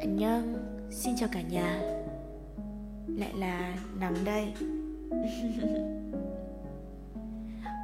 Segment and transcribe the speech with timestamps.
[0.00, 0.54] Anh Nhân,
[0.90, 1.80] xin chào cả nhà.
[3.06, 4.54] Lại là nắng đây.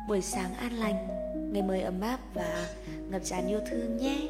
[0.08, 1.20] Buổi sáng an lành
[1.52, 2.66] Ngày mới ấm áp và
[3.10, 4.28] ngập tràn yêu thương nhé.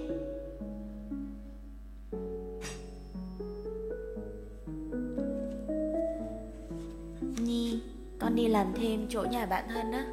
[7.21, 7.83] Nhi,
[8.19, 10.07] con đi làm thêm chỗ nhà bạn thân á.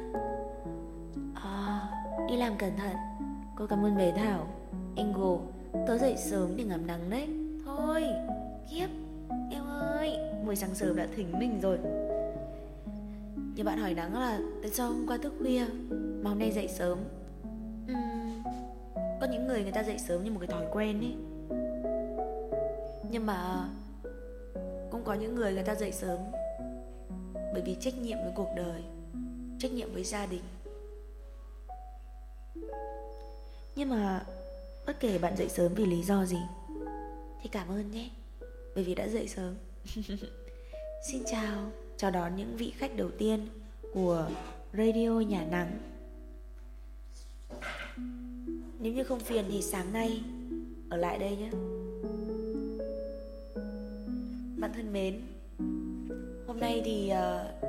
[1.34, 1.88] À,
[2.28, 2.96] đi làm cẩn thận.
[3.56, 4.46] Cô cảm ơn bé Thảo
[4.96, 5.38] Engel,
[5.86, 7.28] tớ dậy sớm để ngắm nắng đấy.
[7.64, 8.04] Thôi,
[8.70, 8.90] kiếp.
[9.50, 11.78] Em ơi, buổi sáng sớm đã thỉnh mình rồi.
[13.54, 15.64] Nhiều bạn hỏi nắng là Tại sao hôm qua thức khuya
[16.22, 16.98] Mà hôm nay dậy sớm?
[17.92, 18.42] Uhm,
[19.20, 21.14] Có những người người ta dậy sớm như một cái thói quen ấy.
[23.10, 23.68] Nhưng mà
[24.90, 26.18] Cũng có những người người ta dậy sớm
[27.34, 28.82] Bởi vì trách nhiệm với cuộc đời
[29.58, 30.42] Trách nhiệm với gia đình.
[33.76, 34.24] Nhưng mà
[34.88, 36.38] Bất kể bạn dậy sớm vì lý do gì.
[37.42, 38.10] Thì cảm ơn nhé.
[38.74, 39.54] Bởi vì đã dậy sớm.
[41.10, 41.70] Xin chào.
[41.96, 43.48] Chào đón những vị khách đầu tiên
[43.94, 44.30] Của
[44.72, 45.78] Radio Nhà Nắng.
[48.80, 50.20] Nếu như không phiền thì sáng nay
[50.90, 51.50] Ở lại đây nhé.
[54.56, 55.20] Bạn thân mến
[56.46, 57.64] Hôm nay thì uh,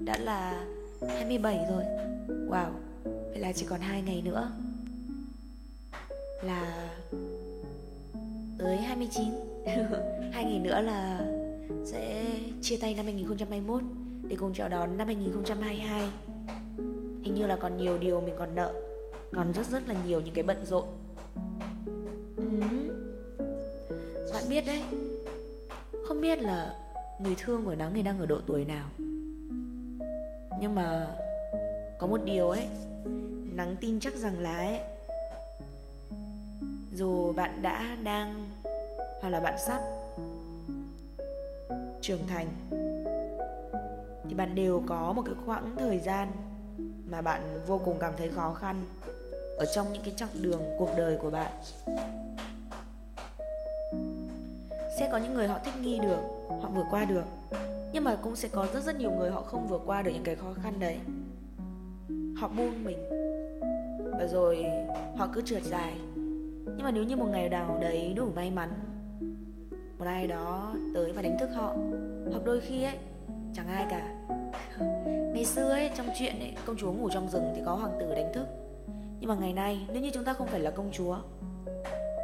[0.00, 0.66] Đã là
[1.08, 1.84] 27 rồi.
[2.48, 2.70] Wow
[3.04, 4.52] Vậy là chỉ còn 2 ngày nữa
[6.42, 6.90] là
[8.58, 9.24] tới 29
[10.32, 11.26] hai ngày nữa là
[11.84, 12.24] sẽ
[12.62, 13.82] chia tay năm 2021
[14.28, 16.10] để cùng chào đón năm 2022
[17.22, 18.72] hình như là còn nhiều điều mình còn nợ
[19.34, 20.84] còn rất rất là nhiều những cái bận rộn.
[22.36, 22.44] Ừ.
[24.32, 24.82] bạn biết đấy
[26.06, 26.74] không biết là
[27.18, 28.88] người thương của nắng thì đang ở độ tuổi nào.
[30.60, 31.06] Nhưng mà
[31.98, 32.66] có một điều ấy
[33.54, 34.78] nắng tin chắc rằng là ấy
[36.94, 38.48] dù bạn đã đang
[39.20, 39.80] hoặc là bạn sắp
[42.00, 42.46] trưởng thành,
[44.28, 46.28] thì bạn đều có một cái khoảng thời gian
[47.10, 48.84] mà bạn vô cùng cảm thấy khó khăn
[49.58, 51.52] ở trong những cái chặng đường cuộc đời của bạn.
[54.98, 57.24] Sẽ có những người họ thích nghi được, họ vượt qua được,
[57.92, 60.24] nhưng mà cũng sẽ có rất rất nhiều người họ không vượt qua được những
[60.24, 60.98] cái khó khăn đấy.
[62.40, 63.08] Họ buông mình
[64.18, 64.64] và rồi
[65.16, 65.94] họ cứ trượt dài
[66.76, 68.70] nhưng mà nếu như một ngày nào đấy đủ may mắn,
[69.98, 71.74] một ai đó tới và đánh thức họ,
[72.30, 72.96] hoặc đôi khi ấy,
[73.54, 74.14] chẳng ai cả.
[75.34, 78.14] Ngày xưa ấy, trong chuyện ấy, công chúa ngủ trong rừng thì có hoàng tử
[78.14, 78.46] đánh thức.
[79.20, 81.16] Nhưng mà ngày nay, nếu như chúng ta không phải là công chúa,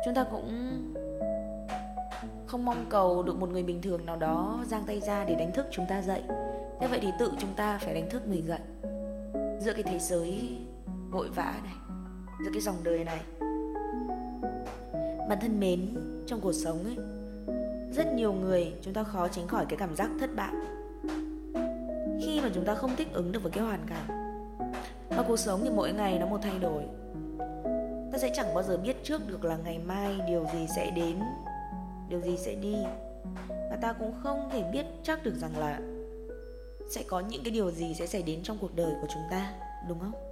[0.04, 0.48] chúng ta cũng
[2.46, 5.52] không mong cầu được một người bình thường nào đó giang tay ra để đánh
[5.52, 6.22] thức chúng ta dậy.
[6.80, 8.60] Thế vậy thì tự chúng ta phải đánh thức mình dậy.
[9.60, 10.58] Giữa cái thế giới
[11.10, 11.74] vội vã này,
[12.44, 13.20] giữa cái dòng đời này
[15.28, 15.94] bạn thân mến,
[16.26, 16.96] trong cuộc sống ấy,
[17.92, 20.54] rất nhiều người chúng ta khó tránh khỏi cái cảm giác thất bại.
[22.24, 24.36] Khi mà chúng ta không thích ứng được với cái hoàn cảnh
[25.08, 26.82] và cuộc sống thì mỗi ngày nó một thay đổi,
[28.12, 31.16] ta sẽ chẳng bao giờ biết trước được là ngày mai điều gì sẽ đến,
[32.08, 32.76] điều gì sẽ đi.
[33.48, 35.80] Và ta cũng không thể biết chắc được rằng là
[36.90, 39.52] sẽ có những cái điều gì sẽ xảy đến trong cuộc đời của chúng ta,
[39.88, 40.29] đúng không?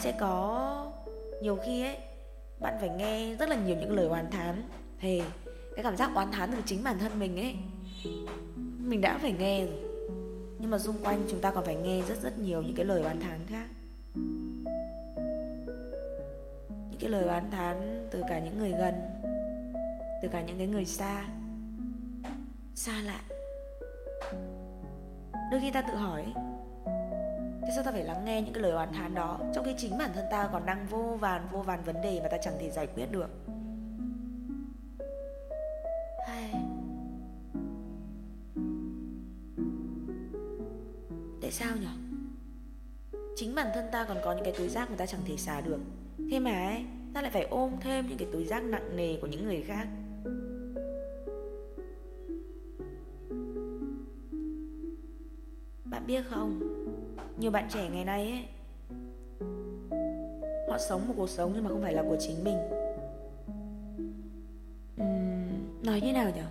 [0.00, 0.92] Sẽ có
[1.42, 1.96] nhiều khi ấy,
[2.60, 4.62] bạn phải nghe rất là nhiều những lời oán thán.
[5.00, 5.22] Thì
[5.76, 7.54] cái cảm giác oán thán từ chính bản thân mình ấy,
[8.78, 9.80] mình đã phải nghe rồi.
[10.58, 13.02] Nhưng mà xung quanh chúng ta còn phải nghe rất rất nhiều những cái lời
[13.02, 13.66] oán thán khác.
[16.90, 18.94] Những cái lời oán thán từ cả những người gần,
[20.22, 21.24] từ cả những cái người xa
[22.74, 23.20] xa lạ.
[25.50, 26.24] Đôi khi ta tự hỏi
[27.66, 29.98] Thế sao ta phải lắng nghe những cái lời oán thán đó Trong khi chính
[29.98, 32.70] bản thân ta còn đang vô vàn vô vàn vấn đề mà ta chẳng thể
[32.70, 33.28] giải quyết được?
[36.28, 36.50] Hay...
[41.42, 41.86] Tại sao nhỉ?
[43.36, 45.60] Chính bản thân ta còn có những cái túi rác mà ta chẳng thể xả
[45.60, 45.80] được.
[46.30, 46.84] Thế mà ấy,
[47.14, 49.88] ta lại phải ôm thêm những cái túi rác nặng nề của những người khác.
[55.84, 56.76] Bạn biết không?
[57.38, 58.44] Nhiều bạn trẻ ngày nay ấy
[60.68, 62.58] họ sống một cuộc sống nhưng mà không phải là của chính mình.
[65.02, 66.42] Uhm, nói như nào nhỉ?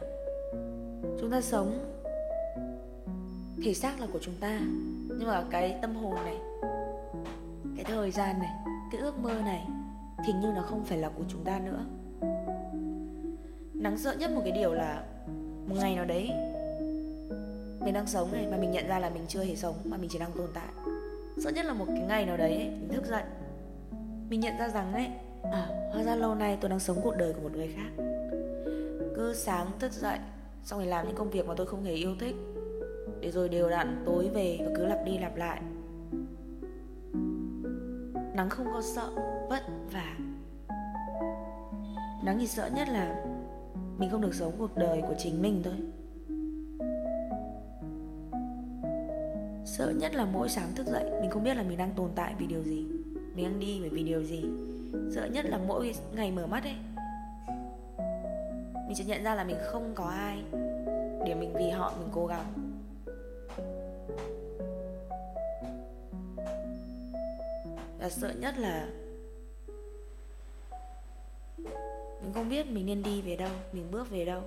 [1.20, 1.96] Chúng ta sống
[3.64, 4.60] thể xác là của chúng ta
[5.08, 6.38] nhưng mà cái tâm hồn này
[7.76, 8.52] cái thời gian này
[8.92, 9.68] cái ước mơ này
[10.26, 11.86] thì như nó không phải là của chúng ta nữa.
[13.74, 15.04] Nắng sợ nhất một cái điều là
[15.68, 16.32] một ngày nào đấy
[17.80, 20.10] mình đang sống này mà mình nhận ra là mình chưa hề sống mà mình
[20.10, 20.70] chỉ đang tồn tại.
[21.38, 23.24] Sợ nhất là một cái ngày nào đấy ấy, mình thức dậy.
[24.30, 25.08] Mình nhận ra rằng ấy
[25.52, 28.04] à hóa ra lâu nay tôi đang sống cuộc đời của một người khác.
[29.16, 30.20] Cứ sáng thức dậy
[30.64, 32.36] xong rồi làm những công việc mà tôi không hề yêu thích.
[33.20, 35.62] Để rồi đều đặn tối về và cứ lặp đi lặp lại.
[38.36, 39.10] Nắng không có sợ
[39.50, 40.18] vất vả.
[42.24, 43.26] Nắng thì sợ nhất là
[43.98, 45.74] mình không được sống cuộc đời của chính mình thôi.
[49.66, 52.34] Sợ nhất là mỗi sáng thức dậy, mình không biết là mình đang tồn tại
[52.40, 52.86] vì điều gì.
[53.36, 54.46] Mình đang đi bởi vì điều gì.
[55.16, 56.76] Sợ nhất là mỗi ngày mở mắt ấy.
[58.88, 60.44] Mình chỉ nhận ra là mình không có ai
[61.26, 62.46] để mình vì họ mình cố gắng.
[68.00, 68.88] Và sợ nhất là
[72.22, 74.42] mình không biết mình nên đi về đâu, mình bước về đâu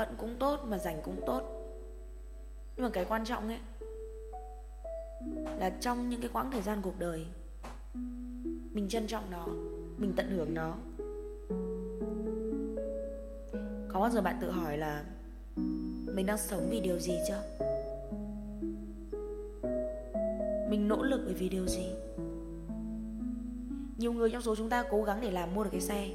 [0.00, 1.42] bận cũng tốt mà rảnh cũng tốt.
[2.76, 3.58] Nhưng mà cái quan trọng ấy
[5.58, 7.26] là trong những cái quãng thời gian cuộc đời,
[8.72, 9.46] mình trân trọng nó,
[9.96, 10.74] mình tận hưởng nó.
[13.92, 15.04] Có bao giờ bạn tự hỏi là
[16.06, 17.42] mình đang sống vì điều gì chưa?
[20.70, 21.86] Mình nỗ lực bởi vì điều gì?
[23.98, 26.08] Nhiều người trong số chúng ta cố gắng để làm mua được cái xe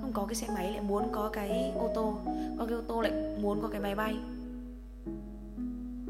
[0.00, 2.18] không có cái xe máy lại muốn có cái ô tô,
[2.58, 4.16] có cái ô tô lại muốn có cái máy bay.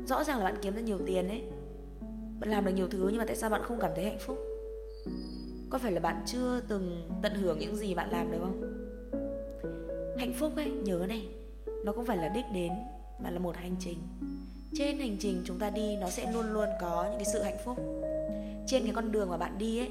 [0.07, 1.43] Rõ ràng là bạn kiếm ra nhiều tiền ấy.
[2.41, 4.39] Bạn làm được nhiều thứ nhưng mà tại sao bạn không cảm thấy hạnh phúc?
[5.71, 8.63] Có phải là bạn chưa từng tận hưởng những gì bạn làm được không?
[10.19, 11.29] Hạnh phúc ấy, nhớ này,
[11.85, 12.73] nó không phải là đích đến,
[13.23, 13.99] mà là một hành trình.
[14.75, 17.59] Trên hành trình chúng ta đi, nó sẽ luôn luôn có những cái sự hạnh
[17.65, 17.77] phúc.
[18.67, 19.91] Trên cái con đường mà bạn đi ấy,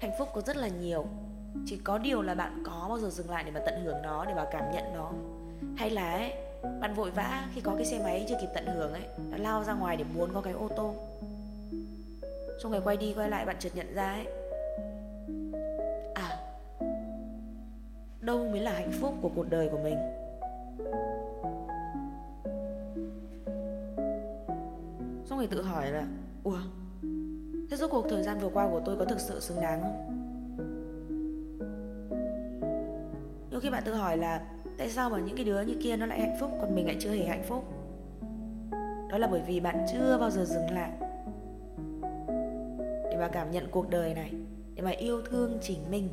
[0.00, 1.06] hạnh phúc có rất là nhiều
[1.66, 4.24] chỉ có điều là bạn có bao giờ dừng lại để mà tận hưởng nó,
[4.24, 5.12] để mà cảm nhận nó?
[5.76, 6.32] Hay là ấy,
[6.80, 9.64] bạn vội vã khi có cái xe máy chưa kịp tận hưởng ấy đã lao
[9.64, 10.94] ra ngoài để muốn có cái ô tô?
[12.62, 14.26] Xong rồi quay đi, quay lại bạn chợt nhận ra ấy
[16.14, 16.38] à
[18.20, 19.96] đâu mới là hạnh phúc của cuộc đời của mình?
[25.26, 26.06] Xong rồi tự hỏi là,
[26.44, 26.58] ủa,
[27.70, 30.31] thế rốt cuộc thời gian vừa qua của tôi có thực sự xứng đáng không?
[33.52, 34.40] Nhiều khi bạn tự hỏi là
[34.78, 36.96] tại sao mà những cái đứa như kia nó lại hạnh phúc, còn mình lại
[37.00, 37.64] chưa hề hạnh phúc?
[39.10, 40.90] Đó là bởi vì bạn chưa bao giờ dừng lại.
[43.10, 44.32] Để mà cảm nhận cuộc đời này,
[44.74, 46.08] để mà yêu thương chính mình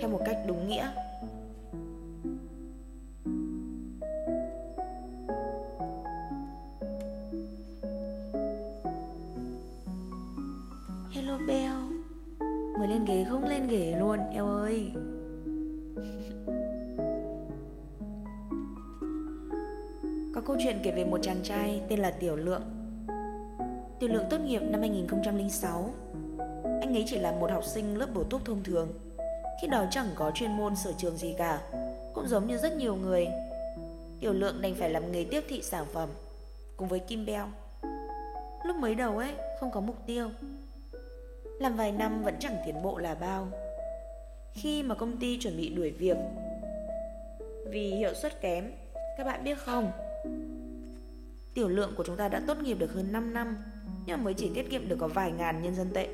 [0.00, 0.88] theo một cách đúng nghĩa.
[11.12, 11.74] Hello bell
[12.78, 13.44] mới lên ghế không?
[13.44, 14.92] Lên ghế luôn, eo ơi.
[20.34, 22.62] Có câu chuyện kể về một chàng trai tên là Tiểu Lượng.
[24.00, 25.90] Tiểu Lượng tốt nghiệp năm 2006
[26.80, 28.88] Anh ấy chỉ là một học sinh lớp bổ túc thông thường.
[29.62, 31.60] Khi đó chẳng có chuyên môn sở trường gì cả,
[32.14, 33.26] Cũng giống như rất nhiều người.
[34.20, 36.08] Tiểu Lượng đành phải làm nghề tiếp thị sản phẩm,
[36.76, 37.48] Cùng với Kim Beo.
[38.64, 40.30] Lúc mới đầu ấy, không có mục tiêu.
[41.60, 43.48] Làm vài năm vẫn chẳng tiến bộ là bao.
[44.52, 46.16] Khi mà công ty chuẩn bị đuổi việc,
[47.66, 48.72] Vì hiệu suất kém,
[49.18, 49.92] Các bạn biết không?
[51.54, 53.56] Tiểu lượng của chúng ta đã tốt nghiệp được hơn 5 năm
[54.06, 56.08] Nhưng mới chỉ tiết kiệm được có vài ngàn nhân dân tệ.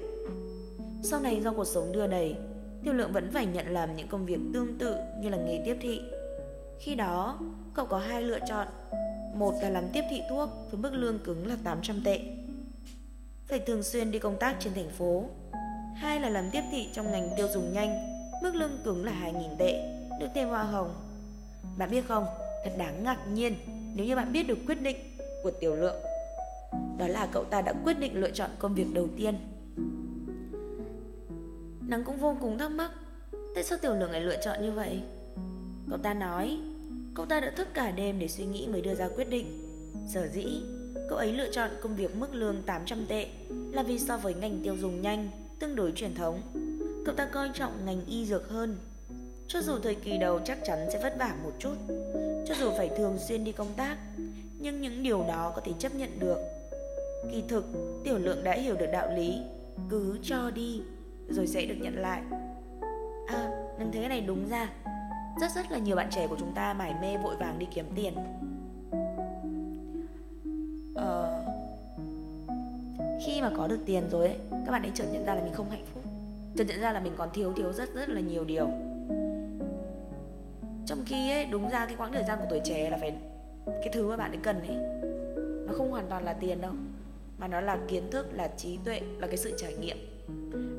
[1.02, 2.36] Sau này do cuộc sống đưa đẩy
[2.84, 5.76] Tiểu lượng vẫn phải nhận làm những công việc tương tự như là nghề tiếp
[5.80, 6.00] thị.
[6.78, 7.38] Khi đó,
[7.74, 8.68] cậu có hai lựa chọn.
[9.34, 12.20] Một là làm tiếp thị thuốc với mức lương cứng là 800 tệ.
[13.46, 15.24] Phải thường xuyên đi công tác trên thành phố.
[15.96, 18.10] Hai là làm tiếp thị trong ngành tiêu dùng nhanh
[18.42, 20.94] Mức lương cứng là 2.000 tệ Được thêm hoa hồng.
[21.78, 22.24] Bạn biết không,
[22.64, 23.54] thật đáng ngạc nhiên
[23.94, 24.96] nếu như bạn biết được quyết định
[25.42, 25.96] của tiểu lượng,
[26.98, 29.34] đó là cậu ta đã quyết định lựa chọn công việc đầu tiên.
[31.88, 32.90] Nắng cũng vô cùng thắc mắc,
[33.54, 35.00] tại sao tiểu lượng lại lựa chọn như vậy?
[35.90, 36.58] Cậu ta nói,
[37.14, 39.66] cậu ta đã thức cả đêm để suy nghĩ mới đưa ra quyết định.
[40.08, 40.62] Sở dĩ,
[41.08, 43.26] cậu ấy lựa chọn công việc mức lương 800 tệ
[43.72, 46.40] là vì so với ngành tiêu dùng nhanh, tương đối truyền thống.
[47.04, 48.76] Cậu ta coi trọng ngành y dược hơn
[49.52, 51.74] cho dù thời kỳ đầu chắc chắn sẽ vất vả một chút.
[52.46, 53.96] Cho dù phải thường xuyên đi công tác
[54.58, 56.38] nhưng những điều đó có thể chấp nhận được.
[57.32, 57.64] Kỳ thực
[58.04, 59.38] tiểu lượng đã hiểu được đạo lý
[59.88, 60.82] cứ cho đi
[61.28, 62.22] rồi sẽ được nhận lại.
[63.26, 64.70] À đừng thế này đúng ra.
[65.40, 67.86] Rất rất là nhiều bạn trẻ của chúng ta mải mê vội vàng đi kiếm
[67.94, 68.14] tiền.
[70.94, 71.44] Ờ,
[73.26, 75.52] khi mà có được tiền rồi ấy các bạn ấy chợt nhận ra là mình
[75.52, 76.02] không hạnh phúc.
[76.56, 78.89] Chợt nhận ra là mình còn thiếu thiếu rất rất là nhiều điều
[80.90, 83.14] trong khi ấy, đúng ra cái quãng thời gian của tuổi trẻ là phải
[83.66, 84.76] cái thứ mà bạn ấy cần ấy,
[85.66, 86.72] nó không hoàn toàn là tiền đâu,
[87.38, 89.96] mà nó là kiến thức, là trí tuệ, là cái sự trải nghiệm.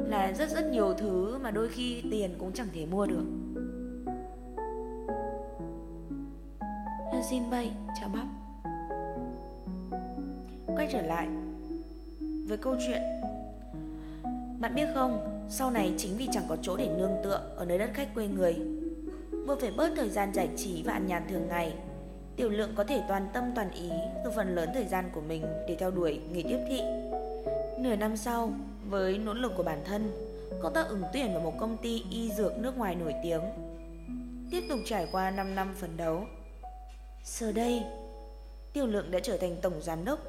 [0.09, 3.25] Là rất rất nhiều thứ mà đôi khi tiền cũng chẳng thể mua được.
[7.29, 8.25] Xin bay, chào bắp
[10.75, 11.27] quay trở lại
[12.47, 13.01] với câu chuyện.
[14.59, 17.77] Bạn biết không, sau này chính vì chẳng có chỗ để nương tựa ở nơi
[17.77, 18.80] đất khách quê người
[19.47, 21.73] vừa phải bớt thời gian giải trí và ăn nhàn thường ngày.
[22.35, 23.89] Tiểu lượng có thể toàn tâm toàn ý
[24.23, 26.81] dùng phần lớn thời gian của mình để theo đuổi nghề tiếp thị.
[27.79, 28.53] Nửa năm sau,
[28.89, 30.11] với nỗ lực của bản thân
[30.61, 33.41] cậu ta ứng tuyển vào một công ty y dược nước ngoài nổi tiếng.
[34.51, 36.25] Tiếp tục trải qua 5 năm phấn đấu.
[37.23, 37.83] Giờ đây,
[38.73, 40.19] tiểu lượng đã trở thành tổng giám đốc,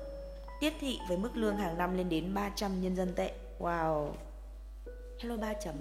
[0.61, 3.31] tiếp thị với mức lương hàng năm lên đến 300 nhân dân tệ.
[3.59, 4.09] Wow.
[5.19, 5.75] Hello ba chấm.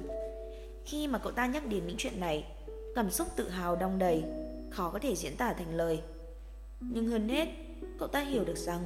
[0.86, 2.46] Khi mà cậu ta nhắc đến những chuyện này
[2.96, 4.24] cảm xúc tự hào đong đầy,
[4.70, 6.02] khó có thể diễn tả thành lời.
[6.80, 7.48] Nhưng hơn hết,
[8.00, 8.82] cậu ta hiểu được rằng,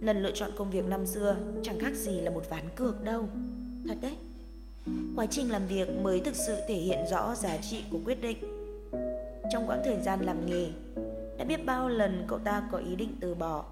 [0.00, 3.28] lần lựa chọn công việc năm xưa chẳng khác gì là một ván cược đâu.
[3.88, 4.16] Thật đấy.
[5.16, 8.38] Quá trình làm việc mới thực sự thể hiện rõ giá trị của quyết định.
[9.52, 10.66] Trong quãng thời gian làm nghề,
[11.38, 13.64] đã biết bao lần cậu ta có ý định từ bỏ.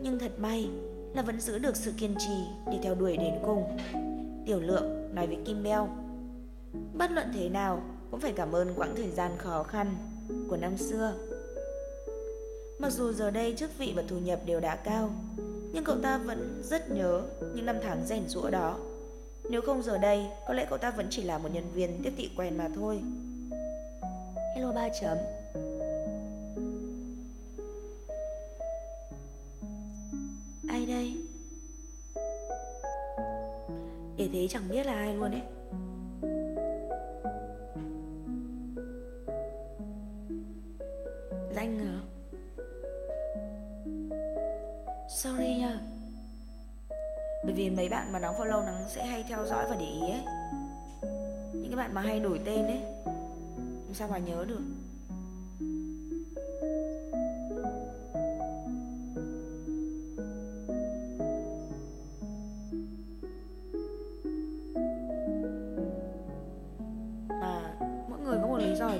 [0.00, 0.68] Nhưng thật may
[1.14, 3.76] là vẫn giữ được sự kiên trì để theo đuổi đến cùng.
[4.46, 5.88] Tiểu lượng, nói với kim beo,
[6.92, 7.82] bất luận thế nào
[8.14, 9.94] cũng phải cảm ơn quãng thời gian khó khăn
[10.48, 11.14] của năm xưa.
[12.78, 15.10] Mặc dù giờ đây chức vị và thu nhập đều đã cao,
[15.72, 17.22] nhưng cậu ta vẫn rất nhớ
[17.54, 18.78] những năm tháng rèn rũa đó.
[19.50, 22.12] Nếu không giờ đây, có lẽ cậu ta vẫn chỉ là một nhân viên tiếp
[22.16, 23.00] thị quen mà thôi.
[24.56, 25.18] Hello ba chấm.
[30.68, 31.16] Ai đây?
[34.16, 35.42] Để thế chẳng biết là ai luôn ấy
[41.54, 42.00] danh hả
[45.08, 45.80] sorry nha.
[47.44, 50.00] Bởi vì mấy bạn mà nóng follow nắng sẽ hay theo dõi và để ý
[50.00, 50.24] ấy.
[51.52, 52.80] Những cái bạn mà hay đổi tên ấy.
[53.84, 54.60] Làm sao mà nhớ được?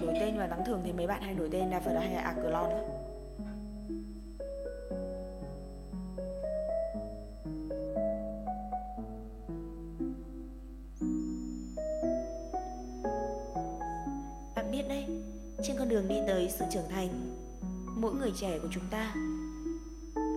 [0.04, 2.14] Đổi tên và thắng thường thì mấy bạn hay đổi tên đa phần là hay
[2.14, 2.84] là Aclon lắm
[14.56, 15.06] Bạn biết đấy,
[15.62, 17.08] trên con đường đi tới sự trưởng thành,
[17.96, 19.14] mỗi người trẻ của chúng ta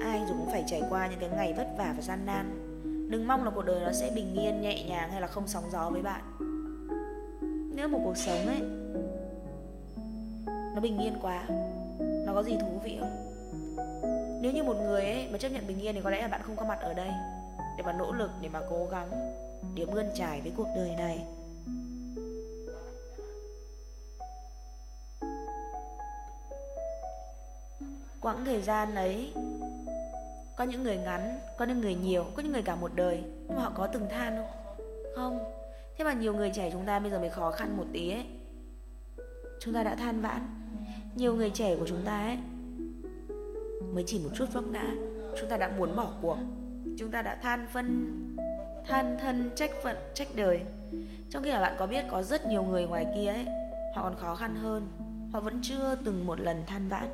[0.01, 2.63] ai rồi cũng phải trải qua những cái ngày vất vả và gian nan.
[3.11, 5.63] Đừng mong là cuộc đời nó sẽ bình yên, nhẹ nhàng hay là không sóng
[5.71, 6.21] gió với bạn.
[7.75, 8.61] Nếu một cuộc sống ấy
[10.77, 11.45] nó bình yên quá,
[11.99, 13.33] nó có gì thú vị không?
[14.41, 16.41] Nếu như một người ấy mà chấp nhận bình yên thì có lẽ là bạn
[16.43, 17.09] không có mặt ở đây.
[17.77, 19.09] Để mà nỗ lực, để mà cố gắng,
[19.75, 21.25] để bươn trải với cuộc đời này.
[28.21, 29.33] quãng thời gian ấy
[30.55, 33.23] có những người ngắn có những người nhiều có những người cả một đời.
[33.47, 34.77] Nhưng mà họ có từng than không?
[35.15, 35.39] Không.
[35.97, 38.25] Thế mà nhiều người trẻ chúng ta bây giờ mới khó khăn một tí ấy.
[39.59, 40.56] Chúng ta đã than vãn
[41.15, 42.37] nhiều người trẻ của chúng ta ấy
[43.93, 44.93] mới chỉ một chút vấp ngã
[45.39, 46.37] chúng ta đã muốn bỏ cuộc.
[46.97, 48.13] Chúng ta đã than phân
[48.87, 50.61] than thân trách phận trách đời.
[51.29, 53.45] Trong khi là bạn có biết có rất nhiều người ngoài kia ấy
[53.95, 54.87] họ còn khó khăn hơn
[55.31, 57.07] họ vẫn chưa từng một lần than vãn.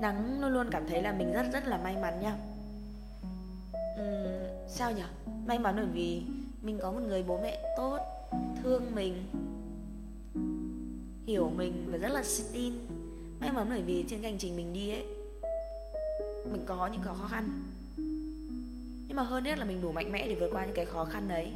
[0.00, 2.36] Nắng luôn luôn cảm thấy là mình rất rất là may mắn nha.
[4.00, 5.02] Uhm, Sao nhỉ?
[5.46, 6.22] May mắn bởi vì
[6.62, 8.13] mình có một người bố mẹ tốt.
[8.62, 9.24] Thương mình,
[11.26, 12.22] Hiểu mình và rất là
[12.52, 12.72] tin.
[13.40, 15.04] May mắn bởi vì trên hành trình mình đi ấy,
[16.52, 17.48] Mình có những cái khó khăn.
[19.08, 21.04] Nhưng mà hơn hết là mình đủ mạnh mẽ để vượt qua những cái khó
[21.04, 21.52] khăn đấy.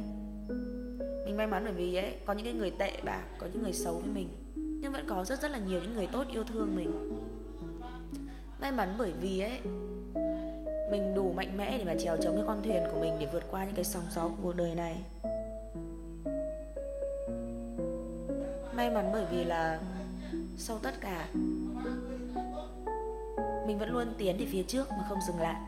[1.25, 3.73] Mình may mắn bởi vì ấy, Có những cái người tệ bạc Có những người
[3.73, 6.75] xấu với mình, Nhưng vẫn có rất rất là nhiều những người tốt yêu thương
[6.75, 6.91] mình.
[8.61, 9.59] May mắn bởi vì ấy,
[10.91, 13.43] mình đủ mạnh mẽ để mà trèo chống cái con thuyền của mình để vượt
[13.51, 14.97] qua những cái sóng gió của cuộc đời này
[18.79, 19.79] may mắn bởi vì là
[20.57, 21.27] sau tất cả
[23.67, 25.61] mình vẫn luôn tiến về phía trước mà không dừng lại.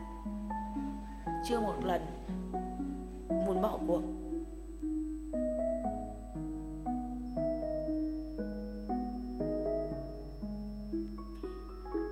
[1.48, 2.02] Chưa một lần
[3.28, 4.02] muốn bỏ cuộc.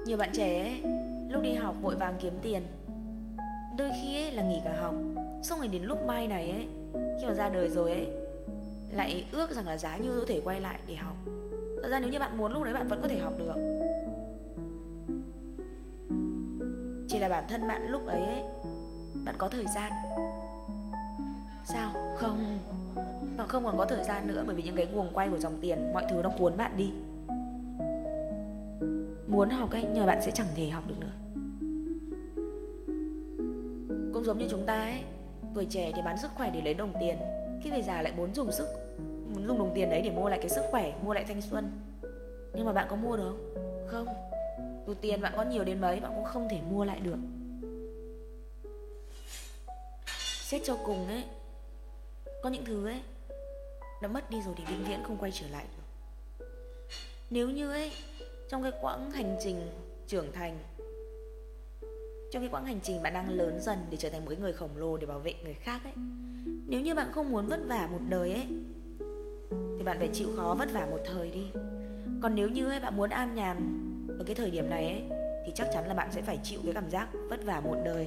[0.06, 0.82] Nhiều bạn trẻ ấy,
[1.28, 2.62] lúc đi học vội vàng kiếm tiền.
[3.78, 4.94] Đôi khi ấy là nghỉ cả học.
[5.42, 6.66] Xong rồi đến lúc mai này ấy
[7.20, 8.19] Khi mà ra đời rồi ấy
[8.92, 11.16] lại ước rằng là giá như có thể quay lại để học.
[11.82, 13.54] Thật ra nếu như bạn muốn lúc đấy bạn vẫn có thể học được.
[17.08, 18.42] Chỉ là bản thân bạn lúc ấy, ấy
[19.24, 19.92] bạn có thời gian.
[21.64, 21.92] Sao?
[22.16, 22.58] Không.
[23.36, 25.58] Bạn không còn có thời gian nữa bởi vì những cái guồng quay của dòng
[25.60, 26.92] tiền mọi thứ nó cuốn bạn đi.
[29.26, 31.12] Muốn học ấy nhờ bạn sẽ chẳng thể học được nữa.
[34.14, 35.00] Cũng giống như chúng ta ấy
[35.54, 37.16] tuổi trẻ thì bán sức khỏe để lấy đồng tiền
[37.62, 38.68] khi về già lại muốn dùng sức,
[39.34, 41.70] muốn dùng đồng tiền đấy để mua lại cái sức khỏe, mua lại thanh xuân.
[42.54, 43.34] Nhưng mà bạn có mua được
[43.86, 44.06] không?
[44.06, 44.06] Không.
[44.86, 47.18] Dù tiền bạn có nhiều đến mấy, bạn cũng không thể mua lại được.
[50.42, 51.24] Xét cho cùng ấy.
[52.42, 53.00] Có những thứ ấy
[54.02, 56.46] đã mất đi rồi thì vĩnh viễn không quay trở lại được.
[57.30, 57.92] Nếu như ấy,
[58.48, 59.70] trong cái quãng hành trình
[60.06, 60.58] trưởng thành,
[62.30, 64.76] trong cái quãng hành trình bạn đang lớn dần để trở thành một người khổng
[64.76, 65.92] lồ để bảo vệ người khác ấy
[66.70, 68.46] nếu như bạn không muốn vất vả một đời ấy
[69.78, 71.46] thì bạn phải chịu khó vất vả một thời đi.
[72.22, 73.56] Còn nếu như ấy, bạn muốn an nhàn
[74.18, 75.02] ở cái thời điểm này ấy
[75.46, 78.06] thì chắc chắn là bạn sẽ phải chịu cái cảm giác vất vả một đời.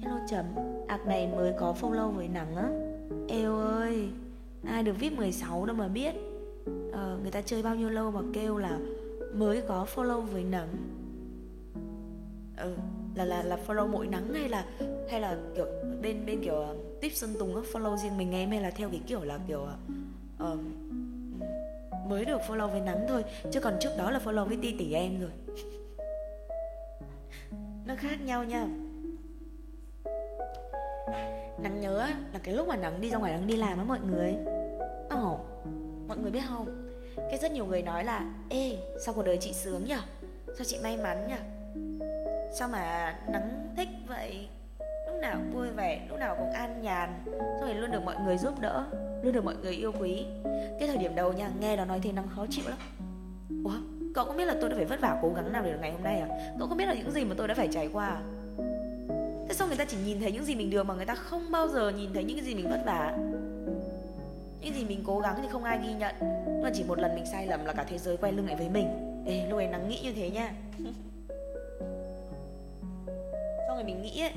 [0.00, 0.44] Hello chấm
[0.88, 2.68] ạc này mới có follow với nắng á.
[3.28, 4.08] Eo ơi
[4.64, 6.14] ai được vip 16 đâu mà biết.
[6.92, 8.78] Ờ, người ta chơi bao nhiêu lâu mà kêu là
[9.34, 10.97] mới có follow với nắng
[12.58, 12.74] ừ
[13.14, 14.64] là là là follow mỗi nắng hay là
[15.10, 15.66] hay là kiểu
[16.02, 19.00] bên bên kiểu uh, tip sơn tùng follow riêng mình em hay là theo cái
[19.06, 19.66] kiểu là kiểu
[20.44, 20.58] uh,
[22.08, 23.24] mới được follow với nắng thôi.
[23.52, 25.30] Chứ còn trước đó là follow với ti tỷ em rồi.
[27.86, 28.66] Nó khác nhau nha.
[31.58, 34.00] Nắng nhớ là cái lúc mà nắng đi ra ngoài nắng đi làm á mọi
[34.10, 34.34] người.
[35.10, 35.40] Ồ oh,
[36.08, 36.92] mọi người biết không?
[37.16, 39.98] Cái rất nhiều người nói là ê sao cuộc đời chị sướng nhở?
[40.46, 41.36] Sao chị may mắn nhở?
[42.52, 44.48] Sao mà nắng thích vậy?
[45.06, 47.24] Lúc nào cũng vui vẻ, lúc nào cũng an nhàn.
[47.60, 48.84] Rồi luôn được mọi người giúp đỡ,
[49.22, 50.26] luôn được mọi người yêu quý.
[50.78, 52.78] Cái thời điểm đầu nha, nghe nó nói thế nắng khó chịu lắm.
[53.64, 53.74] Ủa,
[54.14, 55.92] cậu có biết là tôi đã phải vất vả cố gắng nào để được ngày
[55.92, 56.28] hôm nay à?
[56.58, 58.22] Cậu có biết là những gì mà tôi đã phải trải qua à?
[59.48, 61.50] thế sao người ta chỉ nhìn thấy những gì mình được mà người ta không
[61.50, 63.16] bao giờ nhìn thấy những cái gì mình vất vả?
[64.60, 66.14] Những gì mình cố gắng thì không ai ghi nhận.
[66.20, 68.56] Nhưng mà chỉ một lần mình sai lầm là cả thế giới quay lưng lại
[68.56, 68.88] với mình.
[69.26, 70.52] Ê, lúc ấy nắng nghĩ như thế nha.
[73.78, 74.32] xong mình nghĩ ấy.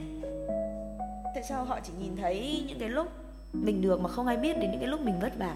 [1.33, 3.07] Tại sao họ chỉ nhìn thấy những cái lúc
[3.53, 5.55] mình được mà không ai biết đến những cái lúc mình vất vả?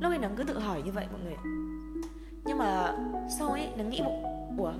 [0.00, 1.36] Lúc ấy nắng cứ tự hỏi như vậy mọi người.
[2.44, 2.96] Nhưng mà
[3.38, 4.22] sau ấy nắng nghĩ một
[4.58, 4.72] ủa,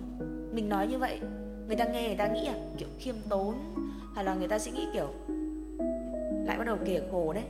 [0.52, 1.20] mình nói như vậy,
[1.66, 2.54] người ta nghe người ta nghĩ à?
[2.76, 3.54] Kiểu khiêm tốn
[4.14, 5.08] hay là người ta sẽ nghĩ kiểu
[6.46, 7.44] lại bắt đầu kể khổ đấy.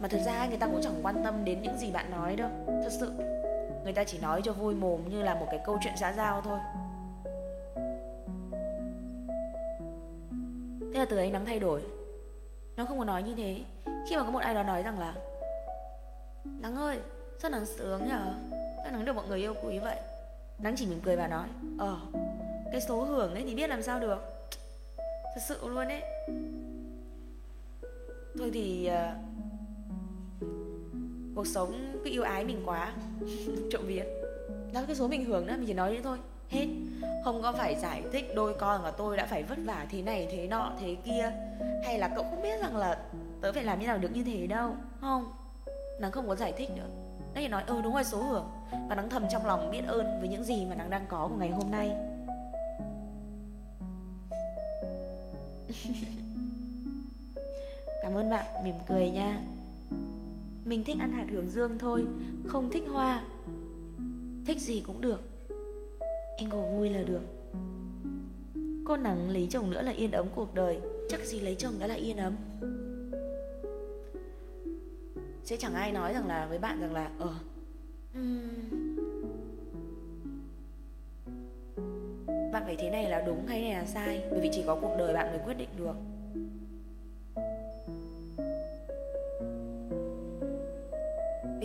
[0.00, 2.50] Mà thực ra người ta cũng chẳng quan tâm đến những gì bạn nói đâu,
[2.66, 3.35] thật sự
[3.86, 6.42] người ta chỉ nói cho vui mồm như là một cái câu chuyện xã giao
[6.42, 6.58] thôi.
[10.94, 11.82] Thế là từ ấy nắng thay đổi.
[12.76, 13.60] Nó không có nói như thế.
[14.08, 15.14] Khi mà có một ai đó nói rằng là
[16.44, 16.98] nắng ơi
[17.38, 18.34] sao nắng sướng nhở?
[18.82, 19.96] Sao nắng được mọi người yêu quý vậy?
[20.58, 21.46] Nắng chỉ mỉm cười và nói
[21.78, 21.98] ờ
[22.72, 24.18] cái số hưởng ấy thì biết làm sao được.
[25.34, 26.02] Thật sự luôn ấy.
[28.38, 28.96] Thôi thì uh,
[31.36, 32.92] cuộc sống cứ yêu ái mình quá.
[33.70, 34.04] Trộm vía.
[34.72, 36.18] Đó cái số mình hưởng đó, mình chỉ nói thế thôi.
[36.48, 36.66] Hết.
[37.24, 40.28] Không có phải giải thích đôi con và tôi đã phải vất vả thế này,
[40.30, 41.32] thế nọ, thế kia.
[41.84, 42.98] Hay là cậu không biết rằng là
[43.40, 45.32] tớ phải làm như nào được như thế đâu, không?
[46.00, 46.88] Nắng không có giải thích nữa.
[47.34, 48.46] Nó chỉ nói ừ đúng rồi, số hưởng.
[48.88, 51.36] Và nắng thầm trong lòng biết ơn với những gì mà nắng đang có của
[51.36, 51.90] ngày hôm nay.
[58.02, 59.40] Cảm ơn bạn, mỉm cười nha
[60.66, 62.06] mình thích ăn hạt hướng dương thôi
[62.46, 63.24] không thích hoa.
[64.46, 65.20] Thích gì cũng được.
[66.38, 67.22] Anh ngồi vui là được.
[68.84, 70.80] Cô nắng lấy chồng nữa là yên ấm cuộc đời.
[71.08, 72.36] Chắc gì lấy chồng đã là yên ấm.
[75.44, 77.34] Sẽ chẳng ai nói rằng là với bạn rằng là ờ.
[78.14, 78.40] Um,
[82.52, 84.24] bạn phải thế này là đúng hay này là sai?
[84.30, 85.94] Bởi vì chỉ có cuộc đời bạn mới quyết định được.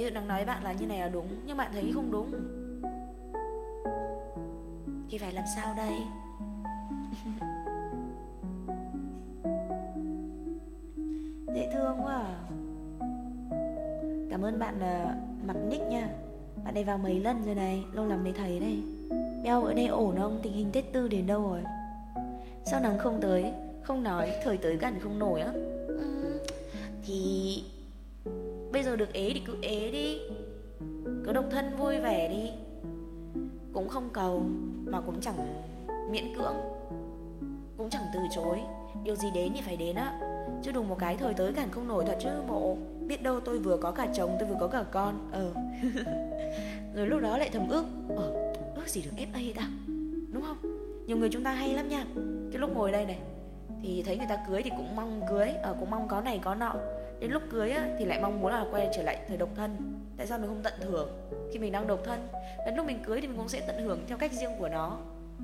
[0.02, 2.32] Ví dụ đang nói bạn là như này là đúng nhưng bạn thấy không đúng
[5.10, 5.94] thì phải làm sao đây
[11.56, 12.40] dễ thương quá à.
[14.30, 14.82] cảm ơn bạn uh,
[15.48, 16.10] mặt nick nha
[16.64, 18.84] bạn này vào mấy lần rồi này lâu lắm mới thấy đây
[19.44, 20.40] Beo ở đây ổn không?
[20.44, 21.60] Tình hình Tết Tư đến đâu rồi?
[22.66, 23.54] Sao nắng không tới?
[23.84, 25.52] Không nói, thời tới gần không nổi á
[25.88, 26.40] ừ,
[27.06, 27.64] Thì
[28.72, 30.20] Bây giờ được ế thì cứ ế đi.
[31.26, 32.52] Cứ độc thân vui vẻ đi.
[33.74, 34.44] Cũng không cầu,
[34.86, 35.64] Mà cũng chẳng
[36.12, 36.56] miễn cưỡng.
[37.78, 38.60] Cũng chẳng từ chối.
[39.04, 40.20] Điều gì đến thì phải đến á.
[40.64, 42.78] Chứ đùng một cái thời tới cản không nổi thật chứ, bộ.
[43.08, 45.30] Biết đâu tôi vừa có cả chồng, tôi vừa có cả con.
[45.32, 45.52] Ờ.
[46.96, 47.86] Rồi lúc đó lại thầm ước.
[48.18, 49.70] Ờ ước gì được fa ta,
[50.34, 50.58] đúng không?
[51.08, 52.06] Nhiều người chúng ta hay lắm nha.
[52.52, 53.20] Cái lúc ngồi đây này,
[53.82, 56.56] thì thấy người ta cưới thì cũng mong cưới ở cũng mong có này có
[56.56, 56.76] nọ
[57.22, 60.00] đến lúc cưới á, thì lại mong muốn là quay trở lại thời độc thân.
[60.18, 61.10] Tại sao mình không tận hưởng
[61.54, 62.28] khi mình đang độc thân?
[62.66, 65.00] Đến lúc mình cưới thì mình cũng sẽ tận hưởng theo cách riêng của nó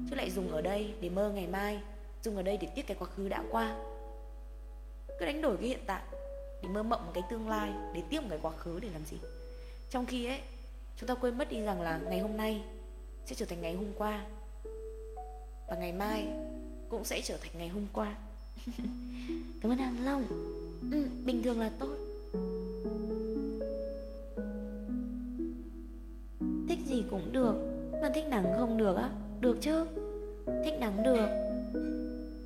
[0.09, 1.79] chứ lại dùng ở đây để mơ ngày mai
[2.23, 3.75] dùng ở đây để tiếc cái quá khứ đã qua.
[5.19, 6.01] Cứ đánh đổi cái hiện tại
[6.63, 9.05] để mơ mộng một cái tương lai để tiếc một cái quá khứ để làm
[9.05, 9.17] gì?
[9.89, 10.39] Trong khi ấy
[10.97, 12.61] chúng ta quên mất đi rằng là ngày hôm nay
[13.25, 14.25] sẽ trở thành ngày hôm qua
[15.67, 16.27] và ngày mai
[16.89, 18.15] cũng sẽ trở thành ngày hôm qua.
[19.61, 20.23] Cảm ơn hàng long
[20.91, 21.95] ừ, bình thường là tốt.
[26.69, 27.55] Thích gì cũng được
[28.01, 29.09] mà thích nắng không được á
[29.41, 29.85] được chứ?
[30.45, 31.27] Thích nắng được.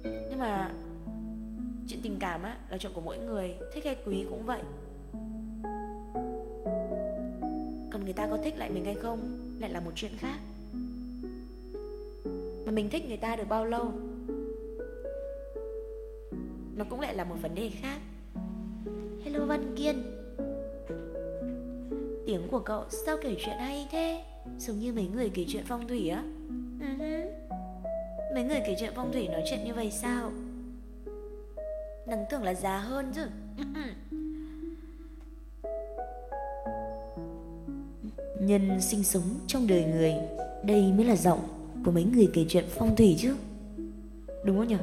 [0.04, 0.72] Nhưng mà
[1.88, 4.62] chuyện tình cảm á là chuyện của mỗi người thích hay quý cũng vậy.
[7.92, 9.20] Còn người ta có thích lại mình hay không
[9.60, 10.40] lại là một chuyện khác.
[12.66, 13.92] Mà mình thích người ta được bao lâu
[16.76, 18.00] nó cũng lại là một vấn đề khác
[19.24, 20.04] hello văn kiên.
[22.26, 24.24] Tiếng của cậu sao kể chuyện hay thế?
[24.58, 26.24] Giống như mấy người kể chuyện phong thủy á.
[26.80, 27.32] Uh-huh.
[28.34, 30.32] mấy người kể chuyện phong thủy nói chuyện như vậy sao?
[32.08, 33.22] Nắng tưởng là già hơn chứ.
[38.40, 40.14] Nhân sinh sống trong đời người
[40.64, 41.40] đây mới là giọng
[41.86, 43.36] của mấy người kể chuyện phong thủy chứ.
[44.46, 44.78] Đúng không nhỉ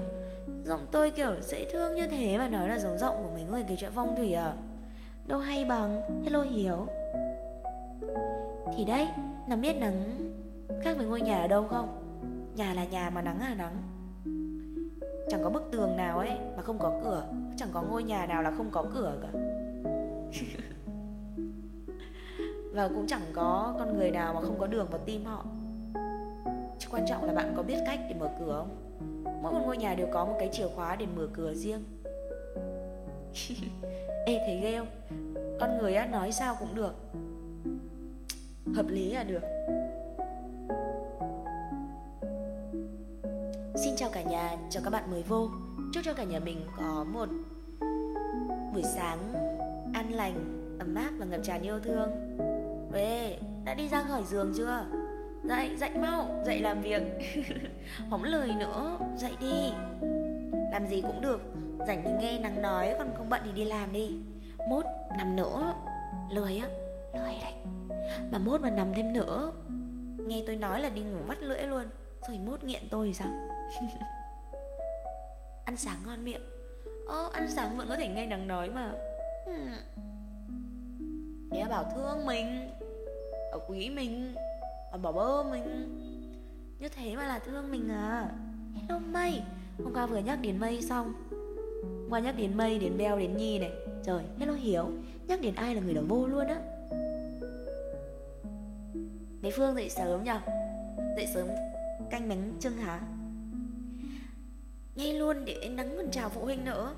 [0.68, 3.64] giọng tôi kiểu dễ thương như thế mà nói là giống giọng của mấy người
[3.68, 4.52] kể chuyện phong thủy à.
[5.26, 6.86] Đâu hay bằng, hello hiếu.
[8.76, 9.08] Thì đấy
[9.48, 10.04] nắng biết nắng
[10.82, 11.88] khác với ngôi nhà ở đâu không?
[12.56, 13.76] Nhà là nhà mà nắng là nắng.
[15.30, 17.26] Chẳng có bức tường nào ấy mà không có cửa,
[17.56, 19.28] chẳng có ngôi nhà nào là không có cửa cả.
[22.72, 25.44] Và cũng chẳng có con người nào mà không có đường vào tim họ.
[26.78, 28.87] Chứ quan trọng là bạn có biết cách để mở cửa không?
[29.24, 31.84] Mỗi một ngôi nhà đều có một cái chìa khóa để mở cửa riêng.
[34.26, 34.88] Ê thấy ghê không?
[35.60, 36.94] Con người á nói sao cũng được.
[38.74, 39.42] Hợp lý là được.
[43.74, 45.48] Xin chào cả nhà, chào các bạn mới vô.
[45.92, 47.28] Chúc cho cả nhà mình có một
[48.72, 49.18] buổi sáng
[49.94, 50.34] an lành,
[50.78, 52.10] ấm áp và ngập tràn yêu thương.
[52.94, 54.84] Ê, đã đi ra khỏi giường chưa?
[55.48, 57.02] Dậy, dậy mau, dậy làm việc.
[58.10, 59.72] Không lời nữa, dậy đi.
[60.72, 61.40] Làm gì cũng được.
[61.86, 64.18] Rảnh thì nghe nắng nói, còn không bận thì đi làm đi.
[64.68, 64.84] Mốt,
[65.18, 65.74] nằm nữa.
[66.30, 66.68] Lười á,
[67.14, 67.52] lười đấy.
[68.32, 69.52] Mà mốt mà nằm thêm nữa.
[70.26, 71.84] Nghe tôi nói là đi ngủ vắt lưỡi luôn.
[72.28, 73.28] Rồi mốt nghiện tôi thì sao?
[75.64, 76.42] Ăn sáng ngon miệng.
[77.06, 78.92] Ơ ăn sáng vẫn có thể nghe nắng nói mà.
[79.46, 79.74] Hmm.
[81.50, 82.70] Thế bảo thương mình.
[83.52, 84.34] Ở quý mình
[84.90, 85.94] ở bỏ bơ mình.
[86.78, 88.30] Như thế mà là thương mình à?
[88.74, 89.42] Hello mây
[89.84, 91.12] Hôm qua vừa nhắc đến mây xong.
[91.82, 93.72] Hôm qua nhắc đến mây, đến beo, đến nhi này.
[94.04, 94.90] Trời, hello hiếu
[95.26, 96.60] Nhắc đến ai là người đó vô luôn á.
[99.42, 100.40] Bé Phương dậy sớm nhở
[101.16, 101.48] Dậy sớm
[102.10, 103.00] canh bánh trưng hả?
[104.94, 106.94] Ngay luôn để nắng còn chào phụ huynh nữa.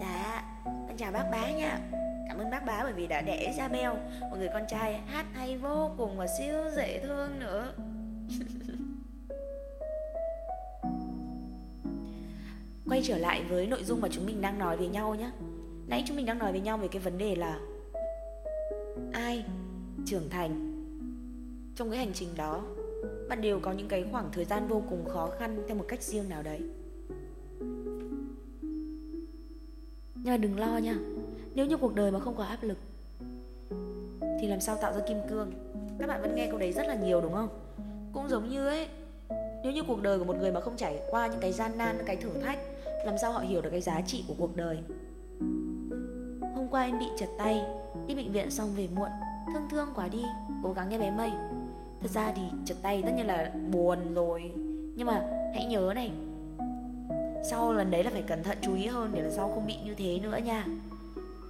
[0.00, 1.80] Dạ con chào bác bá nha
[2.28, 5.26] cảm ơn bác bá bởi vì đã đẻ ra beo một người con trai hát
[5.32, 7.72] hay vô cùng và siêu dễ thương nữa.
[12.88, 15.30] Quay trở lại với nội dung mà chúng mình đang nói với nhau nhé
[15.86, 17.60] nãy chúng mình đang nói với nhau về cái vấn đề là
[19.12, 19.44] ai
[20.06, 20.70] trưởng thành.
[21.76, 22.62] Trong cái hành trình đó,
[23.28, 26.02] bạn đều có những cái khoảng thời gian vô cùng khó khăn theo một cách
[26.02, 26.60] riêng nào đấy.
[30.14, 30.96] Nhưng mà đừng lo nha
[31.54, 32.78] nếu như cuộc đời mà không có áp lực,
[34.40, 35.52] thì làm sao tạo ra kim cương?
[35.98, 37.48] Các bạn vẫn nghe câu đấy rất là nhiều, đúng không?
[38.12, 38.86] Cũng giống như ấy,
[39.62, 41.96] nếu như cuộc đời của một người mà không trải qua những cái gian nan
[41.96, 42.58] những cái thử thách,
[43.04, 44.78] làm sao họ hiểu được cái giá trị của cuộc đời?
[46.54, 47.62] Hôm qua em bị chật tay,
[48.06, 49.10] đi bệnh viện xong về muộn,
[49.52, 50.22] thương thương quá đi,
[50.62, 51.30] cố gắng nghe bé mây.
[52.00, 54.52] Thật ra thì chật tay tất nhiên là buồn rồi,
[54.96, 55.22] nhưng mà
[55.54, 56.10] hãy nhớ này,
[57.50, 59.76] sau lần đấy là phải cẩn thận chú ý hơn để lần sau không bị
[59.84, 60.66] như thế nữa nha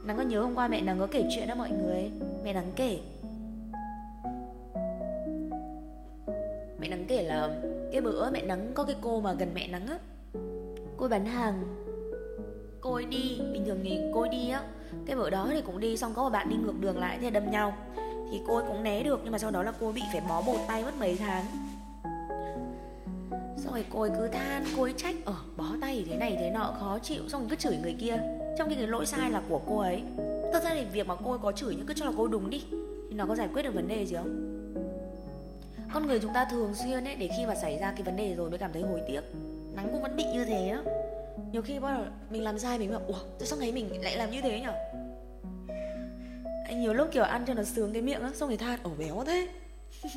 [0.05, 2.11] nắng có nhớ hôm qua mẹ nắng có kể chuyện đó mọi người?
[2.45, 2.99] Mẹ nắng kể.
[6.79, 7.51] Mẹ nắng kể là
[7.93, 9.99] cái bữa mẹ nắng có cái cô mà gần mẹ nắng á.
[10.97, 11.63] Cô bán hàng.
[12.81, 14.63] Cô ấy đi bình thường thì cô ấy đi á.
[15.07, 17.31] Cái bữa đó thì cũng đi xong có một bạn đi ngược đường lại thì
[17.31, 17.73] đâm nhau.
[18.31, 20.23] Thì cô ấy cũng né được nhưng mà sau đó là cô ấy bị phải
[20.29, 21.45] bó bột tay mất mấy tháng.
[23.57, 26.37] Xong rồi cô ấy cứ than cô ấy trách ở ờ, bó tay thế này
[26.41, 27.29] thế nọ khó chịu.
[27.29, 30.03] Xong rồi cứ chửi người kia trong khi cái lỗi sai là của cô ấy.
[30.53, 32.51] Thật ra thì việc mà cô ấy có chửi nhưng cứ cho là cô đúng
[32.51, 32.65] đi,
[33.09, 34.51] thì nó có giải quyết được vấn đề gì không?
[35.95, 38.35] Con người chúng ta thường xuyên ấy, để khi mà xảy ra cái vấn đề
[38.35, 39.21] rồi mới cảm thấy hối tiếc.
[39.75, 40.83] Nắng cũng vẫn bị như thế á.
[41.53, 44.17] Nhiều khi bắt đầu mình làm sai mình bảo, ủa tại sao ngày mình lại
[44.17, 44.73] làm như thế nhở?
[46.67, 48.91] Anh nhiều lúc kiểu ăn cho nó sướng cái miệng á, xong rồi than, ổ
[48.99, 49.49] béo thế.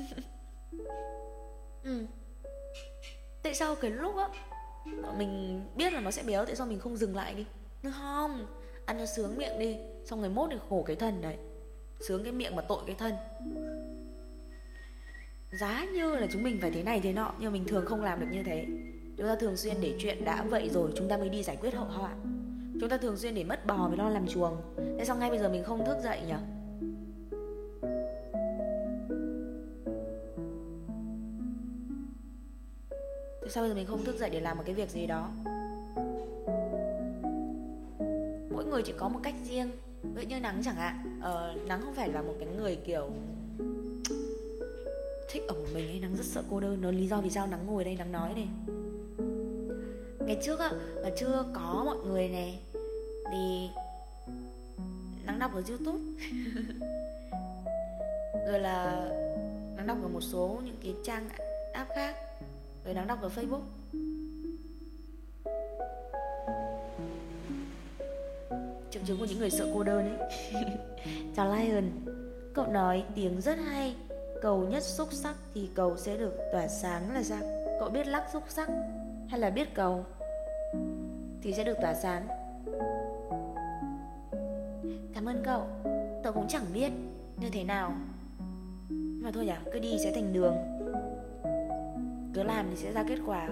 [1.84, 2.06] Ừ.
[3.43, 4.28] Tại sao cái lúc á
[5.17, 7.45] mình biết là nó sẽ béo, tại sao mình không dừng lại đi?
[7.84, 8.46] Không
[8.86, 11.36] ăn cho sướng miệng đi, xong ngày mốt thì khổ cái thân đấy.
[12.00, 13.13] Sướng cái miệng mà tội cái thân.
[15.60, 18.20] Giá như là chúng mình phải thế này thế nọ, nhưng mình thường không làm
[18.20, 18.66] được như thế.
[19.18, 21.74] Chúng ta thường xuyên để chuyện đã vậy rồi, chúng ta mới đi giải quyết
[21.74, 22.16] hậu họa.
[22.82, 24.58] Chúng ta thường xuyên để mất bò với lo làm chuồng.
[24.98, 26.34] Thế sao ngay bây giờ mình không thức dậy nhỉ?
[33.42, 35.32] Tại sao bây giờ mình không thức dậy để làm một cái việc gì đó?
[38.69, 39.71] Người chỉ có một cách riêng.
[40.03, 41.19] Ví dụ như nắng chẳng hạn.
[41.21, 43.10] Ờ, nắng không phải là một cái người kiểu
[45.30, 46.82] thích ở một mình hay nắng rất sợ cô đơn.
[46.82, 48.47] Nó lý do vì sao nắng ngồi đây nắng nói này
[50.27, 50.71] ngày trước á
[51.03, 52.60] mà chưa có mọi người này
[53.32, 53.69] thì
[55.25, 55.99] nắng đọc ở youtube.
[58.47, 59.08] Rồi là
[59.75, 61.30] nắng đọc ở một số những cái trang
[61.73, 62.15] app khác.
[62.86, 63.62] Rồi nắng đọc ở facebook.
[69.08, 70.30] Chứng của những người sợ cô đơn ấy.
[71.36, 71.84] Chào lion,
[72.54, 73.96] cậu nói tiếng rất hay.
[74.41, 77.39] Cầu nhất xúc sắc thì cầu sẽ được tỏa sáng là sao?
[77.80, 78.70] Cậu biết lắc xúc sắc
[79.28, 80.06] hay là biết cầu
[81.41, 82.28] thì sẽ được tỏa sáng?
[85.13, 85.67] Cảm ơn cậu.
[86.24, 86.91] Tớ cũng chẳng biết.
[87.38, 87.93] Như thế nào?
[88.89, 90.56] Mà thôi à cứ đi sẽ thành đường.
[92.34, 93.48] Cứ làm thì sẽ ra kết quả.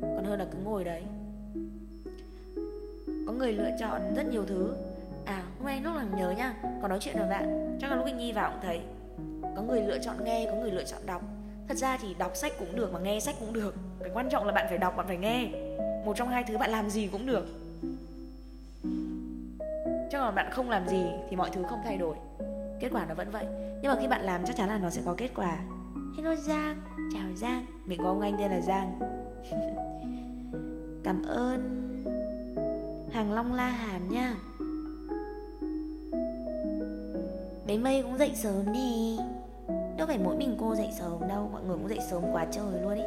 [0.00, 1.02] Còn hơn là cứ ngồi đấy
[3.30, 4.74] có người lựa chọn rất nhiều thứ.
[5.24, 7.76] À hôm nay lúc làm nhớ nha còn nói chuyện với bạn.
[7.80, 8.80] Chắc là lúc anh nhi vào cũng thấy.
[9.56, 11.22] Có người lựa chọn nghe, có người lựa chọn đọc.
[11.68, 13.74] Thật ra thì đọc sách cũng được mà nghe sách cũng được.
[14.00, 15.50] Cái quan trọng là bạn phải đọc, bạn phải nghe.
[16.04, 17.46] Một trong hai thứ bạn làm gì cũng được.
[20.10, 22.16] Chứ còn bạn không làm gì thì mọi thứ không thay đổi.
[22.80, 23.44] Kết quả nó vẫn vậy.
[23.82, 25.58] Nhưng mà khi bạn làm chắc chắn là nó sẽ có kết quả.
[26.16, 26.76] Hello, giang.
[27.14, 27.66] Chào giang.
[27.86, 28.98] Mình có ông anh tên là giang.
[31.04, 31.89] Cảm ơn
[33.12, 34.34] hàng long la hàm nha.
[37.66, 39.18] Bé mây cũng dậy sớm đi.
[39.96, 42.82] Đâu phải mỗi mình cô dậy sớm đâu mọi người cũng dậy sớm quá trời
[42.82, 43.02] luôn ý.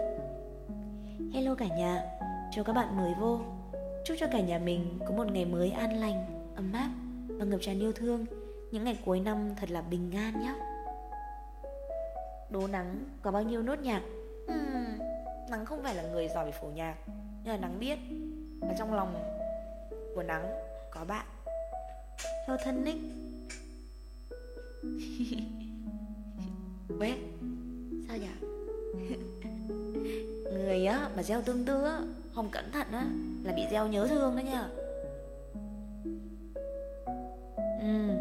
[1.34, 2.04] Hello cả nhà
[2.52, 3.40] chào các bạn mới vô.
[4.06, 6.90] Chúc cho cả nhà mình có một ngày mới an lành ấm áp
[7.28, 8.26] và ngập tràn yêu thương.
[8.72, 10.54] Những ngày cuối năm thật là bình an nhé
[12.50, 14.02] đố nắng có bao nhiêu nốt nhạc?
[14.46, 15.00] Uhm,
[15.52, 16.96] nắng không phải là người giỏi về phổ nhạc
[17.44, 18.00] nhưng là nắng biết.
[18.60, 19.43] Và trong lòng
[20.16, 20.52] của nắng
[20.92, 21.26] có bạn.
[22.48, 23.00] Theo thân nick.
[27.00, 27.18] Quét.
[28.08, 28.28] Sao nhỉ
[30.54, 32.00] Người á mà gieo tương tư á
[32.36, 33.06] Không cẩn thận á
[33.44, 34.70] Là bị gieo nhớ thương đó nha.
[37.82, 37.88] Ừ.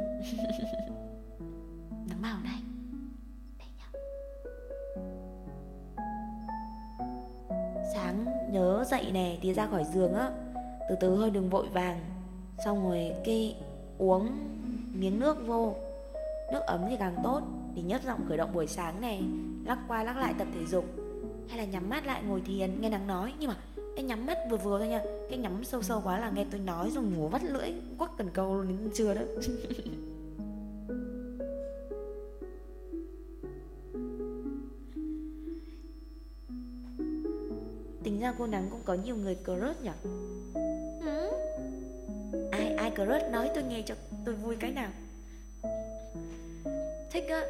[2.08, 2.62] Nắng màu này.
[3.58, 3.88] Đây nhá
[7.94, 10.30] Sáng nhớ dậy nè Đi ra khỏi giường á
[10.92, 12.00] từ từ thôi, đừng vội vàng.
[12.64, 13.56] Xong rồi cái
[13.98, 14.28] uống
[14.94, 15.74] miếng nước vô.
[16.52, 17.42] Nước ấm thì càng tốt.
[17.74, 19.22] Thì nhất giọng khởi động buổi sáng này,
[19.64, 20.84] lắc qua lắc lại tập thể dục.
[21.48, 23.32] Hay là nhắm mắt lại ngồi thiền, nghe nắng nói.
[23.38, 23.56] Nhưng mà
[23.96, 25.02] cái nhắm mắt vừa vừa thôi nha.
[25.30, 28.30] Cái nhắm sâu sâu quá là nghe tôi nói rồi ngủ vắt lưỡi, quắc cần
[28.34, 29.22] câu đến trưa đó.
[38.04, 39.90] Tính ra cô nắng cũng có nhiều người crush nhỉ
[42.96, 44.90] ai crush nói tôi nghe cho tôi vui cái nào.
[47.10, 47.42] Thích á,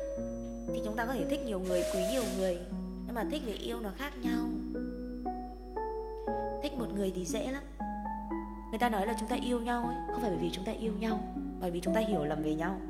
[0.74, 2.58] thì chúng ta có thể thích nhiều người, quý nhiều người,
[3.06, 4.46] nhưng mà thích về yêu nó khác nhau.
[6.62, 7.62] Thích một người thì dễ lắm.
[8.70, 10.72] Người ta nói là chúng ta yêu nhau ấy, không phải bởi vì chúng ta
[10.72, 11.20] yêu nhau
[11.60, 12.80] bởi vì chúng ta hiểu lầm về nhau.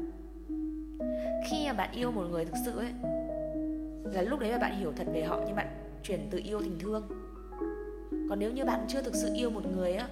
[1.50, 2.92] Khi mà bạn yêu một người thực sự ấy,
[4.04, 5.68] là lúc đấy là bạn hiểu thật về họ, nhưng bạn
[6.02, 7.08] chuyển từ yêu thành thương.
[8.28, 10.08] Còn nếu như bạn chưa thực sự yêu một người á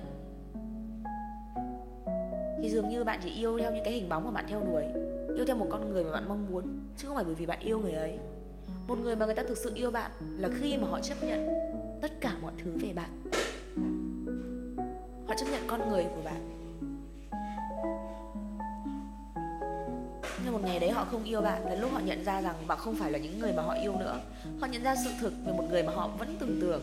[2.62, 4.84] thì dường như bạn chỉ yêu theo những cái hình bóng mà bạn theo đuổi,
[5.36, 6.64] yêu theo một con người mà bạn mong muốn,
[6.96, 8.18] chứ không phải bởi vì bạn yêu người ấy.
[8.88, 11.48] Một người mà người ta thực sự yêu bạn là khi mà họ chấp nhận
[12.02, 13.10] tất cả mọi thứ về bạn.
[15.28, 16.56] Họ chấp nhận con người của bạn.
[20.44, 22.78] Nhưng một ngày đấy họ không yêu bạn là lúc họ nhận ra rằng bạn
[22.78, 24.20] không phải là những người mà họ yêu nữa.
[24.60, 26.82] Họ nhận ra sự thực về một người mà họ vẫn tưởng tượng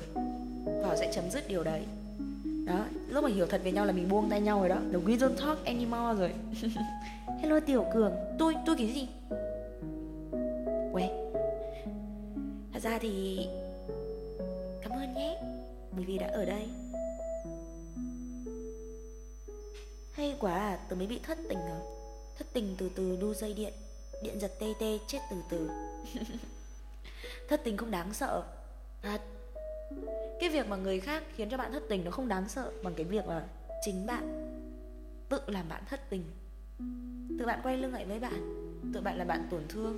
[0.83, 1.81] họ sẽ chấm dứt điều đấy
[2.67, 4.77] đó, lúc mà hiểu thật về nhau là mình buông tay nhau rồi đó.
[4.91, 6.34] Là we don't talk anymore rồi.
[7.41, 8.13] Hello, tiểu cường.
[8.39, 9.08] Tôi tôi cái gì?
[10.93, 11.10] Quê
[12.73, 13.47] thật ra thì
[14.82, 15.38] cảm ơn nhé,
[15.91, 16.67] bởi vì đã ở đây.
[20.12, 21.80] Hay quá à tớ mới bị thất tình à.
[22.38, 23.73] Thất tình từ từ đu dây điện.
[24.23, 25.69] Điện giật tê tê chết từ từ.
[27.49, 28.43] Thất tình không đáng sợ.
[29.01, 29.21] Thật
[30.39, 32.93] cái việc mà người khác khiến cho bạn thất tình nó không đáng sợ bằng
[32.95, 33.47] cái việc là
[33.86, 34.54] chính bạn
[35.30, 36.23] tự làm bạn thất tình.
[37.39, 38.54] Tự bạn quay lưng lại với bạn,
[38.93, 39.97] tự bạn là bạn tổn thương.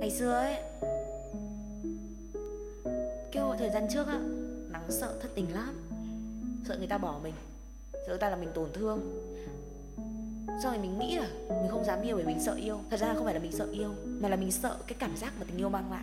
[0.00, 0.54] Ngày xưa ấy,
[3.32, 4.18] cái thời gian trước á,
[4.70, 5.74] nắng sợ thất tình lắm.
[6.68, 7.34] Sợ người ta bỏ mình,
[7.92, 9.00] sợ người ta làm mình tổn thương
[10.62, 12.80] sau này mình nghĩ là mình không dám yêu bởi mình sợ yêu?
[12.90, 15.32] Thật ra không phải là mình sợ yêu, mà là mình sợ cái cảm giác
[15.38, 16.02] mà tình yêu mang lại.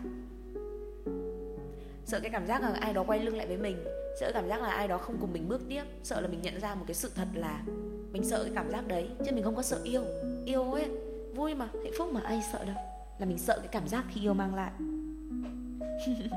[2.06, 3.84] Sợ cái cảm giác là ai đó quay lưng lại với mình,
[4.20, 6.60] sợ cảm giác là ai đó không cùng mình bước tiếp, sợ là mình nhận
[6.60, 7.64] ra một cái sự thật là
[8.12, 10.04] mình sợ cái cảm giác đấy, chứ mình không có sợ yêu.
[10.46, 10.90] Yêu ấy,
[11.36, 12.76] vui mà, hạnh phúc mà, ai sợ đâu.
[13.20, 14.72] Là mình sợ cái cảm giác khi yêu mang lại.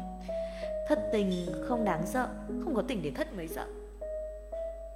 [0.88, 2.28] Thất tình không đáng sợ,
[2.64, 3.66] không có tình để thất mới sợ.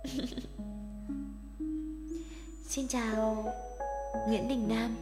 [2.68, 3.44] Xin chào
[4.28, 4.96] Nguyễn Đình Nam.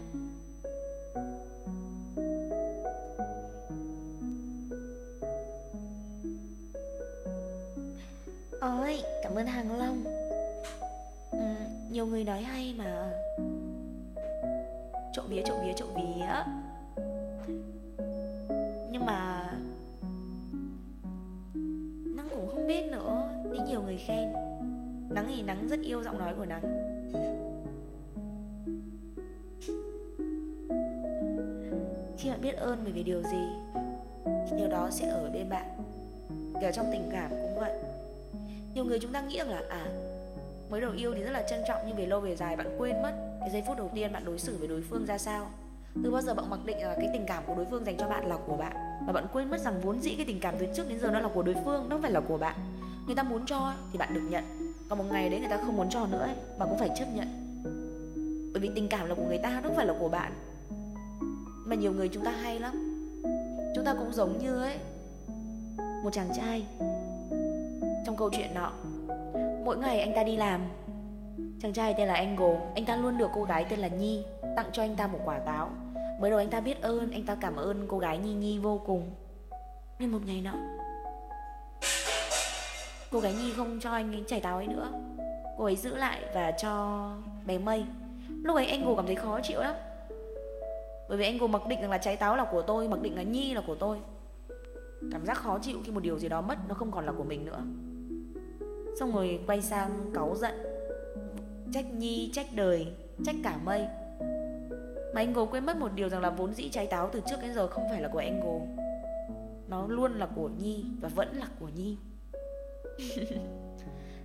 [8.61, 10.05] Ôi, cảm ơn Hàng Long.
[11.31, 11.39] Ừ,
[11.91, 13.11] Nhiều người nói hay mà.
[15.13, 16.45] Trộm vía, trộm vía, trộm vía.
[18.91, 19.51] Nhưng mà
[22.17, 24.33] nắng cũng không biết nữa Đi nhiều người khen.
[25.11, 26.87] Nắng thì Nắng rất yêu giọng nói của Nắng.
[32.27, 33.47] Khi bạn biết ơn bởi vì điều gì
[34.59, 35.67] Điều đó sẽ ở bên bạn.
[36.61, 37.73] Kể trong tình cảm cũng vậy.
[38.75, 39.87] Nhiều người chúng ta nghĩ rằng là À
[40.71, 43.03] mới đầu yêu thì rất là trân trọng Nhưng về lâu về dài bạn quên
[43.03, 45.47] mất Cái giây phút đầu tiên bạn đối xử với đối phương ra sao.
[46.05, 48.09] Từ bao giờ bạn mặc định là cái tình cảm của đối phương dành cho
[48.09, 50.67] bạn là của bạn Và bạn quên mất rằng vốn dĩ cái tình cảm từ
[50.75, 52.57] trước đến giờ nó là của đối phương Nó không phải là của bạn.
[53.07, 54.45] Người ta muốn cho thì bạn được nhận.
[54.89, 57.29] Còn một ngày đấy người ta không muốn cho nữa Bạn cũng phải chấp nhận.
[58.53, 60.33] Bởi vì tình cảm là của người ta, nó không phải là của bạn
[61.67, 63.03] mà nhiều người chúng ta hay lắm.
[63.75, 64.79] Chúng ta cũng giống như ấy,
[66.05, 66.67] một chàng trai.
[68.07, 68.73] Trong câu chuyện nọ,
[69.65, 70.61] mỗi ngày anh ta đi làm.
[71.63, 74.25] Chàng trai tên là Angle, anh ta luôn được cô gái tên là Nhi
[74.57, 75.71] tặng cho anh ta một quả táo.
[76.21, 78.81] Mới đầu anh ta biết ơn, anh ta cảm ơn cô gái Nhi Nhi vô
[78.87, 79.11] cùng.
[79.99, 80.55] Nhưng một ngày nọ,
[83.11, 84.89] cô gái Nhi không cho anh ấy chảy táo ấy nữa.
[85.59, 87.11] Cô ấy giữ lại và cho
[87.47, 87.85] bé Mây.
[88.29, 89.75] Lúc ấy Angle cảm thấy khó chịu lắm
[91.09, 93.17] bởi vì anh gồm mặc định rằng là trái táo là của tôi, mặc định
[93.17, 93.99] là nhi là của tôi.
[95.13, 97.25] Cảm giác khó chịu khi một điều gì đó mất nó không còn là của
[97.25, 97.63] mình nữa.
[99.01, 100.55] Xong rồi quay sang cáu giận.
[101.73, 102.87] Trách nhi, trách đời,
[103.25, 103.87] trách cả mây.
[105.15, 107.37] Mà anh Gồ quên mất một điều rằng là vốn dĩ trái táo từ trước
[107.43, 108.61] đến giờ không phải là của anh Gồ
[109.69, 111.97] Nó luôn là của Nhi và vẫn là của Nhi.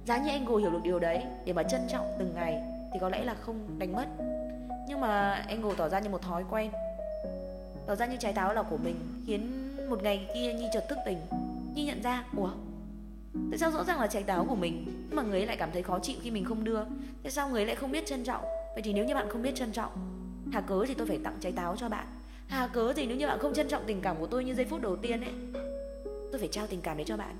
[0.05, 2.61] Giá như anh Gồ hiểu được điều đấy, Để mà trân trọng từng ngày
[2.93, 4.05] Thì có lẽ là không đánh mất
[4.91, 6.71] nhưng mà Angle tỏ ra như một thói quen.
[7.87, 8.95] Tỏ ra như trái táo là của mình,
[9.27, 11.17] Khiến một ngày kia Nhi chợt thức tỉnh.
[11.75, 12.49] Nhi nhận ra, Ủa?
[13.51, 15.69] Tại sao rõ ràng là trái táo của mình, Nhưng mà người ấy lại cảm
[15.73, 16.83] thấy khó chịu khi mình không đưa?
[17.23, 18.41] Tại sao người ấy lại không biết trân trọng?
[18.73, 19.91] Vậy thì nếu như bạn không biết trân trọng,
[20.51, 22.05] Hà cớ thì tôi phải tặng trái táo cho bạn?
[22.47, 24.65] Hà cớ thì nếu như bạn không trân trọng tình cảm của tôi như giây
[24.65, 25.33] phút đầu tiên ấy,
[26.31, 27.35] Tôi phải trao tình cảm đấy cho bạn?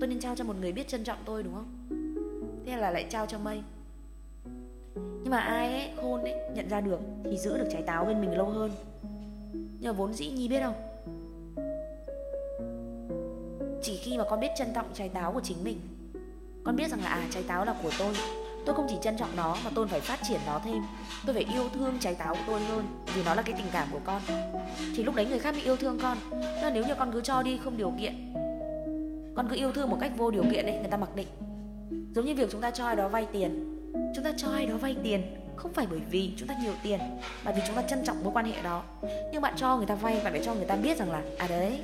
[0.00, 1.68] Tôi nên trao cho một người biết trân trọng tôi, đúng không?
[2.66, 3.62] Thế là lại trao cho mây
[5.22, 8.20] nhưng mà ai ấy, khôn ấy, nhận ra được thì giữ được trái táo bên
[8.20, 8.70] mình lâu hơn.
[9.52, 10.74] Nhưng mà vốn dĩ nhi biết không?
[13.82, 15.80] Chỉ khi mà con biết trân trọng trái táo của chính mình,
[16.64, 18.14] con biết rằng là à trái táo là của tôi.
[18.66, 20.82] Tôi không chỉ trân trọng nó mà tôi phải phát triển nó thêm.
[21.26, 22.84] Tôi phải yêu thương trái táo của tôi hơn
[23.14, 24.22] vì nó là cái tình cảm của con.
[24.96, 26.18] Thì lúc đấy người khác mới yêu thương con.
[26.62, 28.34] Nên nếu như con cứ cho đi không điều kiện,
[29.36, 31.28] con cứ yêu thương một cách vô điều kiện ấy, người ta mặc định.
[32.14, 33.77] Giống như việc chúng ta cho ai đó vay tiền
[34.14, 35.22] chúng ta cho ai đó vay tiền,
[35.56, 37.00] không phải bởi vì chúng ta nhiều tiền,
[37.44, 38.82] mà vì chúng ta trân trọng mối quan hệ đó.
[39.32, 41.46] Nhưng bạn cho người ta vay, bạn phải cho người ta biết rằng là à
[41.48, 41.80] đấy,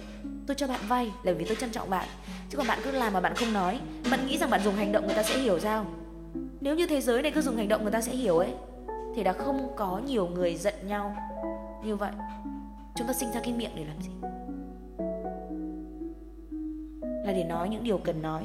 [0.47, 2.09] tôi cho bạn vay là vì tôi trân trọng bạn.
[2.51, 4.93] Chứ còn bạn cứ làm mà bạn không nói, bạn nghĩ rằng bạn dùng hành
[4.93, 5.87] động người ta sẽ hiểu sao?
[6.61, 8.51] Nếu như thế giới này cứ dùng hành động người ta sẽ hiểu ấy,
[9.15, 11.17] thì đã không có nhiều người giận nhau
[11.85, 12.13] như vậy.
[12.97, 14.11] Chúng ta sinh ra cái miệng để làm gì?
[17.27, 18.45] Là để nói những điều cần nói.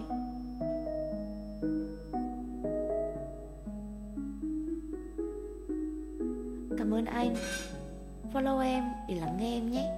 [6.80, 7.36] Cảm ơn anh.
[8.34, 9.92] Follow em để lắng nghe em nhé.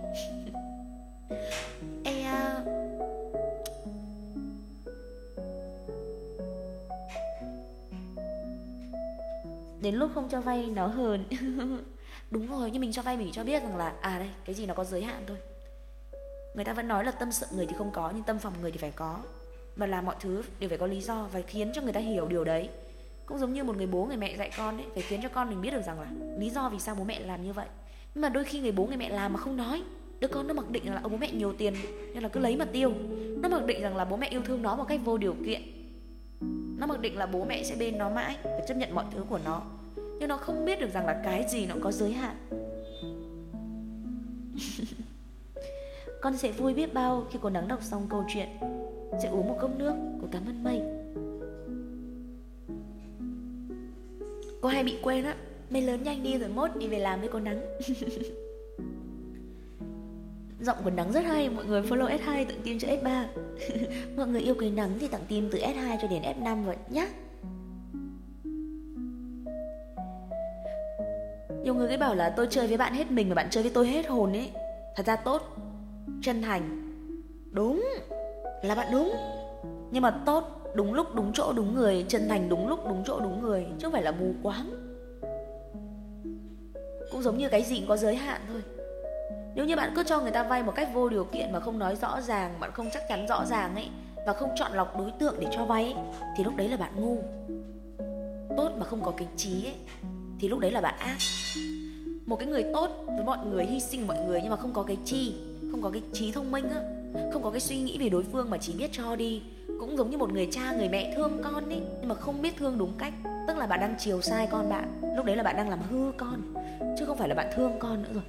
[2.03, 2.63] Ê à,
[9.81, 11.23] Đến lúc không cho vay nó hờn.
[12.31, 14.65] Đúng rồi, nhưng mình cho vay mình cho biết rằng là À đây, cái gì
[14.65, 15.37] nó có giới hạn thôi.
[16.55, 18.71] Người ta vẫn nói là tâm sự người thì không có Nhưng tâm phòng người
[18.71, 19.17] thì phải có.
[19.75, 22.27] Và làm mọi thứ đều phải có lý do Và khiến cho người ta hiểu
[22.27, 22.69] điều đấy.
[23.25, 25.49] Cũng giống như một người bố, người mẹ dạy con ấy, Phải khiến cho con
[25.49, 26.07] mình biết được rằng là
[26.37, 27.67] Lý do vì sao bố mẹ làm như vậy.
[28.15, 29.81] Nhưng mà đôi khi người bố, người mẹ làm mà không nói.
[30.19, 31.73] Đứa con nó mặc định là là bố mẹ nhiều tiền,
[32.13, 32.93] Nên là cứ lấy mà tiêu.
[33.37, 35.61] Nó mặc định rằng là bố mẹ yêu thương nó một cách vô điều kiện.
[36.79, 39.23] Nó mặc định là bố mẹ sẽ bên nó mãi Và chấp nhận mọi thứ
[39.29, 39.61] của nó.
[39.95, 42.35] Nhưng nó không biết được rằng là cái gì nó có giới hạn.
[46.21, 48.47] Con sẽ vui biết bao khi cô nắng đọc xong câu chuyện.
[49.23, 51.00] Sẽ uống một cốc nước, Cô cảm ơn mây.
[54.61, 55.35] Cô hay bị quên á.
[55.69, 57.61] Mày lớn nhanh đi rồi mốt đi về làm với cô nắng.
[60.61, 63.25] Giọng của nắng rất hay, Mọi người follow S2 tặng tim cho S3
[64.17, 67.07] Mọi người yêu quý nắng thì tặng tim từ S2 cho đến S5 vậy nhá.
[71.63, 73.71] Nhiều người cứ bảo là tôi chơi với bạn hết mình Mà bạn chơi với
[73.75, 74.51] tôi hết hồn ấy.
[74.95, 75.41] Thật ra tốt.
[76.21, 76.93] Chân thành.
[77.51, 77.85] Đúng.
[78.63, 79.13] Là bạn đúng.
[79.91, 83.19] Nhưng mà tốt đúng lúc đúng chỗ đúng người chân thành đúng lúc đúng chỗ
[83.19, 84.69] đúng người chứ không phải là mù quáng.
[87.11, 88.61] Cũng giống như cái gì cũng có giới hạn thôi.
[89.55, 91.79] Nếu như bạn cứ cho người ta vay một cách vô điều kiện mà không
[91.79, 93.89] nói rõ ràng bạn không chắc chắn rõ ràng ấy
[94.25, 96.03] và không chọn lọc đối tượng để cho vay ấy,
[96.37, 97.17] thì lúc đấy là bạn ngu.
[98.57, 99.75] Tốt mà không có cái trí ấy
[100.39, 101.17] thì lúc đấy là bạn ác.
[102.25, 104.83] Một cái người tốt với mọi người hy sinh mọi người nhưng mà không có
[104.83, 105.35] cái chi
[105.71, 106.81] không có cái trí thông minh á
[107.33, 109.41] không có cái suy nghĩ về đối phương mà chỉ biết cho đi
[109.81, 112.57] cũng giống như một người cha người mẹ thương con ấy nhưng mà không biết
[112.57, 113.13] thương đúng cách.
[113.47, 115.01] Tức là bạn đang chiều sai con bạn.
[115.15, 116.53] Lúc đấy là bạn đang làm hư con.
[116.99, 118.23] Chứ không phải là bạn thương con nữa rồi.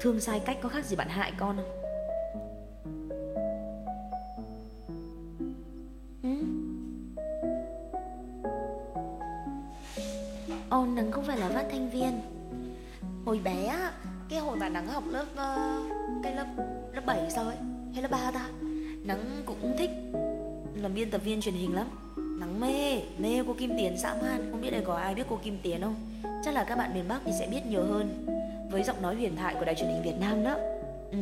[0.00, 1.82] Thương sai cách có khác gì bạn hại con không?
[6.22, 6.30] Ừ.
[10.70, 12.20] Ồ, nắng không phải là phát thanh viên.
[13.24, 13.92] Hồi bé á
[14.28, 16.46] cái hồi mà nắng học lớp uh, cái lớp
[16.92, 17.56] lớp 7 sao ấy
[17.94, 18.65] hay lớp 3 ta?
[19.06, 19.90] Nắng cũng thích
[20.74, 21.86] làm biên tập viên truyền hình lắm.
[22.16, 24.48] Nắng mê mê cô kim tiến dã man.
[24.50, 25.94] Không biết đây có ai biết cô kim tiến không?
[26.44, 28.26] Chắc là các bạn miền bắc thì sẽ biết nhiều hơn.
[28.70, 30.56] Với giọng nói huyền thoại của đài truyền hình việt nam đó.
[31.10, 31.18] Ừ.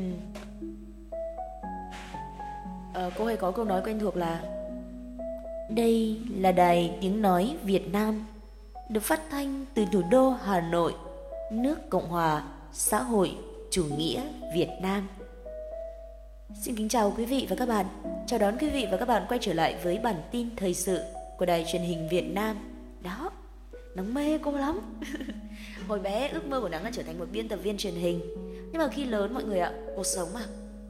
[2.94, 4.42] à, cô hay có câu nói quen thuộc là
[5.68, 8.26] đây là đài tiếng nói việt nam
[8.88, 10.94] được phát thanh từ thủ đô hà nội
[11.52, 13.36] nước cộng hòa xã hội
[13.70, 14.22] chủ nghĩa
[14.54, 15.08] Việt Nam.
[16.54, 17.86] Xin kính chào quý vị và các bạn.
[18.26, 21.04] Chào đón quý vị và các bạn quay trở lại với bản tin thời sự
[21.38, 22.56] của đài truyền hình Việt Nam.
[23.02, 23.30] Đó,
[23.94, 24.80] nắng mê cô lắm.
[25.88, 28.20] Hồi bé ước mơ của nắng là trở thành một biên tập viên truyền hình.
[28.72, 30.40] Nhưng mà khi lớn mọi người ạ, cuộc sống mà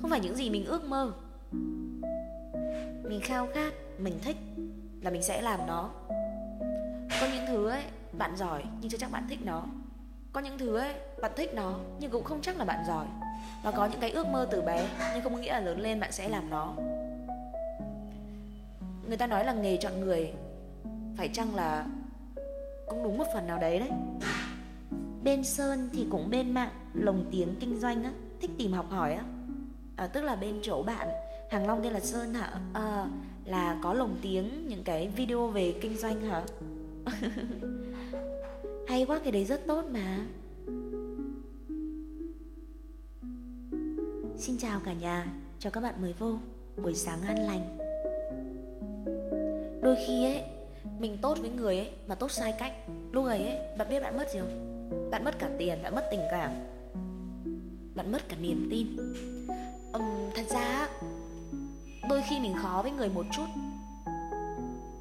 [0.00, 1.12] không phải những gì mình ước mơ.
[3.02, 4.36] Mình khao khát, mình thích
[5.02, 5.90] là mình sẽ làm nó.
[7.20, 9.66] Có những thứ ấy, bạn giỏi nhưng chưa chắc bạn thích nó
[10.34, 13.06] có những thứ ấy bạn thích nó nhưng cũng không chắc là bạn giỏi
[13.64, 16.12] và có những cái ước mơ từ bé nhưng không nghĩa là lớn lên bạn
[16.12, 16.74] sẽ làm nó.
[19.08, 20.32] Người ta nói là nghề chọn người
[21.16, 21.86] phải chăng là
[22.86, 23.90] cũng đúng một phần nào đấy đấy?
[25.22, 29.14] Bên sơn thì cũng bên mạng lồng tiếng kinh doanh á thích tìm học hỏi
[29.14, 29.22] á.
[29.96, 31.08] À, tức là bên chỗ bạn
[31.50, 32.52] hàng long tên là sơn hả?
[32.72, 33.06] À,
[33.44, 36.42] là có lồng tiếng những cái video về kinh doanh hả?
[38.88, 40.18] Hay quá cái đấy rất tốt mà
[44.46, 45.26] Xin chào cả nhà,
[45.58, 46.36] chào các bạn mới vô
[46.82, 47.78] Buổi sáng an lành.
[49.82, 50.42] Đôi khi ấy
[50.98, 52.72] Mình tốt với người ấy mà tốt sai cách
[53.12, 55.10] Lúc ấy ấy, bạn biết bạn mất gì không?
[55.10, 56.50] Bạn mất cả tiền, bạn mất tình cảm.
[57.94, 58.96] Bạn mất cả niềm tin.
[59.96, 60.88] Uhm, Thật ra
[62.08, 63.46] Đôi khi mình khó với người một chút.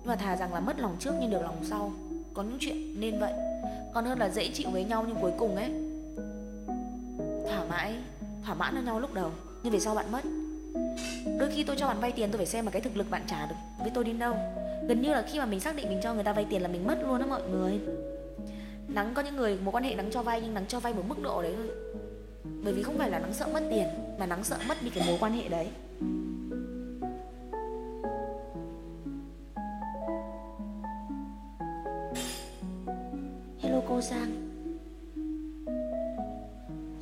[0.04, 1.91] Và thà rằng là mất lòng trước nhưng được lòng sau.
[2.34, 3.34] Có những chuyện nên vậy.
[3.94, 5.72] Còn hơn là dễ chịu với nhau nhưng cuối cùng ấy.
[7.48, 7.96] Thỏa mãi
[8.46, 9.32] thỏa mãn với nhau lúc đầu.
[9.64, 10.22] Nhưng về sau bạn mất.
[11.39, 13.22] Đôi khi tôi cho bạn vay tiền, tôi phải xem mà cái thực lực bạn
[13.28, 14.36] trả được với tôi đến đâu.
[14.88, 16.68] Gần như là khi mà mình xác định mình cho người ta vay tiền là
[16.68, 17.80] mình mất luôn đó mọi người.
[18.88, 21.04] Nắng có những người, mối quan hệ nắng cho vay nhưng nắng cho vay một
[21.08, 21.68] mức độ đấy thôi.
[22.64, 23.88] Bởi vì không phải là nắng sợ mất tiền,
[24.20, 25.68] mà nắng sợ mất đi cái mối quan hệ đấy.
[33.60, 34.43] Hello, cô sang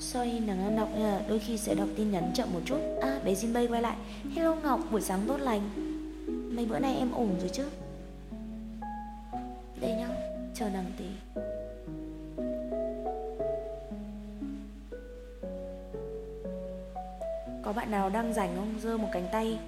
[0.01, 2.79] soi nàng đang đọc nên đôi khi sẽ đọc tin nhắn chậm một chút.
[3.01, 3.95] À bé Jin Bay quay lại.
[4.35, 5.61] Hello Ngọc, buổi sáng tốt lành.
[6.55, 7.63] Mấy bữa nay em ổn rồi chứ?
[9.81, 10.07] Đây nhá,
[10.53, 11.05] Chờ nàng tí.
[17.63, 18.79] Có bạn nào đang rảnh không?
[18.81, 19.59] Dơ một cánh tay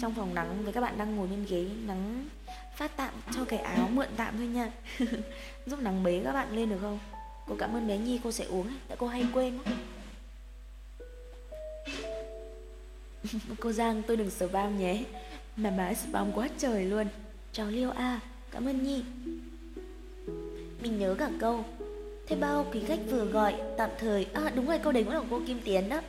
[0.00, 2.28] trong phòng nắng với các bạn đang ngồi bên ghế nắng
[2.76, 4.72] phát tạm cho cái áo mượn tạm thôi nha.
[5.66, 6.98] Giúp nắng bế các bạn lên được không?
[7.48, 9.58] Cô cảm ơn bé nhi, cô sẽ uống tại cô hay quên
[13.60, 15.04] cô giang, tôi đừng spam nhé.
[15.56, 17.06] Mà má spam quá trời luôn.
[17.52, 18.20] Cháu liêu a,
[18.50, 19.02] cảm ơn nhi.
[20.82, 21.64] Mình nhớ cả câu,
[22.26, 24.26] thế bao quý khách vừa gọi, tạm thời.
[24.32, 26.00] À đúng rồi, câu đấy cũng là cô kim tiến đó.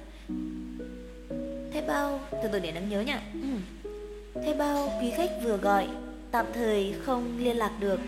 [1.73, 3.21] Thế bao từ từ để nắng nhớ nha.
[3.33, 3.89] Ừ.
[4.33, 5.87] thế bao quý khách vừa gọi,
[6.31, 7.99] tạm thời không liên lạc được.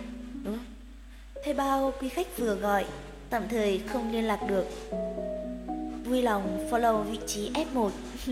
[0.44, 0.66] Đúng không?
[1.44, 2.86] Thế bao quý khách vừa gọi
[3.36, 4.66] tạm thời không liên lạc được.
[6.06, 7.90] Vui lòng follow vị trí F1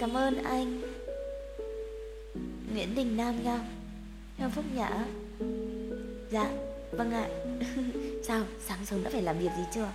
[0.00, 0.82] Cảm ơn anh.
[2.72, 3.58] Nguyễn Đình Nam nha.
[4.38, 5.04] Theo Phúc Nhã.
[6.30, 6.50] Dạ,
[6.90, 7.28] vâng ạ.
[8.26, 9.88] Sao, sáng sớm đã phải làm việc gì chưa?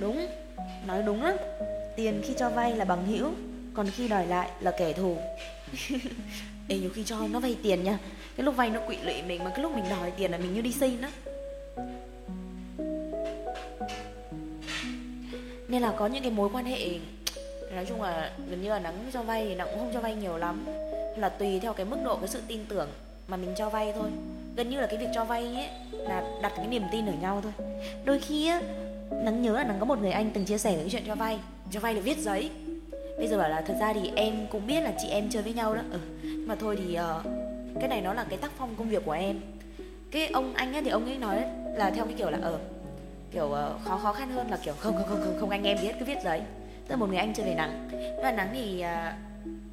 [0.00, 0.26] Đúng,
[0.86, 1.36] nói đúng lắm.
[1.96, 3.30] Tiền khi cho vay là bằng hữu
[3.74, 5.16] Còn khi đòi lại là kẻ thù.
[6.68, 7.98] Ê, nhiều khi cho nó vay tiền nha.
[8.36, 10.54] Cái lúc vay nó quỵ lụy mình, Mà cái lúc mình đòi tiền là mình
[10.54, 11.08] như đi xin đó
[15.68, 16.88] Nên là có những cái mối quan hệ,
[17.74, 20.14] Nói chung là gần như là nắng cho vay thì nó cũng không cho vay
[20.14, 20.64] nhiều lắm.
[21.16, 22.88] Là tùy theo cái mức độ, cái sự tin tưởng
[23.28, 24.10] mà mình cho vay thôi.
[24.56, 27.42] Gần như là cái việc cho vay ấy là đặt cái niềm tin ở nhau
[27.42, 27.52] thôi.
[28.04, 28.60] Đôi khi á,
[29.10, 31.38] Nắng nhớ là Nắng có một người anh từng chia sẻ cái chuyện cho vay
[31.70, 32.50] Cho vay là viết giấy.
[33.18, 35.52] Bây giờ bảo là thật ra thì em cũng biết là chị em chơi với
[35.52, 35.82] nhau đó.
[35.92, 35.98] Ừ.
[36.46, 37.22] Mà thôi thì uh,
[37.80, 39.40] Cái này nó là cái tác phong công việc của em.
[40.10, 41.44] Cái ông anh ấy thì ông ấy nói
[41.74, 42.60] là theo cái kiểu là ở uh,
[43.30, 45.78] Kiểu uh, khó khó khăn hơn là kiểu không không không không, không anh em
[45.82, 46.40] biết cứ viết giấy.
[46.88, 47.88] Tức là một người anh chơi về nắng.
[48.22, 49.14] Và nắng thì uh,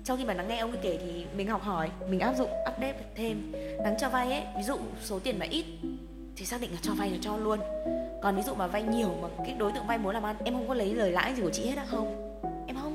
[0.03, 2.49] sau khi mà nắng nghe ông ấy kể thì mình học hỏi mình áp dụng
[2.73, 3.51] update thêm.
[3.83, 5.65] Nắng cho vay ấy ví dụ số tiền mà ít
[6.35, 7.59] thì xác định là cho vay là cho luôn.
[8.21, 10.53] Còn ví dụ mà vay nhiều mà cái đối tượng vay muốn làm ăn em
[10.53, 12.32] không có lấy lời lãi gì của chị hết á không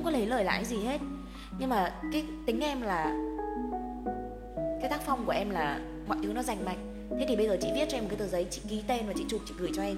[0.08, 1.00] có lấy lời lãi gì hết.
[1.58, 3.04] Nhưng mà cái tính em là,
[4.80, 6.76] cái tác phong của em là mọi thứ nó rành mạch.
[7.10, 9.06] Thế thì bây giờ chị viết cho em một cái tờ giấy, chị ký tên
[9.06, 9.96] và chị chụp, chị gửi cho em.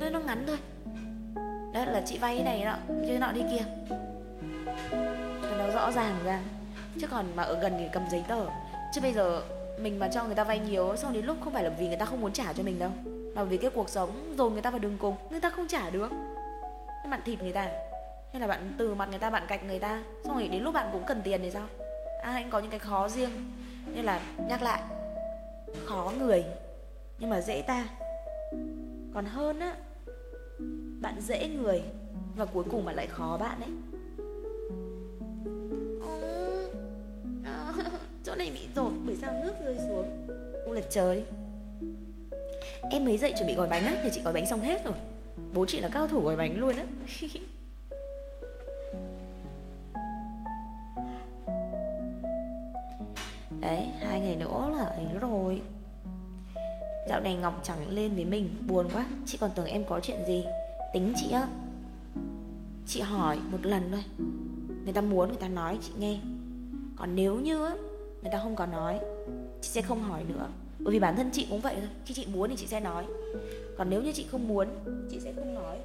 [0.00, 0.56] Nó nó ngắn thôi.
[1.74, 3.64] Đó là chị vay cái này nọ như nọ đi kia.
[5.42, 6.40] Cho nó rõ ràng ra.
[7.00, 8.46] Chứ còn mà ở gần thì cầm giấy tờ.
[8.94, 9.42] Chứ bây giờ
[9.80, 11.96] mình mà cho người ta vay nhiều, xong đến lúc không phải là vì người
[11.96, 12.90] ta không muốn trả cho mình đâu.
[13.34, 15.90] Mà vì cái cuộc sống, rồi người ta vào đường cùng, người ta không trả
[15.90, 16.10] được
[17.10, 17.72] bạn thịt người ta à?
[18.32, 20.02] hay là bạn từ mặt người ta, bạn cạch người ta?
[20.24, 21.66] Xong rồi đến lúc bạn cũng cần tiền thì sao?
[22.22, 23.30] À anh có những cái khó riêng.
[23.94, 24.82] Nên là nhắc lại,
[25.84, 26.44] khó người,
[27.18, 27.88] nhưng mà dễ ta.
[29.14, 29.76] Còn hơn á,
[31.00, 31.82] bạn dễ người
[32.36, 33.70] và cuối cùng bạn lại khó bạn ấy.
[38.24, 40.26] Chỗ này bị rột, bởi sao nước rơi xuống?
[40.66, 41.24] U là trời.
[42.90, 44.94] Em mới dậy chuẩn bị gói bánh á Thì chị gói bánh xong hết rồi.
[45.54, 46.84] Bố chị là cao thủ gói bánh luôn á.
[53.60, 55.60] Đấy, hai ngày nữa là ấy rồi.
[57.08, 60.18] Dạo này Ngọc chẳng lên với mình Buồn quá, chị còn tưởng em có chuyện
[60.26, 60.44] gì.
[60.92, 61.48] Tính chị á.
[62.86, 64.04] Chị hỏi một lần thôi.
[64.84, 66.18] Người ta muốn người ta nói chị nghe.
[66.96, 67.74] Còn nếu như á
[68.22, 69.00] người ta không có nói
[69.60, 70.48] chị sẽ không hỏi nữa.
[70.78, 71.88] Bởi vì bản thân chị cũng vậy thôi.
[72.04, 73.04] Khi chị muốn thì chị sẽ nói
[73.76, 74.68] còn nếu như chị không muốn,
[75.10, 75.78] chị sẽ không nói.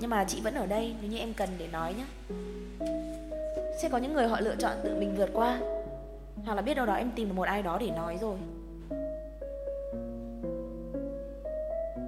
[0.00, 2.04] Nhưng mà chị vẫn ở đây, nếu như em cần để nói nhé
[3.82, 5.60] sẽ có những người họ lựa chọn tự mình vượt qua.
[6.44, 8.36] Hoặc là biết đâu đó em tìm được một ai đó để nói rồi.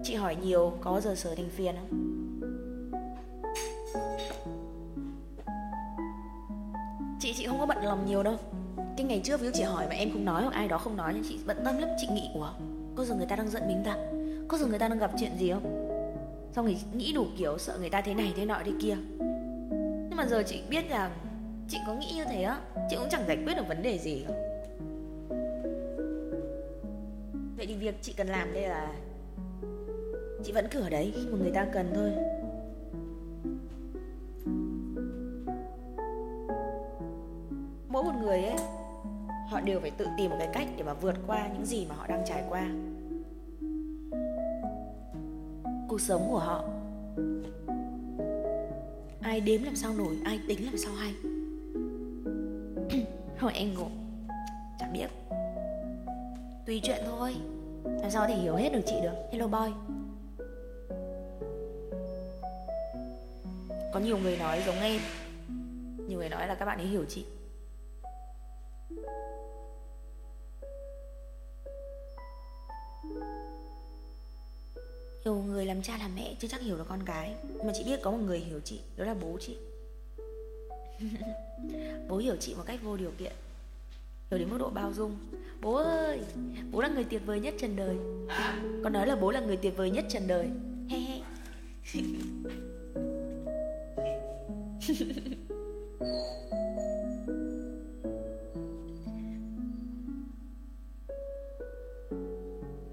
[0.05, 1.99] Chị hỏi nhiều, có bao giờ sở thành phiền không?
[7.21, 8.37] Chị chị không có bận lòng nhiều đâu
[8.97, 10.97] cái ngày trước ví dụ chị hỏi mà em không nói hoặc ai đó không
[10.97, 12.53] nói nhưng chị bận tâm lắm, chị nghĩ của
[12.97, 13.97] có giờ người ta đang giận mình ta,
[14.49, 15.89] có giờ người ta đang gặp chuyện gì không?
[16.53, 18.97] Xong thì nghĩ đủ kiểu, sợ người ta thế này thế nọ thế kia.
[20.09, 21.11] Nhưng mà giờ chị biết rằng
[21.69, 24.25] chị có nghĩ như thế á, chị cũng chẳng giải quyết được vấn đề gì.
[27.57, 28.93] Vậy thì việc chị cần làm đây là
[30.45, 32.11] chị vẫn cứ ở đấy khi mà người ta cần thôi.
[37.89, 38.82] Mỗi một người ấy
[39.53, 41.95] họ đều phải tự tìm một cái cách để mà vượt qua những gì mà
[41.95, 42.69] họ đang trải qua.
[45.89, 46.65] Cuộc sống của họ.
[49.21, 51.15] Ai đếm làm sao nổi, ai tính làm sao hay.
[53.39, 53.87] Thôi em ngộ.
[54.79, 55.09] Chẳng biết.
[56.67, 57.37] Tùy chuyện thôi.
[57.85, 59.15] Làm sao có thể hiểu hết được chị được?
[59.33, 59.73] Hello boy.
[63.93, 65.01] Có nhiều người nói giống em.
[66.09, 67.25] Nhiều người nói là các bạn ấy hiểu chị.
[75.83, 77.35] Làm cha làm mẹ chứ chắc hiểu được con cái.
[77.65, 79.57] Mà chị biết có một người hiểu chị, Đó là bố chị.
[82.09, 83.33] Bố hiểu chị một cách vô điều kiện.
[84.31, 85.17] Hiểu đến mức độ bao dung.
[85.61, 86.21] Bố ơi,
[86.73, 87.97] Bố là người tuyệt vời nhất trần đời.
[88.85, 90.49] Con nói là bố là người tuyệt vời nhất trần đời.
[90.89, 91.21] He he.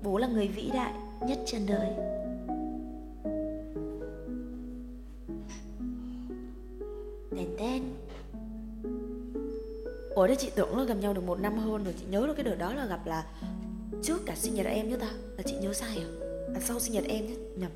[0.04, 0.94] Bố là người vĩ đại
[1.28, 2.09] nhất trần đời.
[10.20, 11.94] Ủa đấy chị tưởng là gặp nhau được một năm hơn rồi.
[12.00, 13.26] Chị nhớ được cái đợt đó là gặp là
[14.04, 15.08] Trước cả sinh nhật em chứ ta.
[15.38, 16.10] Là chị nhớ sai à?
[16.56, 17.72] À sau sinh nhật em chứ Nhầm.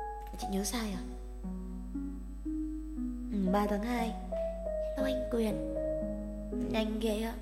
[0.00, 1.02] Là chị nhớ sai à?
[3.32, 4.12] Ừ, 3 tháng 2
[4.96, 5.74] Hello anh Quyền.
[6.72, 7.34] Nhanh ghê á.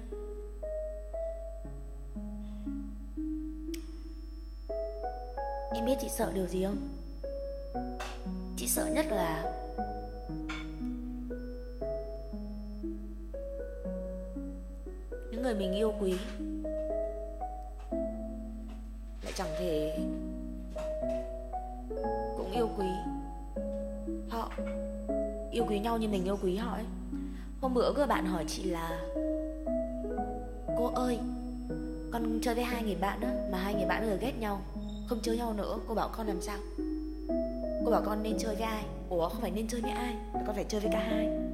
[5.75, 6.89] Em biết chị sợ điều gì không?
[8.57, 9.58] Chị sợ nhất là
[15.49, 16.15] người mình yêu quý.
[19.23, 19.99] Lại chẳng thể
[22.37, 22.87] Cũng yêu quý
[24.29, 24.51] Họ,
[25.51, 26.85] Yêu quý nhau như mình yêu quý họ ấy.
[27.61, 29.01] Hôm bữa có bạn hỏi chị là,
[30.79, 31.19] Cô ơi,
[32.13, 34.61] Con chơi với hai người bạn đó Mà hai người bạn bây giờ ghét nhau,
[35.07, 36.59] không chơi nhau nữa, cô bảo con làm sao?
[37.85, 38.85] Cô bảo con nên chơi với ai?
[39.09, 41.48] Ủa, không phải nên chơi với ai con phải chơi với cả hai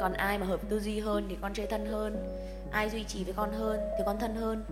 [0.00, 2.16] còn ai mà hợp tư duy hơn thì con chơi thân hơn.
[2.70, 4.64] Ai duy trì với con hơn thì con thân hơn.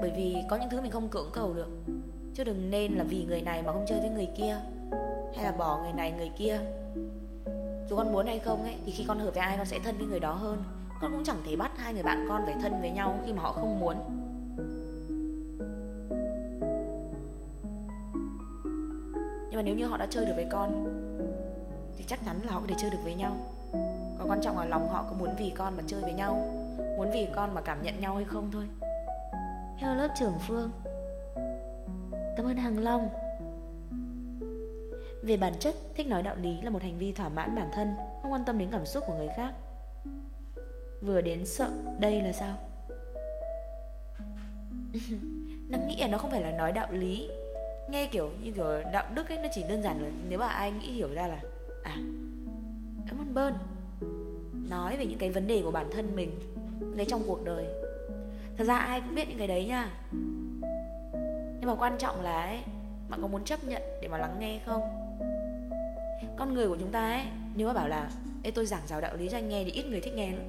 [0.00, 1.68] Bởi vì có những thứ mình không cưỡng cầu được.
[2.34, 4.56] Chứ đừng nên là vì người này mà không chơi với người kia,
[5.36, 6.60] hay là bỏ người này người kia.
[7.90, 9.98] Dù con muốn hay không ấy, thì khi con hợp với ai con sẽ thân
[9.98, 10.62] với người đó hơn.
[11.00, 13.42] Con cũng chẳng thể bắt hai người bạn con phải thân với nhau khi mà
[13.42, 13.96] họ không muốn.
[19.50, 20.84] Nhưng mà nếu như họ đã chơi được với con,
[21.98, 23.36] thì chắc chắn là họ có thể chơi được với nhau
[24.18, 26.62] còn quan trọng là lòng họ có muốn vì con mà chơi với nhau
[26.96, 28.68] muốn vì con mà cảm nhận nhau hay không thôi.
[29.76, 30.70] Hello lớp trưởng phương
[32.36, 33.08] cảm ơn hằng long.
[35.22, 37.94] Về bản chất thích nói đạo lý là một hành vi thỏa mãn bản thân
[38.22, 39.52] không quan tâm đến cảm xúc của người khác.
[41.00, 42.56] Vừa đến sợ đây là sao?
[45.68, 47.30] Năng nghĩ là nó không phải là nói đạo lý.
[47.90, 50.72] Nghe kiểu như kiểu đạo đức ấy nó chỉ đơn giản là nếu mà ai
[50.72, 51.40] nghĩ hiểu ra là
[51.84, 51.96] à
[53.08, 53.54] cảm ơn bơn.
[54.70, 56.30] Nói về những cái vấn đề của bản thân mình
[56.96, 57.66] cái trong cuộc đời.
[58.58, 59.90] Thật ra ai cũng biết những cái đấy nha.
[61.60, 62.58] Nhưng mà quan trọng là ấy,
[63.08, 64.82] bạn có muốn chấp nhận để mà lắng nghe không?
[66.36, 67.22] Con người của chúng ta ấy,
[67.56, 68.10] nếu mà bảo là,
[68.42, 70.44] Ê, tôi giảng giáo đạo lý cho anh nghe thì ít người thích nghe lắm.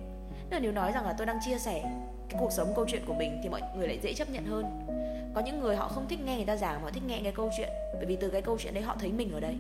[0.49, 1.81] Nên nếu nói rằng là tôi đang chia sẻ
[2.29, 4.65] cái cuộc sống, câu chuyện của mình thì mọi người lại dễ chấp nhận hơn.
[5.33, 7.31] Có những người họ không thích nghe người ta giảng mà họ thích nghe cái
[7.31, 9.55] câu chuyện, bởi vì từ cái câu chuyện đấy họ thấy mình ở đấy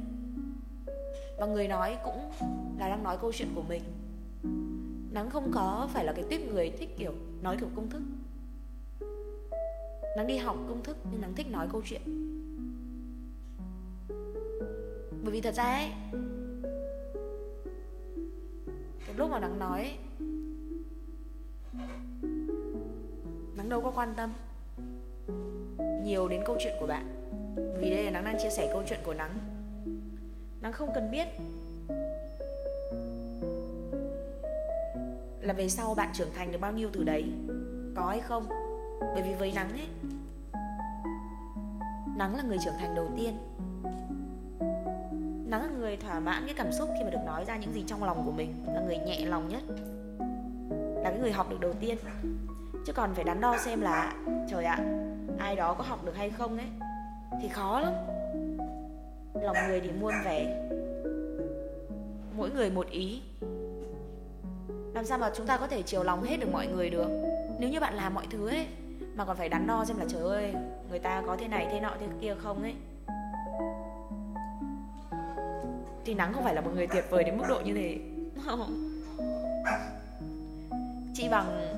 [1.37, 2.31] và người nói cũng
[2.79, 3.81] là đang nói câu chuyện của mình.
[5.11, 8.01] Nắng không có phải là cái tuyết người thích kiểu nói kiểu công thức.
[10.17, 12.01] Nắng đi học công thức nhưng nắng thích nói câu chuyện.
[15.23, 15.89] Bởi vì thật ra ấy
[19.05, 19.97] cái lúc mà nắng nói ấy,
[23.55, 24.33] nắng đâu có quan tâm
[26.03, 27.05] nhiều đến câu chuyện của bạn.
[27.81, 29.52] Vì đây là nắng đang chia sẻ câu chuyện của nắng
[30.63, 31.27] nắng không cần biết.
[35.41, 37.23] Là về sau bạn trưởng thành được bao nhiêu từ đấy?
[37.95, 38.45] Có hay không?
[38.99, 39.87] Bởi vì với nắng ấy
[42.17, 43.37] nắng là người trưởng thành đầu tiên.
[45.49, 47.83] Nắng là người thỏa mãn cái cảm xúc khi mà được nói ra những gì
[47.87, 48.65] trong lòng của mình.
[48.67, 49.63] Là người nhẹ lòng nhất.
[51.03, 51.97] Là cái người học được đầu tiên.
[52.85, 54.13] Chứ còn phải đắn đo xem là,
[54.49, 54.79] trời ạ,
[55.39, 56.67] ai đó có học được hay không ấy,
[57.41, 57.93] thì khó lắm
[59.43, 60.67] lòng người để muôn vẻ.
[62.37, 63.21] Mỗi người một ý.
[64.93, 67.07] Làm sao mà chúng ta có thể chiều lòng hết được mọi người được?
[67.59, 68.67] Nếu như bạn làm mọi thứ ấy,
[69.15, 70.53] mà còn phải đắn đo xem là trời ơi,
[70.89, 72.73] người ta có thế này, thế nọ, thế kia không ấy.
[76.05, 77.97] Thì nắng không phải là một người tuyệt vời đến mức độ như thế.
[81.13, 81.75] Chị bằng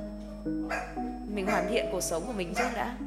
[1.34, 2.98] mình hoàn thiện cuộc sống của mình trước đã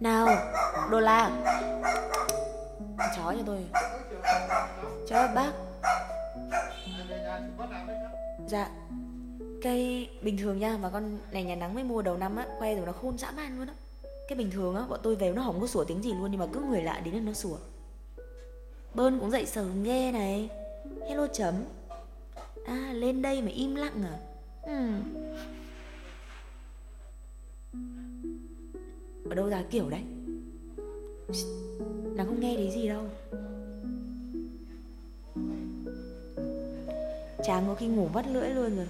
[0.00, 0.28] nào
[0.90, 1.30] đô la
[3.16, 3.64] chó cho tôi.
[5.08, 5.52] Chó bác.
[8.48, 8.70] Dạ
[9.62, 12.76] cây bình thường nha, mà con này nhà nắng mới mua đầu năm á quay
[12.76, 13.74] rồi nó khôn dã man luôn á.
[14.28, 16.40] Cái bình thường á, bọn tôi về nó không có sủa tiếng gì luôn, nhưng
[16.40, 17.56] mà cứ người lạ đến là nó sủa.
[18.94, 20.48] Bơn cũng dậy sớm nghe này.
[21.08, 21.54] Hello chấm.
[22.66, 24.16] À lên đây mà im lặng à?
[24.66, 25.02] Hmm.
[29.30, 30.00] Ở đâu ra kiểu đấy.
[32.16, 33.04] Nó không nghe thấy gì đâu.
[37.44, 38.86] Chàng có khi ngủ vắt lưỡi luôn rồi.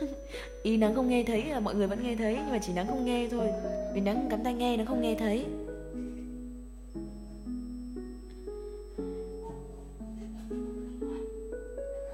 [0.62, 2.86] Ý nắng không nghe thấy là mọi người vẫn nghe thấy nhưng mà chỉ nắng
[2.86, 3.48] không nghe thôi.
[3.94, 5.46] Vì nắng cắm tai nghe nó không nghe thấy.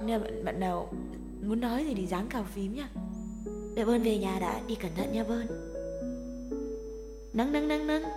[0.05, 0.89] Nên bạn, bạn nào
[1.47, 2.89] muốn nói gì thì dáng cào phím nha
[3.75, 5.47] để bơn về nhà đã, đi cẩn thận nha bơn.
[7.33, 8.03] Nắng nắng nắng nắng.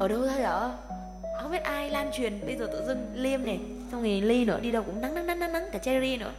[0.00, 0.70] Ở đâu ra vậy?
[1.42, 3.60] Không biết ai lan truyền, bây giờ tự dưng liêm này,
[3.92, 5.64] xong rồi ly nữa, đi đâu cũng nắng nắng nắng nắng nắng.
[5.72, 6.32] Cả cherry nữa.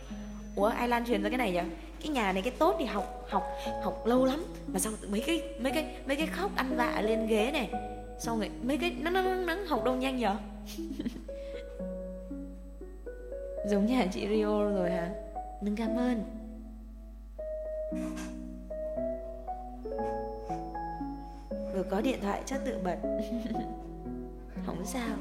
[0.56, 1.66] Ủa, ai lan truyền ra cái này vậy?
[2.02, 3.44] Cái nhà này cái tốt thì học học
[3.84, 4.44] học lâu lắm.
[4.68, 7.72] Mà sao mấy cái mấy cái mấy cái khóc ăn vạ lên ghế này.
[8.20, 10.36] Xong rồi mấy cái nắng nắng nắng, học đâu nhanh vậy?
[13.68, 15.10] giống nhà chị Rio rồi hả?
[15.62, 16.24] Đừng cảm ơn.
[21.74, 22.98] Vừa có điện thoại chắc tự bật.
[24.66, 25.18] Không sao.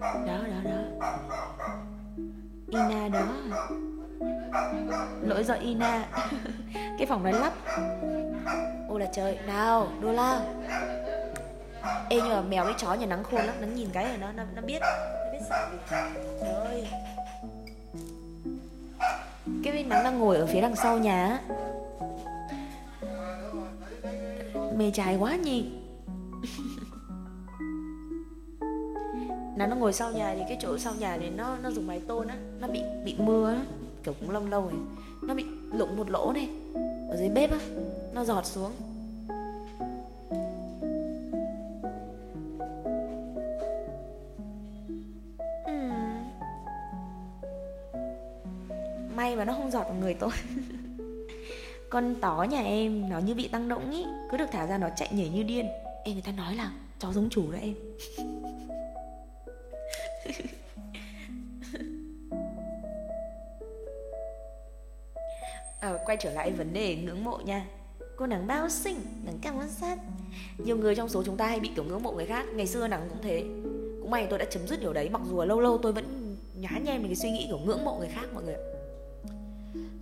[0.00, 1.08] Đó đó đó.
[2.68, 3.26] Ina đó.
[5.22, 6.08] Lỗi do ina.
[6.74, 7.52] Cái phòng nói lắp.
[8.88, 9.38] Ô là trời.
[9.46, 10.40] Nào, đô la
[12.08, 14.32] ê nhưng mà mèo với chó nhà nắng khôn lắm nó nhìn cái này nó
[14.32, 14.78] nó, nó biết.
[14.80, 15.70] Nó biết sợ
[16.40, 16.88] trời ơi.
[19.64, 21.40] Cái bên nắng đang ngồi ở phía đằng sau nhà á.
[24.76, 25.72] Mê trái quá nhỉ.
[29.56, 32.00] Nắng nó ngồi sau nhà thì cái chỗ sau nhà này nó nó dùng máy
[32.08, 32.36] tôn á.
[32.60, 33.60] Nó bị bị mưa á.
[34.04, 34.72] Kiểu cũng lâu lâu rồi.
[35.22, 36.48] Nó bị lụng một lỗ này.
[37.10, 37.58] Ở dưới bếp á.
[38.12, 38.72] Nó giọt xuống.
[49.16, 50.30] May mà nó không giọt vào người tôi.
[51.90, 54.04] Con tó nhà em nó như bị tăng động ý.
[54.30, 55.66] Cứ được thả ra nó chạy nhảy như điên.
[56.04, 57.74] Em người ta nói là chó giống chủ đó em.
[65.80, 67.66] À, quay trở lại vấn đề ngưỡng mộ nha.
[68.16, 69.98] Cô nàng bao xinh nàng cao quan sát.
[70.58, 72.46] Nhiều người trong số chúng ta hay bị kiểu ngưỡng mộ người khác.
[72.54, 73.40] Ngày xưa nàng cũng thế.
[74.00, 76.70] Cũng may tôi đã chấm dứt điều đấy mặc dù lâu lâu tôi vẫn nhá
[76.84, 78.73] nhem cái suy nghĩ kiểu ngưỡng mộ người khác mọi người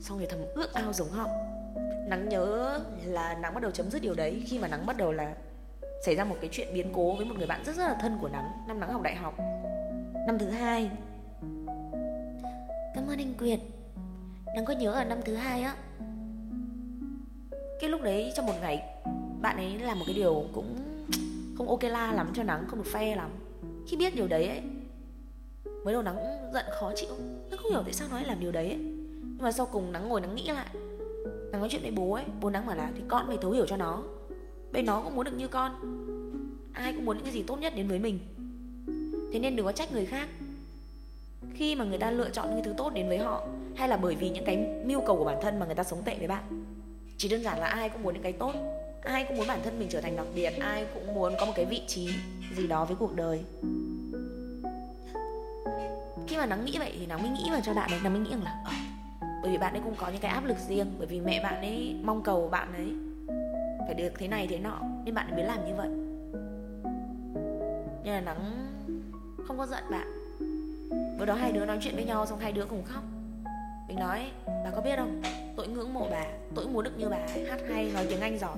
[0.03, 1.29] xong rồi thầm, ước ao giống họ.
[2.09, 5.13] Nắng nhớ là nắng bắt đầu chấm dứt điều đấy khi mà nắng bắt đầu
[5.13, 5.35] là
[6.05, 8.19] xảy ra một cái chuyện biến cố với một người bạn rất rất là thân
[8.21, 9.35] của nắng, năm nắng học đại học.
[10.27, 10.91] Năm thứ hai.
[12.95, 13.61] Cảm ơn anh Quyệt.
[14.55, 15.77] Nắng có nhớ ở năm thứ hai á?
[17.81, 18.83] Cái lúc đấy trong một ngày,
[19.41, 20.77] bạn ấy làm một cái điều cũng
[21.59, 23.31] không ok la lắm cho nắng, không được phe lắm.
[23.89, 24.61] Khi biết điều đấy ấy,
[25.85, 26.17] mới đầu nắng
[26.55, 27.15] giận, khó chịu.
[27.51, 29.02] Nó không hiểu tại sao nó lại làm điều đấy ấy
[29.43, 30.67] nhưng mà sau cùng nắng ngồi nắng nghĩ lại.
[31.53, 33.67] Nắng nói chuyện với bố ấy, bố nắng bảo là, thì con phải thấu hiểu
[33.67, 34.03] cho nó.
[34.73, 35.73] Bên nó cũng muốn được như con.
[36.73, 38.19] Ai cũng muốn những cái gì tốt nhất đến với mình.
[39.33, 40.29] Thế nên đừng có trách người khác.
[41.55, 44.15] Khi mà người ta lựa chọn những thứ tốt đến với họ, hay là bởi
[44.15, 46.65] vì những cái mưu cầu của bản thân mà người ta sống tệ với bạn,
[47.17, 48.53] chỉ đơn giản là ai cũng muốn những cái tốt,
[49.03, 51.53] ai cũng muốn bản thân mình trở thành đặc biệt, ai cũng muốn có một
[51.57, 52.09] cái vị trí
[52.57, 53.41] gì đó với cuộc đời.
[56.29, 58.23] Khi mà nắng nghĩ vậy thì nắng mới nghĩ vào cho bạn ấy, nắng mới
[58.23, 58.73] nghĩ rằng là ờ,
[59.43, 60.87] bởi vì bạn ấy cũng có những cái áp lực riêng.
[60.99, 62.93] Bởi vì mẹ bạn ấy mong cầu bạn ấy
[63.87, 64.81] phải được thế này thế nọ.
[65.05, 65.89] Nên bạn ấy mới làm như vậy.
[68.05, 68.69] Nên là nắng
[69.47, 70.07] không có giận bạn.
[71.19, 73.03] Bữa đó hai đứa nói chuyện với nhau xong hai đứa cùng khóc.
[73.89, 75.23] Mình nói, bà có biết không?
[75.57, 76.27] Tôi ngưỡng mộ bà.
[76.55, 77.19] Tôi muốn được như bà
[77.49, 78.57] hát hay, nói tiếng anh giỏi.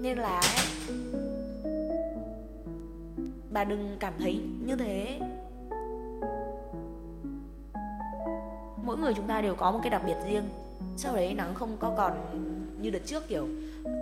[0.00, 0.42] Nên là
[3.50, 5.20] bà đừng cảm thấy như thế.
[9.04, 10.44] Người chúng ta đều có một cái đặc biệt riêng.
[10.96, 12.12] Sau đấy nắng không có còn
[12.80, 13.48] như đợt trước, kiểu,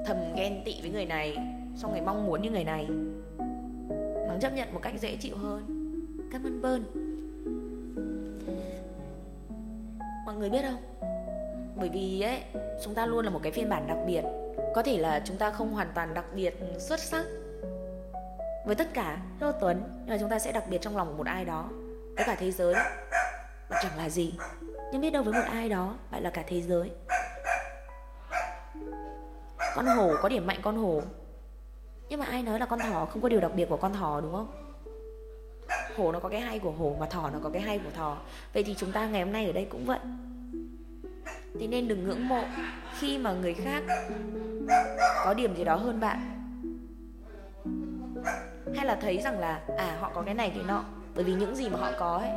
[0.07, 1.37] thầm ghen tị với người này,
[1.77, 2.87] xong rồi mong muốn như người này.
[4.29, 5.63] Nắng chấp nhận một cách dễ chịu hơn.
[6.33, 6.85] Cảm ơn bơn.
[10.27, 10.83] Mọi người biết không?
[11.77, 12.41] Bởi vì ấy,
[12.85, 14.23] chúng ta luôn là một cái phiên bản đặc biệt.
[14.75, 17.25] Có thể là chúng ta không hoàn toàn đặc biệt xuất sắc
[18.67, 19.23] với tất cả.
[19.41, 21.69] Lô Tuấn, nhưng mà chúng ta sẽ đặc biệt trong lòng của một ai đó.
[22.17, 22.75] Với cả thế giới.
[23.83, 24.33] Chẳng là gì
[24.93, 26.91] nhưng biết đâu với một ai đó, bạn là cả thế giới.
[29.75, 31.03] Con hổ có điểm mạnh con hổ.
[32.09, 34.21] Nhưng mà ai nói là con thỏ không có điều đặc biệt của con thỏ,
[34.21, 34.75] đúng không?
[35.97, 38.17] Hổ nó có cái hay của hổ mà thỏ nó có cái hay của thỏ.
[38.53, 39.99] Vậy thì chúng ta ngày hôm nay ở đây cũng vậy.
[41.61, 42.45] Thì nên đừng ngưỡng mộ
[42.99, 43.83] khi mà người khác
[45.25, 46.19] có điểm gì đó hơn bạn.
[48.77, 50.85] Hay là thấy rằng là à họ có cái này cái nọ,
[51.15, 52.31] bởi vì những gì mà họ có ấy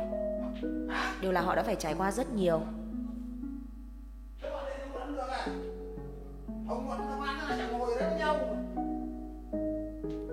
[1.20, 2.60] đều là họ đã phải trải qua rất nhiều.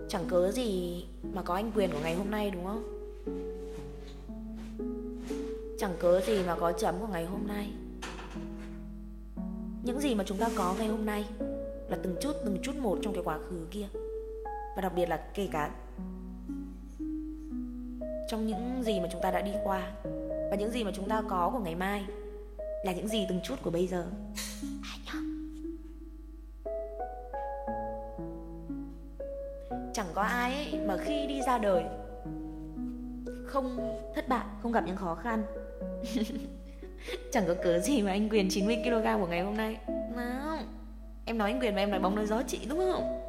[0.10, 2.84] Chẳng cớ gì mà có anh quyền của ngày hôm nay, đúng không?
[5.80, 7.74] Chẳng cớ gì mà có chấm của ngày hôm nay.
[9.84, 11.26] Những gì mà chúng ta có ngày hôm nay
[11.90, 13.88] là từng chút từng chút một trong cái quá khứ kia.
[14.76, 15.72] Và đặc biệt là kể cả
[18.28, 19.92] trong những gì mà chúng ta đã đi qua
[20.50, 22.06] và những gì mà chúng ta có của ngày mai
[22.84, 24.06] là những gì từng chút của bây giờ.
[29.94, 31.84] Chẳng có ai ấy mà khi đi ra đời
[33.46, 35.44] không thất bại, không gặp những khó khăn.
[37.32, 39.78] Chẳng có cớ gì mà anh quyền 90 kg của ngày hôm nay.
[40.16, 40.58] Nào
[41.26, 43.20] em nói anh quyền mà em nói bóng nói gió chị, đúng không?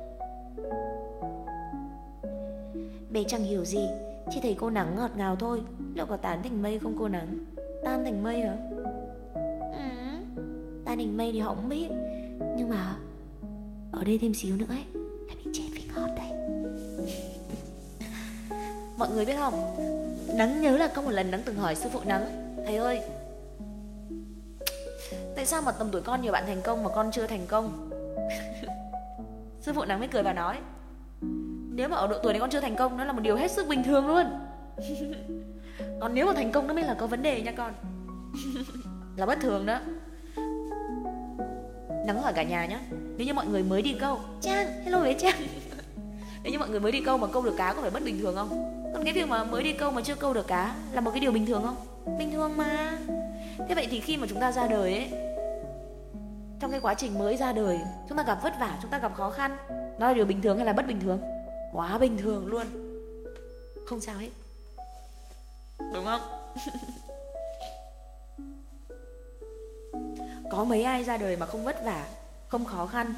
[3.10, 3.88] Bé chẳng hiểu gì
[4.30, 5.62] chỉ thấy cô nắng ngọt ngào thôi.
[5.94, 7.38] Liệu có tán thành mây không cô nắng?
[7.84, 8.56] Tan thành mây hả?
[9.72, 9.80] Ừ,
[10.84, 11.88] tan thành mây thì họ cũng biết.
[12.56, 12.96] Nhưng mà
[13.92, 14.84] ở đây thêm xíu nữa ấy
[15.28, 16.28] là bị chết vì ngọt đây
[18.98, 19.76] mọi người biết không?
[20.34, 22.26] Nắng nhớ là có một lần nắng từng hỏi sư phụ nắng
[22.66, 23.00] thầy ơi
[25.36, 27.90] tại sao mà tầm tuổi con nhiều bạn thành công mà con chưa thành công?
[29.60, 30.56] Sư phụ nắng mới cười và nói
[31.76, 33.50] nếu mà ở độ tuổi này con chưa thành công nó là một điều hết
[33.50, 34.26] sức bình thường luôn.
[36.00, 37.72] Còn nếu mà thành công nó mới là có vấn đề nha con.
[39.16, 39.80] Là bất thường đó.
[42.06, 42.80] Nắng hỏi cả nhà nhá.
[43.16, 45.36] Nếu như mọi người mới đi câu trang hello bé trang.
[46.42, 48.18] Nếu như mọi người mới đi câu mà câu được cá có phải bất bình
[48.20, 48.48] thường không?
[48.94, 51.20] Còn cái việc mà mới đi câu mà chưa câu được cá là một cái
[51.20, 51.76] điều bình thường không?
[52.18, 52.98] Bình thường mà.
[53.68, 55.08] Thế vậy thì khi mà chúng ta ra đời ấy
[56.60, 59.14] trong cái quá trình mới ra đời chúng ta gặp vất vả chúng ta gặp
[59.14, 59.56] khó khăn
[59.98, 61.20] nó là điều bình thường hay là bất bình thường
[61.74, 62.66] quá bình thường luôn.
[63.86, 64.30] Không sao hết.
[65.94, 66.20] Đúng không?
[70.50, 72.06] Có mấy ai ra đời mà không vất vả
[72.48, 73.14] không khó khăn?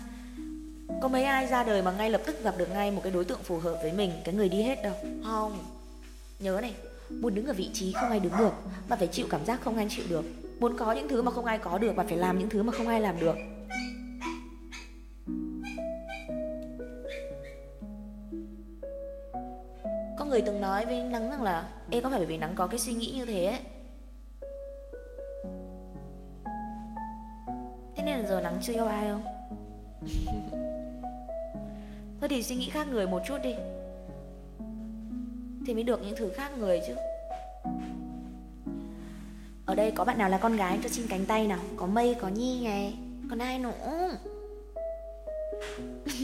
[1.03, 3.25] Có mấy ai ra đời mà ngay lập tức gặp được ngay một cái đối
[3.25, 4.95] tượng phù hợp với mình cái người đi hết đâu?
[5.25, 5.59] Không.
[6.39, 6.75] Nhớ này
[7.11, 8.53] muốn đứng ở vị trí không ai đứng được
[8.89, 10.25] mà phải chịu cảm giác không ai chịu được.
[10.61, 12.73] Muốn có những thứ mà không ai có được và phải làm những thứ mà
[12.73, 13.37] không ai làm được
[20.29, 22.79] người từng nói với nắng rằng là ê có phải bởi vì nắng có cái
[22.79, 23.61] suy nghĩ như thế ấy?
[27.97, 29.24] Thế nên là giờ nắng chưa yêu ai không?
[32.20, 33.55] Thôi thì suy nghĩ khác người một chút đi.
[35.66, 36.95] Thì mới được những thứ khác người chứ.
[39.66, 41.59] Ở đây có bạn nào là con gái cho xin cánh tay nào?
[41.77, 42.93] Có mây có nhi nghe,
[43.31, 44.11] còn ai nữa?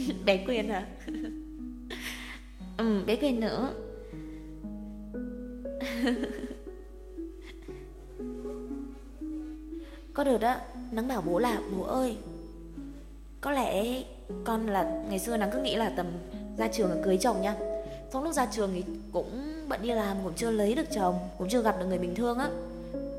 [0.25, 0.79] Bé quyền à?
[0.79, 0.87] hả
[2.77, 3.73] ừ bé quyền nữa
[10.13, 10.55] có được đó,
[10.91, 12.17] nắng bảo bố là, bố ơi.
[13.41, 14.03] Có lẽ
[14.43, 16.05] con là, ngày xưa nắng cứ nghĩ là tầm
[16.57, 17.55] ra trường là cưới chồng nha.
[18.13, 21.49] Xong lúc ra trường thì cũng bận đi làm, cũng chưa lấy được chồng, cũng
[21.49, 22.49] chưa gặp được người bình thường á.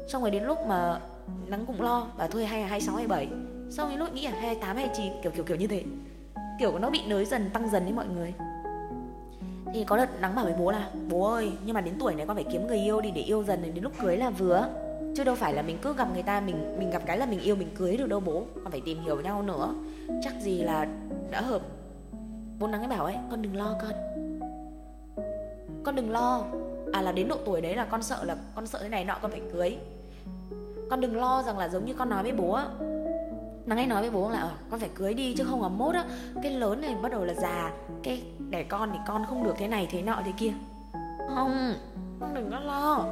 [0.08, 1.00] Xong rồi đến lúc mà
[1.46, 3.28] nắng cũng lo và thôi hay là hai sáu hay bảy.
[3.70, 5.84] Xong đến lúc nghĩ là hai tám, hai chín, kiểu kiểu kiểu như thế.
[6.60, 8.34] Kiểu nó bị nới dần, tăng dần đấy mọi người
[9.74, 12.26] thì có đợt nắng bảo với bố là, bố ơi, nhưng mà đến tuổi này
[12.26, 14.68] con phải kiếm người yêu đi để yêu dần, đến lúc cưới là vừa.
[15.16, 17.40] Chứ đâu phải là mình cứ gặp người ta, mình mình gặp cái là mình
[17.40, 18.42] yêu, mình cưới được đâu bố.
[18.54, 19.74] Còn phải tìm hiểu nhau nữa.
[20.22, 20.86] Chắc gì là
[21.30, 21.62] đã hợp.
[22.58, 23.92] Bố nắng ấy bảo ấy, con đừng lo con.
[25.84, 26.44] Con đừng lo.
[26.92, 29.18] À là đến độ tuổi đấy là con sợ là con sợ thế này nọ,
[29.22, 29.76] con phải cưới.
[30.90, 32.66] Con đừng lo rằng là giống như con nói với bố á
[33.66, 35.94] nàng ấy nói với bố là ờ, con phải cưới đi chứ không ấm mốt
[35.94, 36.04] á.
[36.42, 39.68] Cái lớn này bắt đầu là già cái đẻ con thì con không được thế
[39.68, 40.52] này thế nọ thế kia.
[41.34, 41.74] Không
[42.20, 43.06] con đừng có lo.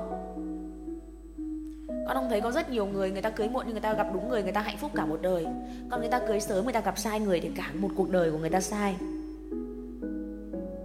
[2.07, 4.07] Con không thấy có rất nhiều người người ta cưới muộn nhưng người ta gặp
[4.15, 5.47] đúng người người ta hạnh phúc cả một đời.
[5.91, 8.31] Còn người ta cưới sớm người ta gặp sai người thì cả một cuộc đời
[8.31, 8.97] của người ta sai.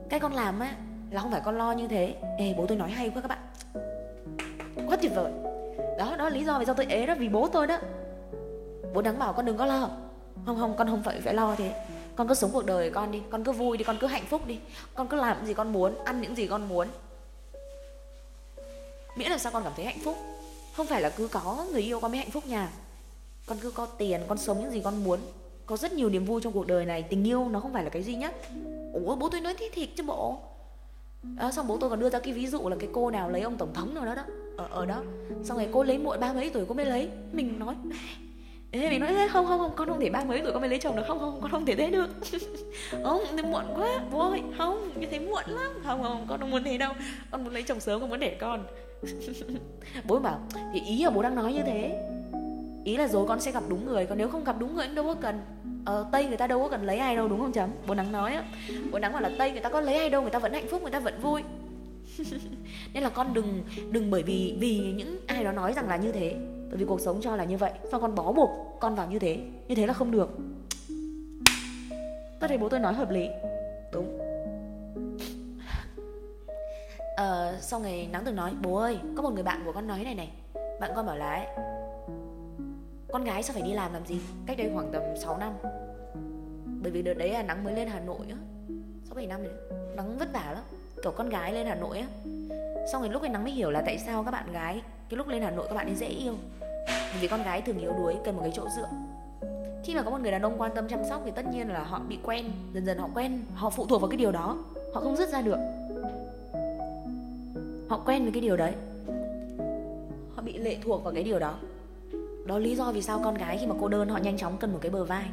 [0.09, 0.75] Cái con làm á
[1.11, 2.15] là không phải con lo như thế.
[2.37, 3.39] Ê bố tôi nói hay quá các bạn.
[4.87, 5.31] Quá tuyệt vời.
[5.99, 7.77] Đó đó là lý do vì sao tôi ế đó vì bố tôi đó
[8.93, 9.89] bố đáng bảo con đừng có lo.
[10.45, 11.85] Không không con không phải phải lo thế.
[12.15, 13.21] Con cứ sống cuộc đời con đi.
[13.29, 14.59] Con cứ vui đi con cứ hạnh phúc đi.
[14.93, 16.87] Con cứ làm gì con muốn ăn những gì con muốn.
[19.17, 20.17] Miễn là sao con cảm thấy hạnh phúc.
[20.75, 22.69] Không phải là cứ có người yêu con mới hạnh phúc nhà
[23.45, 25.19] con cứ có tiền con sống những gì con muốn.
[25.65, 27.03] Có rất nhiều niềm vui trong cuộc đời này.
[27.03, 28.35] Tình yêu nó không phải là cái duy nhất
[28.93, 30.37] ủa bố tôi nói thế thiệt chứ bộ.
[31.37, 33.41] À, xong bố tôi còn đưa ra cái ví dụ là cái cô nào lấy
[33.41, 34.23] ông tổng thống nào đó đó.
[34.57, 35.03] Ở ở đó.
[35.43, 37.09] Xong rồi cô lấy muộn ba mấy tuổi cô mới lấy.
[37.31, 37.75] Mình nói
[38.71, 40.69] Ê mình nói thế không không không con không thể ba mấy tuổi con mới
[40.69, 41.03] lấy chồng được.
[41.07, 42.09] Không không con không thể thế được.
[43.03, 43.99] Không thế muộn quá.
[44.11, 45.71] Bố ơi không như thế muộn lắm.
[45.85, 46.93] Không không con không muốn thế đâu.
[47.31, 48.63] Con muốn lấy chồng sớm con muốn để con.
[50.07, 50.39] Bố bảo
[50.73, 52.03] thì ý là bố đang nói như thế.
[52.83, 54.05] Ý là rồi con sẽ gặp đúng người.
[54.05, 55.41] Còn nếu không gặp đúng người anh đâu có cần
[55.85, 58.11] ờ, tây người ta đâu có cần lấy ai đâu đúng không chấm bố nắng
[58.11, 58.43] nói á.
[58.91, 60.67] Bố nắng bảo là tây người ta có lấy ai đâu người ta vẫn hạnh
[60.71, 61.41] phúc người ta vẫn vui.
[62.93, 66.11] Nên là con đừng đừng bởi vì vì những ai đó nói rằng là như
[66.11, 66.35] thế
[66.69, 68.49] bởi vì cuộc sống cho là như vậy sao con bó buộc
[68.79, 69.39] con vào như thế?
[69.67, 70.29] Như thế là không được.
[72.39, 73.29] Tôi thấy bố tôi nói hợp lý.
[73.91, 74.19] Đúng.
[77.15, 80.03] Ờ, sau ngày nắng từng nói bố ơi có một người bạn của con nói
[80.03, 80.31] này này.
[80.79, 81.45] Bạn con bảo là ấy,
[83.11, 84.19] con gái sao phải đi làm làm gì?
[84.45, 85.53] Cách đây khoảng tầm 6 năm.
[86.81, 88.37] Bởi vì đợt đấy là nắng mới lên hà nội á.
[89.05, 89.53] Sáu bảy năm rồi.
[89.95, 90.63] Nắng vất vả lắm.
[91.03, 92.07] Kiểu con gái lên hà nội á.
[92.91, 95.27] Xong rồi lúc ấy nắng mới hiểu là tại sao các bạn gái cái lúc
[95.27, 96.35] lên hà nội các bạn ấy dễ yêu
[97.21, 98.89] vì con gái thường yếu đuối cần một cái chỗ dựa.
[99.83, 101.83] Khi mà có một người đàn ông quan tâm chăm sóc thì tất nhiên là
[101.83, 104.57] họ bị quen dần dần họ quen họ phụ thuộc vào cái điều đó
[104.93, 105.57] họ không dứt ra được.
[107.89, 108.73] Họ quen với cái điều đấy.
[110.35, 111.55] Họ bị lệ thuộc vào cái điều đó.
[112.45, 114.73] Đó lý do vì sao con gái khi mà cô đơn họ nhanh chóng cần
[114.73, 115.25] một cái bờ vai.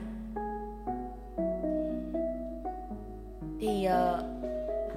[3.61, 4.21] Thì uh,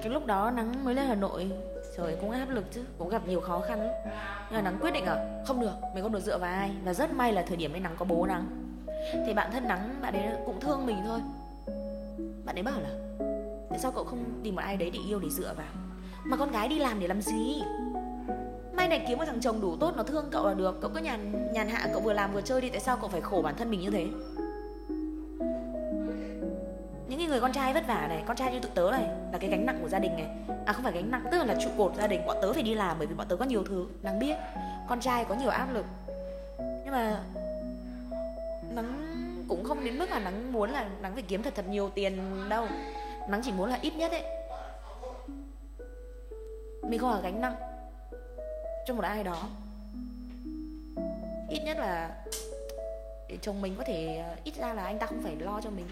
[0.02, 1.50] cái lúc đó nắng mới lên hà nội
[1.98, 3.90] trời, cũng áp lực chứ, cũng gặp nhiều khó khăn lắm.
[4.50, 5.42] Nhưng mà nắng quyết định à?
[5.46, 6.70] Không được, mình không được dựa vào ai.
[6.84, 8.46] Và rất may là thời điểm ấy nắng có bố nắng.
[9.26, 11.20] Thì bạn thân nắng, bạn ấy cũng thương mình thôi.
[12.44, 12.88] Bạn ấy bảo là,
[13.70, 15.66] tại sao cậu không tìm một ai đấy để yêu, để dựa vào?
[16.24, 17.62] Mà con gái đi làm để làm gì?
[18.72, 20.80] May này kiếm một thằng chồng đủ tốt, nó thương cậu là được.
[20.80, 23.20] Cậu cứ nhàn nhàn hạ cậu vừa làm vừa chơi đi, tại sao cậu phải
[23.20, 24.06] khổ bản thân mình như thế?
[27.16, 29.02] Những người con trai vất vả này con trai như tụi tớ này
[29.32, 30.26] là cái gánh nặng của gia đình này.
[30.66, 32.26] À không phải gánh nặng tức là, trụ cột gia đình.
[32.26, 34.36] Bọn tớ phải đi làm bởi vì bọn tớ có nhiều thứ nắng biết.
[34.88, 35.86] Con trai có nhiều áp lực.
[36.58, 37.22] Nhưng mà
[38.74, 39.14] nắng
[39.48, 42.20] cũng không đến mức là nắng muốn là nắng phải kiếm thật thật nhiều tiền
[42.48, 42.66] đâu.
[43.28, 44.22] Nắng chỉ muốn là ít nhất ấy.
[46.82, 47.54] Mình không là gánh nặng
[48.86, 49.48] cho một ai đó.
[51.48, 52.10] Ít nhất là
[53.28, 55.70] để chồng mình có thể ờ, ít ra là anh ta không phải lo cho
[55.70, 55.86] mình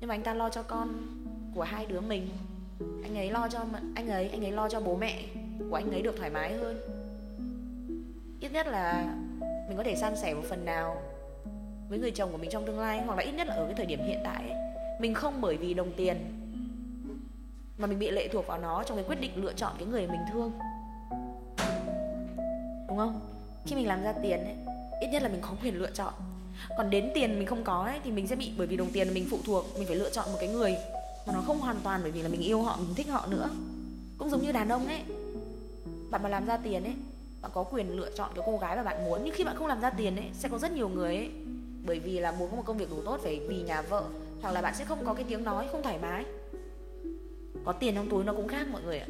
[0.00, 0.88] nhưng mà anh ta lo cho con
[1.54, 2.28] của hai đứa mình.
[3.02, 3.60] Anh ấy lo cho
[3.94, 5.22] anh ấy anh ấy lo cho bố mẹ
[5.70, 6.76] của anh ấy được thoải mái hơn.
[8.40, 9.14] Ít nhất là
[9.68, 11.02] mình có thể san sẻ một phần nào
[11.88, 13.74] với người chồng của mình trong tương lai, hoặc là ít nhất là ở cái
[13.74, 14.58] thời điểm hiện tại ấy.
[15.00, 16.16] mình không bởi vì đồng tiền
[17.78, 20.06] mà mình bị lệ thuộc vào nó trong cái quyết định lựa chọn cái người
[20.06, 20.52] mình thương.
[22.88, 23.20] Đúng không?
[23.66, 24.56] Khi mình làm ra tiền ấy,
[25.00, 26.14] ít nhất là mình có quyền lựa chọn
[26.76, 29.14] còn đến tiền mình không có ấy, thì mình sẽ bị, bởi vì đồng tiền
[29.14, 30.76] mình phụ thuộc, mình phải lựa chọn một cái người
[31.26, 33.50] mà nó không hoàn toàn bởi vì là mình yêu họ, mình thích họ nữa.
[34.18, 35.00] Cũng giống như đàn ông ấy.
[36.10, 36.94] Bạn mà làm ra tiền ấy,
[37.42, 39.20] bạn có quyền lựa chọn cái cô gái mà bạn muốn.
[39.24, 41.30] Nhưng khi bạn không làm ra tiền ấy, sẽ có rất nhiều người ấy.
[41.86, 44.04] Bởi vì là muốn có một công việc đủ tốt, phải vì nhà vợ,
[44.42, 46.24] hoặc là bạn sẽ không có cái tiếng nói không thoải mái.
[47.64, 49.06] Có tiền trong túi nó cũng khác mọi người ạ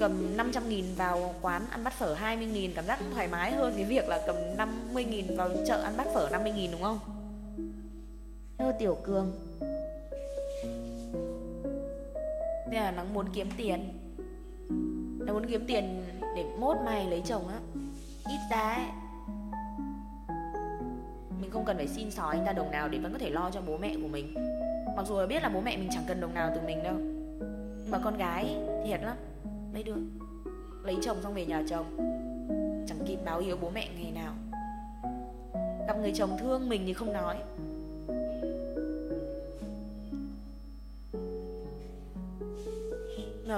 [0.00, 3.72] cầm 500 nghìn vào quán ăn bát phở 20 nghìn cảm giác thoải mái hơn
[3.76, 6.98] cái việc là cầm 50 nghìn vào chợ ăn bát phở 50 nghìn đúng không?
[8.58, 9.32] Hello Tiểu Cường.
[12.70, 13.92] Nên là nó muốn kiếm tiền.
[15.18, 16.02] Nó muốn kiếm tiền
[16.36, 17.58] để mốt mày lấy chồng á.
[18.28, 18.86] Ít ra ấy
[21.40, 23.50] Mình không cần phải xin xỏ anh ta đồng nào để vẫn có thể lo
[23.50, 24.34] cho bố mẹ của mình.
[24.96, 26.94] Mặc dù là biết là bố mẹ mình chẳng cần đồng nào từ mình đâu.
[26.94, 29.16] Nhưng mà con gái thiệt lắm
[29.72, 29.96] mấy đứa?
[30.82, 31.86] Lấy chồng xong về nhà chồng.
[32.88, 34.34] Chẳng kịp báo hiếu bố mẹ ngày nào.
[35.86, 37.36] Gặp người chồng thương mình thì không nói.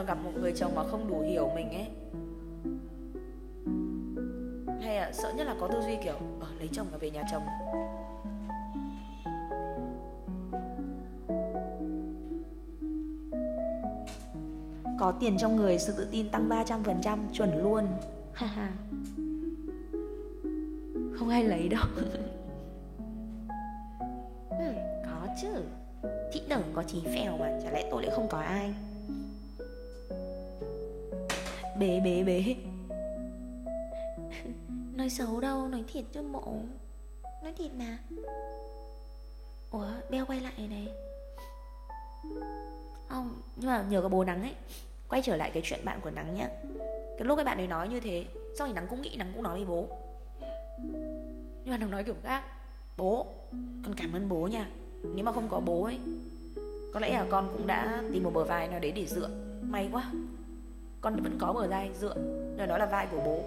[0.00, 1.86] Mà gặp một người chồng mà không đủ hiểu mình ấy.
[4.80, 7.22] Hay là sợ nhất là có tư duy kiểu ờ, lấy chồng và về nhà
[7.32, 7.42] chồng.
[15.00, 17.86] Có tiền trong người sự tự tin tăng 300% chuẩn luôn.
[18.32, 18.72] Ha.
[21.18, 21.84] Không ai lấy đâu.
[24.50, 24.72] Ừ,
[25.04, 25.48] Có chứ.
[26.32, 28.74] Thị tưởng có chí phèo mà Chả lẽ tôi lại không có ai?
[31.78, 32.54] Bế bế bế.
[34.96, 36.54] Nói xấu đâu Nói thiệt chứ mộ.
[37.42, 37.98] Nói thiệt mà.
[39.70, 40.88] Ủa Beo quay lại này.
[43.08, 44.54] Không Nhưng mà nhờ có bố nắng ấy
[45.10, 46.48] quay trở lại cái chuyện bạn của nắng nhá.
[47.18, 48.24] Cái lúc cái bạn ấy nói như thế,
[48.58, 49.88] sau thì nắng cũng nghĩ, nắng cũng nói với bố.
[51.64, 52.42] Nhưng mà nắng nói kiểu khác.
[52.96, 53.26] Bố,
[53.84, 54.68] con cảm ơn bố nha.
[55.14, 55.98] Nếu mà không có bố ấy,
[56.94, 59.28] có lẽ là con cũng đã tìm một bờ vai nào đấy để dựa.
[59.62, 60.12] May quá,
[61.00, 62.14] con vẫn có bờ vai dựa
[62.56, 63.42] nơi đó là vai của bố.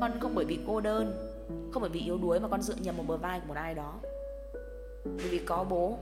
[0.00, 1.30] Con không bởi vì cô đơn,
[1.72, 3.74] không bởi vì yếu đuối mà con dựa nhầm một bờ vai của một ai
[3.74, 3.94] đó.
[5.04, 5.98] Bởi vì có bố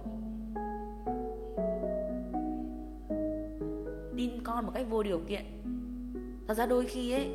[4.23, 5.45] tin con một cách vô điều kiện.
[6.49, 7.31] Thật ra đôi khi ấy,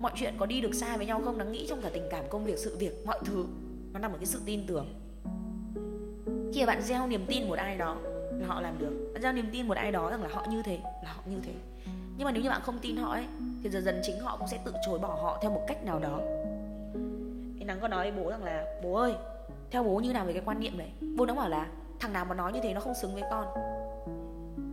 [0.00, 2.24] mọi chuyện có đi được xa với nhau không đáng nghĩ trong cả tình cảm,
[2.28, 3.44] công việc, sự việc, mọi thứ.
[3.92, 4.86] Nó nằm ở cái sự tin tưởng.
[6.54, 7.96] Khi mà bạn gieo niềm tin một ai đó
[8.40, 9.10] là họ làm được.
[9.12, 11.36] Bạn gieo niềm tin một ai đó rằng là họ như thế, là họ như
[11.42, 11.52] thế.
[12.16, 13.24] Nhưng mà nếu như bạn không tin họ ấy,
[13.62, 15.98] thì dần dần chính họ cũng sẽ tự chối bỏ họ theo một cách nào
[15.98, 16.20] đó.
[17.58, 19.14] Thì nắng có nói với bố rằng là, bố ơi,
[19.70, 21.66] theo bố như nào về cái quan niệm đấy Bố nó bảo là,
[22.00, 23.46] thằng nào mà nói như thế nó không xứng với con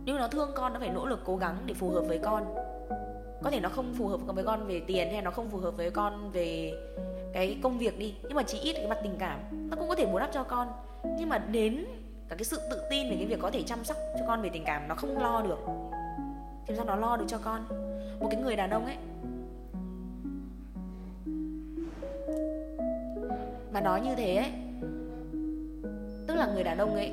[0.08, 2.54] nếu nó thương con, nó phải nỗ lực cố gắng để phù hợp với con.
[3.42, 5.76] Có thể nó không phù hợp với con về tiền hay nó không phù hợp
[5.76, 6.72] với con về
[7.32, 8.14] cái công việc đi.
[8.22, 9.40] Nhưng mà chỉ ít cái mặt tình cảm.
[9.70, 10.68] Nó cũng có thể bù đắp cho con.
[11.18, 11.84] Nhưng mà đến
[12.28, 14.50] cả cái sự tự tin về cái việc có thể chăm sóc cho con về
[14.52, 15.58] tình cảm, nó không lo được.
[16.66, 17.64] Thì sao nó lo được cho con?
[18.20, 18.96] Một cái người đàn ông ấy.
[23.72, 24.52] Mà nói như thế ấy,
[26.26, 27.12] tức là người đàn ông ấy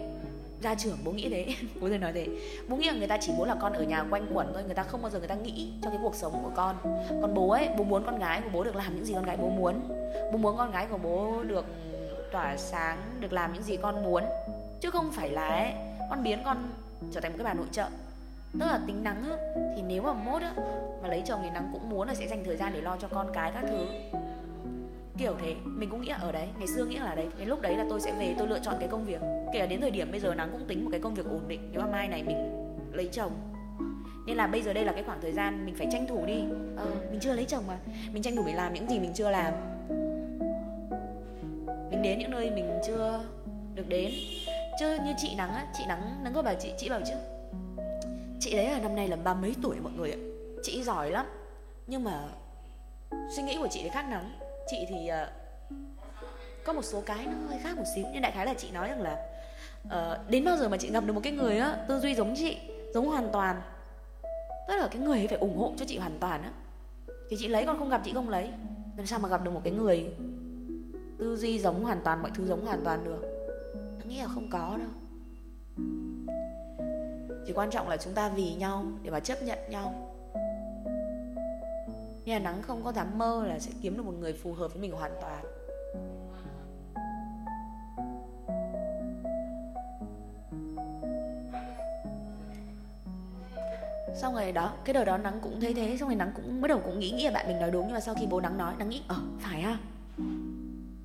[0.62, 1.45] ra trưởng bố nghĩ thế.
[1.82, 2.28] Bố tôi nói thế.
[2.68, 4.64] Bố nghĩ là người ta chỉ muốn là con ở nhà quanh quẩn thôi.
[4.66, 6.76] Người ta không bao giờ người ta nghĩ cho cái cuộc sống của con.
[7.22, 9.38] Còn bố ấy bố muốn con gái của bố được làm những gì con gái
[9.38, 9.80] bố muốn.
[10.32, 11.66] Bố muốn con gái của bố được
[12.32, 14.24] tỏa sáng được làm những gì con muốn.
[14.82, 15.74] Chứ không phải là ấy,
[16.10, 16.58] con biến con
[17.12, 17.86] trở thành một cái bà nội trợ.
[18.60, 19.38] Tức là tính nắng á,
[19.76, 20.53] thì nếu mà mốt á,
[21.01, 23.08] mà lấy chồng thì nắng cũng muốn là sẽ dành thời gian để lo cho
[23.08, 23.86] con cái các thứ
[25.18, 27.61] kiểu thế mình cũng nghĩ là ở đấy ngày xưa nghĩ là đấy cái lúc
[27.61, 29.22] đấy là tôi sẽ về tôi lựa chọn cái công việc.
[29.53, 31.47] Kể cả đến thời điểm bây giờ nắng cũng tính một cái công việc ổn
[31.47, 32.38] định nếu mà mai này mình
[32.93, 33.32] lấy chồng.
[34.26, 36.43] Nên là bây giờ đây là cái khoảng thời gian mình phải tranh thủ đi.
[36.76, 37.78] Ờ, mình chưa lấy chồng mà
[38.13, 39.53] mình tranh thủ để làm những gì mình chưa làm.
[41.91, 43.20] Mình đến những nơi mình chưa
[43.76, 44.11] được đến.
[44.80, 47.13] Chứ như chị nắng á chị nắng nắng có bảo chị chị bảo chứ
[48.39, 50.18] chị đấy là năm nay là ba mấy tuổi mọi người ạ?
[50.63, 51.26] Chị giỏi lắm.
[51.88, 52.24] Nhưng mà
[53.36, 54.32] suy nghĩ của chị thì khác nắng
[54.68, 55.78] chị thì uh,
[56.66, 58.89] có một số cái nó hơi khác một xíu nhưng đại khái là chị nói
[58.89, 59.28] rằng là
[59.88, 62.34] uh, đến bao giờ mà chị gặp được một cái người á tư duy giống
[62.36, 62.57] chị
[62.93, 63.61] giống hoàn toàn
[64.68, 66.51] tức là cái người ấy phải ủng hộ cho chị hoàn toàn á
[67.30, 68.49] thì chị lấy còn không gặp chị không lấy.
[68.97, 70.13] Làm sao mà gặp được một cái người
[71.18, 73.22] tư duy giống hoàn toàn mọi thứ giống hoàn toàn được?
[73.99, 74.89] Nó nghĩ là không có đâu.
[77.47, 80.14] Chỉ quan trọng là chúng ta vì nhau để mà chấp nhận nhau.
[82.26, 84.82] Nhà nắng không có dám mơ là sẽ kiếm được một người phù hợp với
[84.82, 85.45] mình hoàn toàn.
[94.15, 96.67] Xong rồi đó cái đời đó nắng cũng thấy thế xong rồi nắng cũng bắt
[96.67, 98.57] đầu cũng nghĩ nghĩ là bạn mình nói đúng nhưng mà sau khi bố nắng
[98.57, 99.78] nói nắng nghĩ ờ phải ha.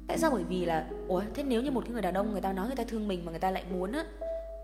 [0.08, 0.30] Tại sao?
[0.30, 2.66] Bởi vì là ủa thế nếu như một cái người đàn ông người ta nói
[2.66, 4.04] người ta thương mình mà người ta lại muốn á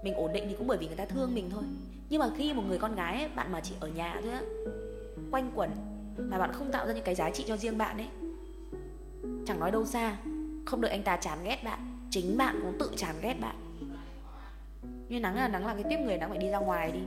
[0.03, 1.63] mình ổn định thì cũng bởi vì người ta thương mình thôi.
[2.09, 4.41] Nhưng mà khi một người con gái ấy, bạn mà chỉ ở nhà thôi á
[5.31, 5.71] quanh quẩn
[6.19, 8.09] mà bạn không tạo ra những cái giá trị cho riêng bạn ấy.
[9.47, 10.17] Chẳng nói đâu xa
[10.67, 11.79] không đợi anh ta chán ghét bạn
[12.11, 13.57] chính bạn cũng tự chán ghét bạn.
[15.09, 17.01] Như nắng là nắng là cái tiếp người nắng phải đi ra ngoài đi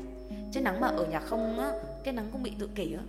[0.51, 1.71] chứ nắng mà ở nhà không á
[2.03, 3.03] cái nắng cũng bị tự kỷ á.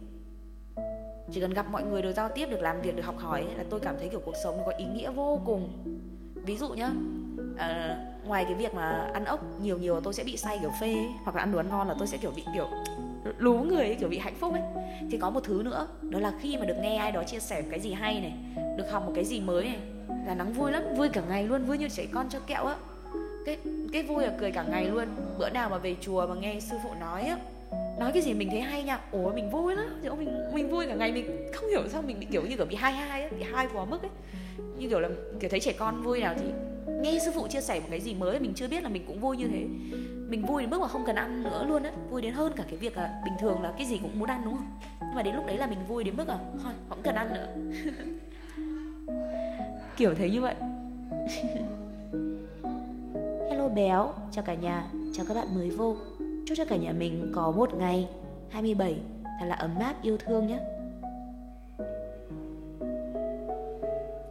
[1.33, 3.55] Chỉ cần gặp mọi người được giao tiếp được làm việc được học hỏi ấy,
[3.55, 5.85] là tôi cảm thấy kiểu cuộc sống có ý nghĩa vô cùng.
[6.35, 6.91] Ví dụ nhá
[7.57, 10.87] à, ngoài cái việc mà ăn ốc nhiều nhiều tôi sẽ bị say kiểu phê
[10.87, 12.67] ấy, hoặc là ăn đồ ăn ngon là tôi sẽ kiểu bị kiểu
[13.39, 14.63] lú người ấy, kiểu bị hạnh phúc ấy.
[15.11, 17.63] Thì có một thứ nữa đó là khi mà được nghe ai đó chia sẻ
[17.63, 18.33] một cái gì hay này
[18.77, 19.79] được học một cái gì mới này
[20.27, 22.77] là nắng vui lắm vui cả ngày luôn vui như trẻ con cho kẹo á.
[23.47, 23.57] Cái
[23.93, 25.09] cái vui là cười cả ngày luôn.
[25.39, 27.37] Bữa nào mà về chùa mà nghe sư phụ nói á
[27.99, 30.01] nói cái gì mình thấy hay nha ủa mình vui lắm.
[30.03, 32.67] Kiểu mình mình vui cả ngày mình không hiểu sao mình bị kiểu như kiểu
[32.67, 34.11] bị hai hai ấy bị hai quá mức ấy.
[34.79, 35.09] Như kiểu là
[35.41, 36.47] kiểu thấy trẻ con vui nào thì
[37.03, 39.21] nghe sư phụ chia sẻ một cái gì mới mình chưa biết là mình cũng
[39.21, 39.67] vui như thế.
[40.29, 41.91] Mình vui đến mức mà không cần ăn nữa luôn á.
[42.11, 44.43] Vui đến hơn cả cái việc là bình thường là cái gì cũng muốn ăn
[44.45, 44.67] đúng không?
[45.01, 47.35] Nhưng mà đến lúc đấy là mình vui đến mức là thôi không cần ăn
[47.35, 47.47] nữa.
[49.97, 50.55] Kiểu thế như vậy.
[53.51, 55.97] Hello béo, chào cả nhà, chào các bạn mới vô.
[56.47, 58.09] Chúc cho cả nhà mình có một ngày
[58.51, 58.97] 27
[59.41, 60.59] thật là ấm áp yêu thương nhé.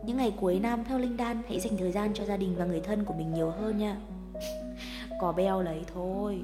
[0.05, 2.65] Những ngày cuối năm theo Linh Đan hãy dành thời gian cho gia đình và
[2.65, 3.97] người thân của mình nhiều hơn nha.
[5.19, 6.41] Có beo lấy thôi.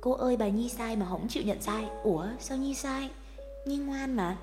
[0.00, 1.88] Cô ơi bà Nhi sai mà không chịu nhận sai.
[2.02, 3.10] Ủa sao Nhi sai?
[3.66, 4.36] Nhi ngoan mà.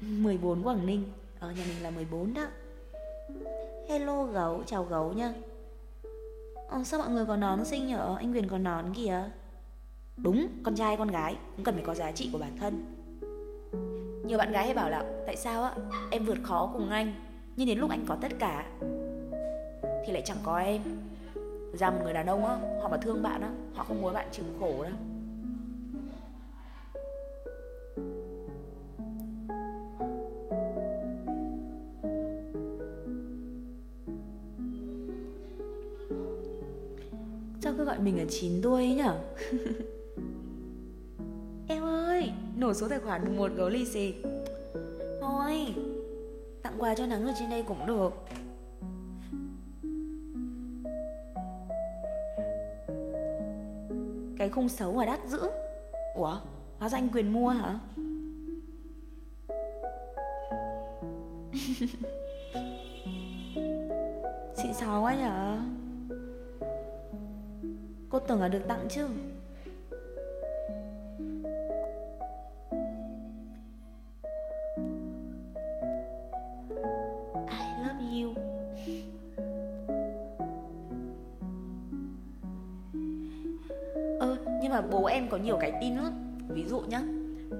[0.00, 1.04] 14 Quảng Ninh.
[1.40, 2.46] Ở nhà mình là 14 đó.
[3.88, 5.34] Hello gấu, chào gấu nha.
[6.68, 8.16] Ờ, sao mọi người có nón xinh nhở?
[8.18, 9.30] Anh Quyền có nón kìa.
[10.16, 11.36] Đúng, con trai con gái.
[11.56, 12.99] Cũng cần phải có giá trị của bản thân
[14.24, 15.74] nhiều bạn gái hay bảo là, tại sao á?
[16.10, 17.14] Em vượt khó cùng anh,
[17.56, 18.66] nhưng đến lúc anh có tất cả
[20.06, 20.80] thì lại chẳng có em.
[21.78, 24.28] Ra một người đàn ông á, họ mà thương bạn á, họ không muốn bạn
[24.32, 24.92] chịu khổ đâu.
[37.62, 39.18] Sao cứ gọi mình là chín đuôi ấy nhở?
[42.60, 44.14] Nổ số tài khoản một gấu lì xì.
[45.20, 45.74] Thôi,
[46.62, 48.12] Tặng quà cho nắng ở trên đây cũng được.
[54.38, 55.40] Cái khung xấu mà đắt dữ.
[56.14, 56.36] Ủa,
[56.78, 57.78] Hóa ra anh quyền mua hả?
[64.54, 65.58] Xịn xó quá nhở?
[68.08, 69.06] Cô tưởng là được tặng chứ?
[85.42, 86.12] Nhiều cái tin lắm.
[86.48, 87.02] Ví dụ nhá,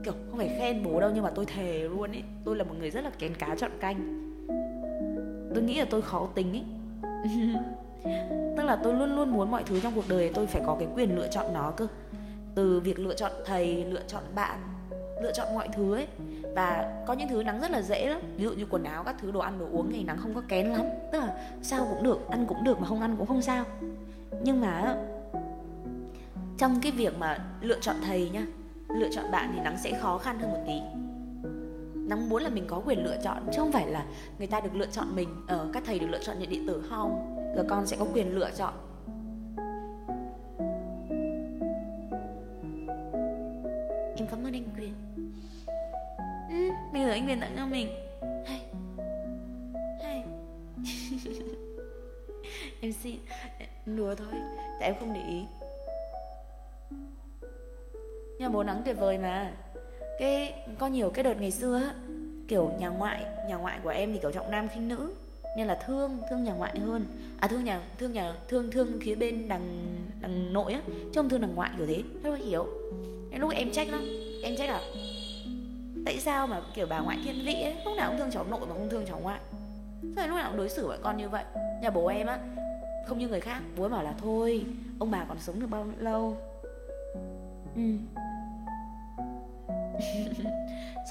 [0.05, 2.74] Kiểu không phải khen bố đâu nhưng mà tôi thề luôn ấy, Tôi là một
[2.78, 4.31] người rất là kén cá chọn canh.
[5.55, 6.65] Tôi nghĩ là tôi khó tính ấy.
[8.57, 10.89] Tức là tôi luôn luôn muốn mọi thứ trong cuộc đời tôi phải có cái
[10.94, 11.86] quyền lựa chọn nó cơ.
[12.55, 14.59] Từ việc lựa chọn thầy, lựa chọn bạn,
[15.23, 16.07] lựa chọn mọi thứ ấy.
[16.55, 18.20] Và có những thứ nắng rất là dễ lắm.
[18.36, 20.43] Ví dụ như quần áo, các thứ, đồ ăn, đồ uống thì nắng không có
[20.48, 20.82] kén lắm.
[21.12, 23.65] Tức là sao cũng được, ăn cũng được mà không ăn cũng không sao.
[24.43, 24.97] Nhưng mà
[26.60, 28.46] trong cái việc mà lựa chọn thầy nhá
[28.88, 30.80] lựa chọn bạn thì nắng sẽ khó khăn hơn một tí.
[31.94, 34.06] Nắng muốn là mình có quyền lựa chọn chứ không phải là
[34.38, 36.66] người ta được lựa chọn mình ở ờ, các thầy được lựa chọn nhận điện
[36.66, 37.36] tử không?
[37.56, 38.74] Rồi con sẽ có quyền lựa chọn.
[44.16, 44.94] Em cảm ơn anh quyền
[46.48, 47.88] ừ, bây giờ anh quyền tặng cho mình.
[48.46, 48.60] Hay.
[50.04, 50.24] Hay.
[52.80, 53.16] Em xin
[53.86, 54.40] đùa thôi.
[54.80, 55.44] Tại em không để ý
[58.40, 59.52] nhưng mà bố nắng tuyệt vời mà.
[60.18, 61.94] Cái, có nhiều cái đợt ngày xưa á,
[62.48, 65.14] kiểu nhà ngoại nhà ngoại của em thì kiểu trọng nam khinh nữ,
[65.56, 67.04] nên là thương thương nhà ngoại hơn.
[67.40, 69.86] À thương nhà thương nhà, thương thương phía bên đằng
[70.20, 72.02] đằng nội á, chứ không thương đằng ngoại kiểu thế.
[72.22, 72.66] Rất là hiểu.
[73.30, 74.04] Nên lúc em trách lắm.
[74.42, 74.80] Em trách là,
[76.06, 78.60] tại sao mà kiểu bà ngoại thiên vị ấy, lúc nào cũng thương cháu nội
[78.60, 79.40] mà không thương cháu ngoại?
[80.16, 81.44] Sao lúc nào cũng đối xử với con như vậy.
[81.82, 82.38] Nhà bố em á,
[83.06, 83.60] không như người khác.
[83.76, 84.64] Bố ấy bảo là, thôi,
[84.98, 86.36] ông bà còn sống được bao lâu?
[87.76, 87.82] Ừ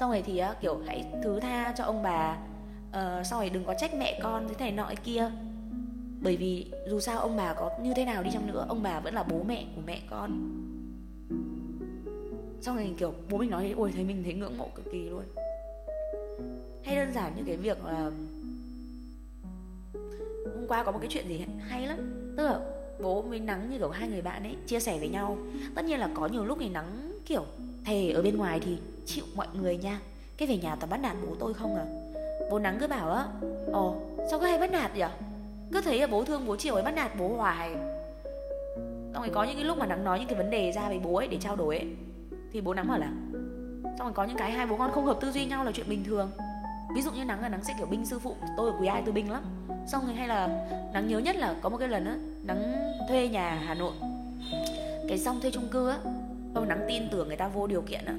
[0.00, 2.38] xong rồi thì uh, kiểu hãy thứ tha cho ông bà.
[2.88, 5.30] Uh, xong rồi đừng có trách mẹ con thế này nọ kia.
[6.22, 9.00] Bởi vì dù sao ông bà có như thế nào đi chăng nữa ông bà
[9.00, 10.30] vẫn là bố mẹ của mẹ con.
[12.60, 15.08] Xong rồi kiểu bố mình nói thế ôi thấy mình thấy ngưỡng mộ cực kỳ
[15.08, 15.24] luôn.
[16.84, 18.10] Hay đơn giản như cái việc là
[20.54, 22.34] hôm qua có một cái chuyện gì hay lắm.
[22.36, 22.60] Tức là
[23.02, 25.38] bố với nắng như kiểu hai người bạn ấy chia sẻ với nhau.
[25.74, 27.44] Tất nhiên là có nhiều lúc thì nắng kiểu
[27.84, 30.00] thề ở bên ngoài thì chịu mọi người nha.
[30.36, 31.84] Cái về nhà tao bắt nạt bố tôi không à?
[32.50, 33.24] Bố nắng cứ bảo á,
[33.72, 33.96] ồ,
[34.30, 35.08] sao cứ hay bắt nạt vậy
[35.72, 37.70] cứ thấy là bố thương bố chiều ấy bắt nạt bố hoài.
[39.12, 40.98] Xong rồi có những cái lúc mà nắng nói những cái vấn đề ra với
[40.98, 41.86] bố ấy để trao đổi ấy,
[42.52, 43.12] thì bố nắng bảo là,
[43.98, 45.88] xong rồi có những cái hai bố con không hợp tư duy nhau là chuyện
[45.88, 46.30] bình thường.
[46.94, 49.02] Ví dụ như nắng là nắng sẽ kiểu binh sư phụ, tôi ở quý ai
[49.04, 49.42] tôi binh lắm.
[49.86, 52.74] Xong rồi hay là nắng nhớ nhất là có một cái lần á, nắng
[53.08, 53.92] thuê nhà hà nội.
[55.08, 55.98] Cái xong thuê chung cư á
[56.54, 58.14] xong nắng tin tưởng người ta vô điều kiện á.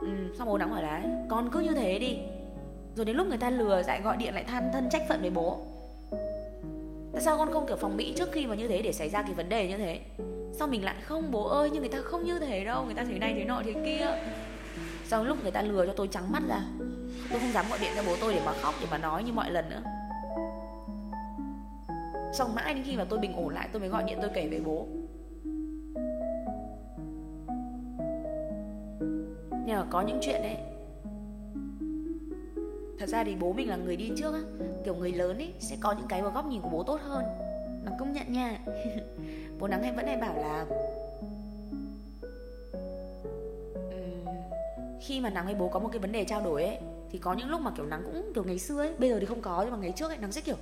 [0.00, 0.08] Ừ,
[0.38, 2.18] xong bố nắng hỏi là con cứ như thế đi.
[2.96, 5.30] Rồi đến lúc người ta lừa lại gọi điện lại than thân trách phận với
[5.30, 5.58] bố.
[7.12, 9.22] Tại sao con không kiểu phòng bị trước khi mà như thế để xảy ra
[9.22, 10.00] cái vấn đề như thế?
[10.52, 13.04] Sao mình lại không bố ơi nhưng người ta không như thế đâu người ta
[13.04, 14.06] thế này thế nọ thế kia.
[15.04, 16.60] Sau lúc người ta lừa cho tôi trắng mắt ra
[17.30, 19.32] tôi không dám gọi điện cho bố tôi để mà khóc để mà nói như
[19.32, 19.82] mọi lần nữa.
[22.32, 24.48] Xong mãi đến khi mà tôi bình ổn lại tôi mới gọi điện tôi kể
[24.48, 24.86] với bố.
[29.66, 30.56] Nhưng mà có những chuyện đấy.
[32.98, 34.40] Thật ra thì bố mình là người đi trước á.
[34.84, 37.24] Kiểu người lớn ấy sẽ có những cái vào góc nhìn của bố tốt hơn.
[37.84, 38.58] Nó công nhận nha.
[39.58, 40.66] Bố nắng hay vẫn hay bảo là
[45.02, 46.78] khi mà nắng với bố có một cái vấn đề trao đổi ấy,
[47.10, 49.26] thì có những lúc mà kiểu nắng cũng, kiểu ngày xưa ấy, bây giờ thì
[49.26, 50.56] không có, nhưng mà ngày trước ấy, nắng sẽ kiểu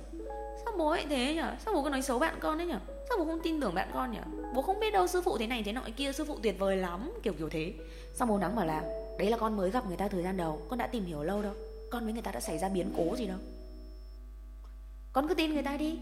[0.65, 1.55] sao bố lại thế nhở?
[1.65, 2.79] Sao bố cứ nói xấu bạn con đấy nhở?
[3.09, 4.21] Sao bố không tin tưởng bạn con nhở?
[4.55, 6.77] Bố không biết đâu sư phụ thế này thế nọ kia, sư phụ tuyệt vời
[6.77, 7.73] lắm, kiểu kiểu thế.
[8.13, 8.81] Xong bố nắng bảo là,
[9.19, 11.41] đấy là con mới gặp người ta thời gian đầu, con đã tìm hiểu lâu
[11.41, 11.53] đâu.
[11.91, 13.37] Con với người ta đã xảy ra biến cố gì đâu.
[15.13, 15.99] Con cứ tin người ta đi.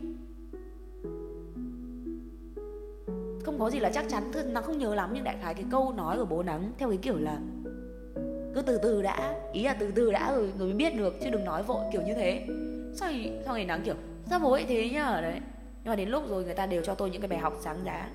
[3.46, 5.66] Không có gì là chắc chắn thôi nó không nhớ lắm nhưng đại khái cái
[5.72, 7.38] câu nói của bố nắng theo cái kiểu là,
[8.56, 11.30] cứ từ từ đã, ý là từ từ đã rồi rồi mới biết được, chứ
[11.30, 12.48] đừng nói vội, kiểu như thế.
[12.96, 13.96] Sao thì sao ngày nắng kiểu
[14.30, 15.22] sao bố ấy thế nhở?
[15.22, 15.40] Đấy.
[15.84, 17.78] Nhưng mà đến lúc rồi người ta đều cho tôi những cái bài học sáng
[17.86, 18.10] giá.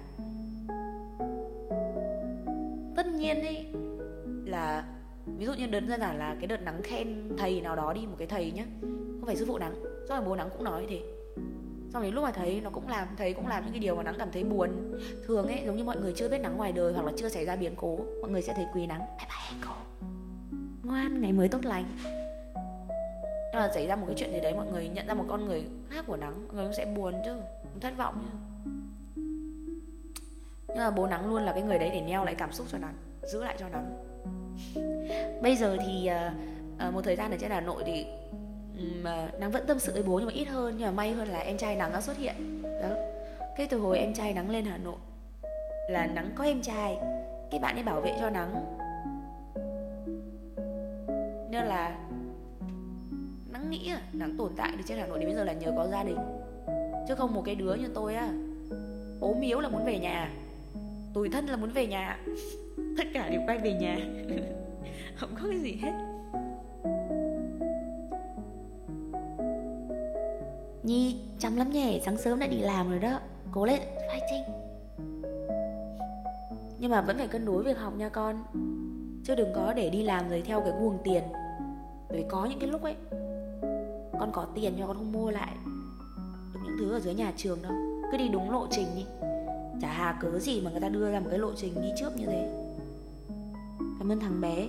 [2.96, 3.66] Tất nhiên ấy,
[4.44, 4.84] là
[5.26, 8.16] ví dụ như đơn giản là cái đợt nắng khen thầy nào đó đi, một
[8.18, 9.74] cái thầy nhá, không phải sư phụ nắng,
[10.08, 11.00] xong rồi bố nắng cũng nói thế.
[11.92, 14.02] Xong đến lúc mà thấy nó cũng làm thấy cũng làm những cái điều mà
[14.02, 14.98] nắng cảm thấy buồn.
[15.26, 17.44] Thường ấy, giống như mọi người chưa biết nắng ngoài đời hoặc là chưa xảy
[17.44, 19.00] ra biến cố, mọi người sẽ thấy quý nắng.
[19.00, 19.74] Bye bye cô.
[20.82, 21.84] Ngoan, ngày mới tốt lành
[23.54, 25.44] nhưng mà xảy ra một cái chuyện gì đấy mọi người nhận ra một con
[25.44, 27.34] người khác của nắng mọi người cũng sẽ buồn chứ
[27.80, 28.38] thất vọng chứ.
[30.68, 32.78] Nhưng mà bố nắng luôn là cái người đấy để neo lại cảm xúc cho
[32.78, 34.04] nắng giữ lại cho nắng.
[35.42, 36.10] Bây giờ thì
[36.88, 38.06] uh, một thời gian ở trên hà nội thì
[39.02, 41.12] mà ờ, nắng vẫn tâm sự với bố nhưng mà ít hơn nhưng mà may
[41.12, 42.62] hơn là em trai nắng đã xuất hiện.
[42.62, 42.88] Đó.
[43.56, 44.98] Cái từ hồi em trai nắng lên hà nội
[45.88, 46.98] là nắng có em trai
[47.50, 48.54] cái bạn ấy bảo vệ cho nắng.
[51.50, 51.96] Nên là
[53.70, 54.00] nghĩ à
[54.38, 56.16] tồn tại được trên hà nội đến bây giờ là nhờ có gia đình.
[57.08, 58.32] Chứ không một cái đứa như tôi á.
[59.20, 60.32] Ốm yếu là muốn về nhà.
[61.14, 62.18] Tủi thân là muốn về nhà.
[62.98, 63.98] Tất cả đều quay về nhà.
[65.16, 65.92] Không có cái gì hết.
[70.82, 73.20] Nhi, chăm lắm nhỉ, sáng sớm đã đi làm rồi đó.
[73.52, 74.42] Cố lên, fighting
[76.78, 78.44] Nhưng mà vẫn phải cân đối việc học nha con.
[79.24, 81.22] Chứ đừng có để đi làm rồi theo cái guồng tiền.
[82.08, 82.94] Bởi có những cái lúc ấy
[84.20, 85.52] con có tiền nhưng con không mua lại.
[86.54, 87.72] Được những thứ ở dưới nhà trường đâu.
[88.12, 89.04] Cứ đi đúng lộ trình đi.
[89.80, 92.16] Chả hà cớ gì mà người ta đưa ra một cái lộ trình đi trước
[92.16, 92.48] như thế.
[93.98, 94.68] Cảm ơn thằng bé.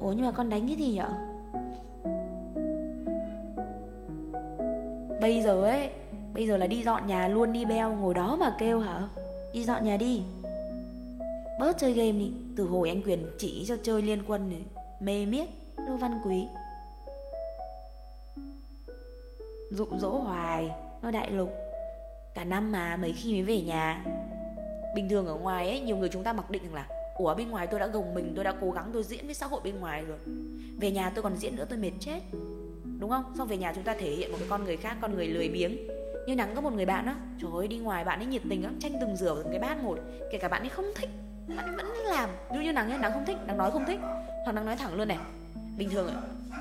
[0.00, 1.08] Ủa nhưng mà con đánh cái gì nhở?
[5.20, 5.90] Bây giờ ấy,
[6.34, 9.08] Bây giờ là đi dọn nhà luôn đi beo, Ngồi đó mà kêu hả?
[9.52, 10.22] Đi dọn nhà đi.
[11.60, 12.32] Bớt chơi game đi.
[12.56, 14.60] Từ hồi anh Quyền chỉ cho chơi liên quân này,
[15.00, 15.48] Mê miết.
[15.90, 16.46] Lưu Văn Quý.
[19.70, 20.70] Dụ dỗ hoài,
[21.02, 21.52] Nó đại lục.
[22.34, 24.04] Cả năm mà mấy khi mới về nhà.
[24.94, 26.86] Bình thường ở ngoài ấy, Nhiều người chúng ta mặc định rằng là,
[27.16, 29.46] Ủa, bên ngoài tôi đã gồng mình, Tôi đã cố gắng, tôi diễn với xã
[29.46, 30.18] hội bên ngoài rồi.
[30.80, 32.20] Về nhà tôi còn diễn nữa, tôi mệt chết.
[32.98, 33.24] Đúng không?
[33.38, 35.48] Xong về nhà chúng ta thể hiện một cái con người khác, con người lười
[35.48, 35.76] biếng.
[36.26, 38.62] Như nắng có một người bạn á, trời ơi, đi ngoài bạn ấy nhiệt tình
[38.62, 39.98] lắm, tranh từng rửa từng cái bát một.
[40.32, 41.10] Kể cả bạn ấy không thích,
[41.56, 42.30] bạn ấy vẫn làm.
[42.52, 44.00] Như như nắng nhá, nắng không thích, nắng nói không thích.
[44.44, 45.18] Hoặc nắng nói thẳng luôn này
[45.80, 46.10] bình thường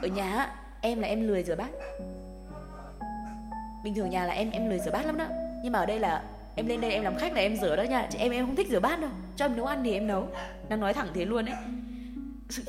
[0.01, 1.69] ở nhà em là em lười rửa bát.
[3.83, 5.25] Bình thường nhà là em em lười rửa bát lắm đó.
[5.63, 6.23] Nhưng mà ở đây là
[6.55, 8.07] em lên đây em làm khách là em rửa đó nha.
[8.11, 9.09] Chị em em không thích rửa bát đâu.
[9.35, 10.27] Cho em nấu ăn thì em nấu.
[10.69, 11.55] Đang nói thẳng thế luôn đấy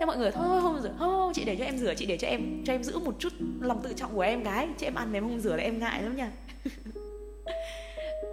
[0.00, 0.92] thế mọi người thôi không rửa.
[0.98, 3.32] Không chị để cho em rửa, chị để cho em cho em giữ một chút
[3.60, 4.68] lòng tự trọng của em gái.
[4.78, 6.30] Chị em ăn mà em không rửa là em ngại lắm nha.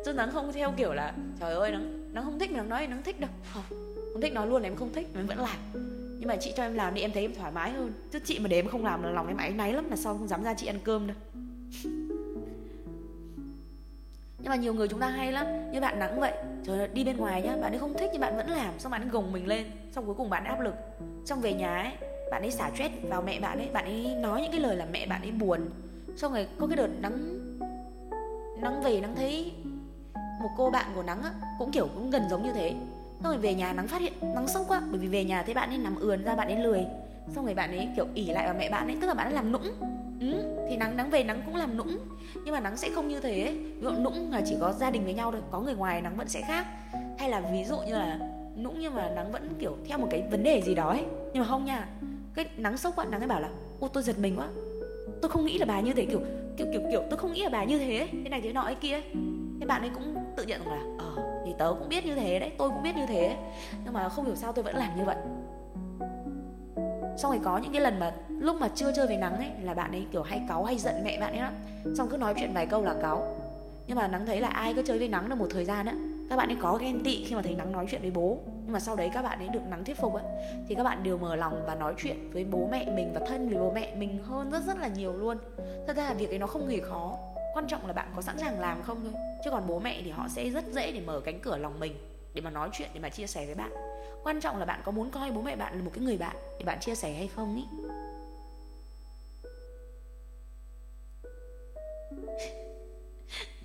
[0.05, 2.87] Chứ nắng không theo kiểu là, trời ơi, nắng nắng không thích mà nắng nói
[2.87, 3.29] nắng thích đâu.
[3.53, 3.63] Không
[4.13, 5.90] không thích nói luôn là em không thích, mà em vẫn làm
[6.21, 7.93] nhưng mà chị cho em làm đi em thấy em thoải mái hơn.
[8.11, 10.17] Chứ chị mà để em không làm là lòng em áy náy lắm là sao
[10.17, 11.17] không dám ra chị ăn cơm đâu.
[14.39, 16.33] Nhưng mà nhiều người chúng ta hay lắm như bạn nắng vậy.
[16.63, 18.91] Trời ơi, đi bên ngoài nhá bạn ấy không thích nhưng bạn vẫn làm xong
[18.91, 20.73] bạn ấy gồng mình lên xong cuối cùng bạn áp lực.
[21.25, 21.91] Xong về nhà ấy
[22.31, 24.87] bạn ấy xả stress vào mẹ bạn ấy bạn ấy nói những cái lời làm
[24.91, 25.69] mẹ bạn ấy buồn.
[26.15, 27.39] Xong rồi có cái đợt nắng
[28.61, 29.51] nắng về nắng thấy
[30.13, 32.73] một cô bạn của nắng á cũng kiểu cũng gần giống như thế
[33.23, 35.53] xong rồi về nhà nắng phát hiện nắng sốc quá bởi vì về nhà thấy
[35.53, 36.85] bạn ấy nằm ườn ra bạn ấy lười.
[37.35, 39.33] Xong rồi bạn ấy kiểu ỉ lại vào mẹ bạn ấy tức là bạn ấy
[39.33, 39.71] làm nũng.
[40.19, 41.97] Ừ, thì nắng nắng về nắng cũng làm nũng.
[42.45, 43.43] Nhưng mà nắng sẽ không như thế.
[43.43, 43.53] Ấy.
[43.53, 46.17] ví dụ nũng là chỉ có gia đình với nhau thôi có người ngoài nắng
[46.17, 46.65] vẫn sẽ khác.
[47.19, 48.19] Hay là ví dụ như là
[48.57, 51.03] nũng nhưng mà nắng vẫn kiểu theo một cái vấn đề gì đó ấy.
[51.33, 51.87] Nhưng mà không nha
[52.33, 53.49] cái nắng sốc quá nắng ấy bảo là
[53.79, 54.47] ô tôi giật mình quá.
[55.21, 56.05] Tôi không nghĩ là bà như thế.
[56.05, 56.21] Kiểu
[56.57, 57.97] kiểu kiểu kiểu tôi không nghĩ là bà như thế.
[57.97, 58.09] Ấy.
[58.23, 59.03] thế này thế nọ ấy kia ấy
[59.61, 62.39] thế bạn ấy cũng tự nhận rằng là ờ thì tớ cũng biết như thế
[62.39, 63.37] đấy, tôi cũng biết như thế.
[63.83, 65.15] Nhưng mà không hiểu sao tôi vẫn làm như vậy.
[67.17, 69.73] Xong rồi có những cái lần mà lúc mà chưa chơi về nắng ấy, là
[69.73, 71.53] bạn ấy kiểu hay cáu hay giận mẹ bạn ấy lắm.
[71.97, 73.37] Xong cứ nói chuyện vài câu là cáu.
[73.87, 75.95] Nhưng mà nắng thấy là ai cứ chơi với nắng được một thời gian á,
[76.29, 78.37] các bạn ấy có ghen tị khi mà thấy nắng nói chuyện với bố.
[78.63, 80.23] Nhưng mà sau đấy các bạn ấy được nắng thuyết phục ấy
[80.67, 83.49] thì các bạn đều mở lòng và nói chuyện với bố mẹ mình và thân
[83.49, 85.37] với bố mẹ mình hơn rất rất là nhiều luôn.
[85.87, 87.17] Thật ra là việc ấy nó không hề khó
[87.53, 89.13] quan trọng là bạn có sẵn sàng làm không thôi.
[89.43, 91.95] Chứ còn bố mẹ thì họ sẽ rất dễ để mở cánh cửa lòng mình,
[92.33, 93.71] để mà nói chuyện, để mà chia sẻ với bạn.
[94.23, 96.35] Quan trọng là bạn có muốn coi bố mẹ bạn là một cái người bạn,
[96.59, 97.63] để bạn chia sẻ hay không ý.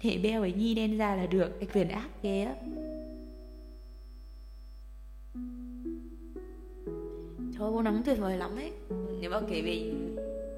[0.02, 2.54] Để beo ấy nhi đen ra là được, cái quyền ác ghê á.
[7.58, 8.72] Thôi, bố nắng tuyệt vời lắm ấy.
[9.20, 9.92] Nếu mà kể về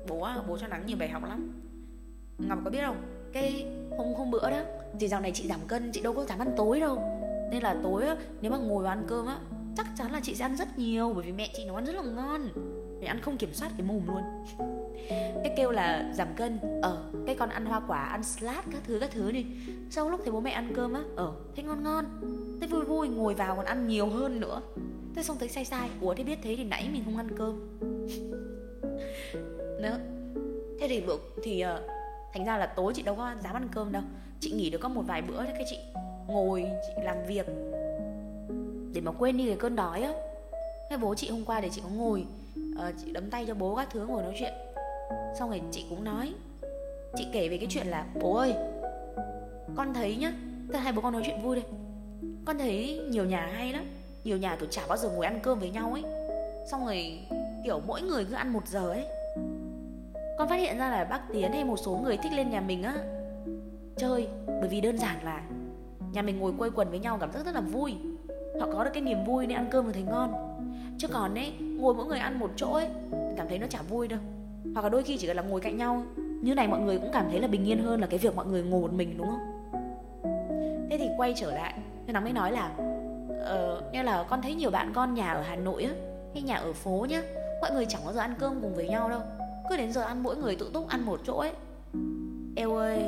[0.09, 1.60] bố bố cho nắng nhiều bài học lắm.
[2.38, 3.18] Ngọc có biết không?
[3.32, 3.66] Cái
[3.98, 4.60] hôm hôm bữa đó
[5.00, 7.02] thì dạo này chị giảm cân chị đâu có dám ăn tối đâu.
[7.50, 9.38] Nên là tối á, nếu mà ngồi vào ăn cơm á
[9.76, 11.96] chắc chắn là chị sẽ ăn rất nhiều bởi vì mẹ chị nấu ăn rất
[11.96, 12.48] là ngon.
[13.00, 14.22] Để ăn không kiểm soát cái mồm luôn.
[15.44, 18.98] Cái kêu là giảm cân ờ cái con ăn hoa quả ăn salad các thứ
[19.00, 19.46] các thứ đi.
[19.90, 22.05] Sau lúc thấy bố mẹ ăn cơm á ờ thấy ngon ngon
[22.60, 24.60] thấy vui vui ngồi vào còn ăn nhiều hơn nữa.
[25.14, 27.78] Thế xong thấy sai sai ủa thế biết thế thì nãy mình không ăn cơm.
[29.82, 29.98] Nữa
[30.80, 31.98] thế thế thì bữa thì uh,
[32.39, 34.02] thành ra là tối chị đâu có dám ăn cơm đâu.
[34.40, 35.78] Chị nghỉ được có một vài bữa thế cái chị
[36.27, 37.47] ngồi chị làm việc.
[38.93, 40.12] Để mà quên đi cái cơn đói á.
[40.90, 42.24] Cái bố chị hôm qua để chị có ngồi
[42.73, 44.52] uh, chị đấm tay cho bố các thứ ngồi nói chuyện.
[45.39, 46.32] Xong rồi chị cũng nói
[47.16, 48.55] chị kể về cái chuyện là bố ơi
[49.77, 50.32] con thấy nhá
[50.73, 51.65] thật hai bố con nói chuyện vui đây.
[52.44, 53.85] Con thấy nhiều nhà hay lắm
[54.24, 56.02] nhiều nhà kiểu chả bao giờ ngồi ăn cơm với nhau ấy.
[56.70, 57.19] Xong rồi
[57.65, 59.05] kiểu mỗi người cứ ăn một giờ ấy
[60.39, 62.82] con phát hiện ra là bác tiến hay một số người thích lên nhà mình
[62.82, 62.94] á.
[63.97, 65.43] Chơi bởi vì đơn giản là
[66.12, 67.97] nhà mình ngồi quây quần với nhau cảm giác rất là vui.
[68.60, 70.32] Họ có được cái niềm vui nên ăn cơm mà thấy ngon.
[70.98, 72.89] Chứ còn ấy ngồi mỗi người ăn một chỗ ấy
[73.36, 74.19] cảm thấy nó chả vui đâu.
[74.74, 77.27] Hoặc là đôi khi chỉ là ngồi cạnh nhau như này mọi người cũng cảm
[77.31, 79.70] thấy là bình yên hơn là cái việc mọi người ngồi một mình đúng không?
[80.90, 81.74] Thế thì quay trở lại
[82.06, 85.43] nên nó mới nói là uh, như là con thấy nhiều bạn con nhà ở
[85.43, 85.90] hà nội á
[86.35, 87.23] hay nhà ở phố nhá
[87.60, 89.20] mọi người chẳng bao giờ ăn cơm cùng với nhau đâu
[89.69, 91.53] cứ đến giờ ăn mỗi người tự túc ăn một chỗ ấy.
[92.57, 93.03] Eo ơi,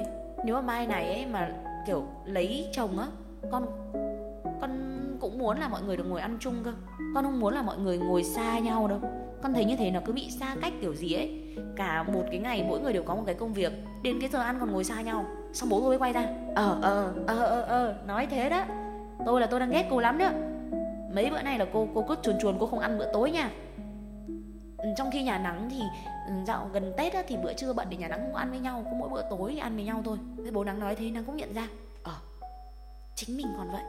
[0.45, 1.53] nếu mà mai này ấy mà,
[1.87, 3.07] kiểu, lấy chồng á,
[3.51, 3.67] con
[4.61, 4.71] con
[5.21, 6.73] cũng muốn là mọi người được ngồi ăn chung cơ.
[7.15, 8.99] Con không muốn là mọi người ngồi xa nhau đâu.
[9.43, 11.57] Con thấy như thế nó cứ bị xa cách kiểu gì ấy.
[11.77, 13.73] Cả một cái ngày mỗi người đều có một cái công việc,
[14.03, 15.25] đến cái giờ ăn còn ngồi xa nhau.
[15.53, 18.65] Xong bố tôi mới quay ra ờ ờ ờ ờ ờ nói thế đó.
[19.27, 20.31] Tôi là tôi đang ghét cô lắm đó.
[21.15, 23.51] Mấy bữa nay là cô cô cứ chuồn chuồn, cô không ăn bữa tối nha.
[24.83, 25.81] Ừ, trong khi nhà nắng thì
[26.27, 28.61] ừ, dạo gần tết á, thì bữa trưa bận để nhà nắng không ăn với
[28.61, 30.19] nhau cứ mỗi bữa tối thì ăn với nhau thôi.
[30.45, 31.69] Thế bố nắng nói thế nắng cũng nhận ra
[32.03, 32.15] ờ
[33.15, 33.83] chính mình còn vậy.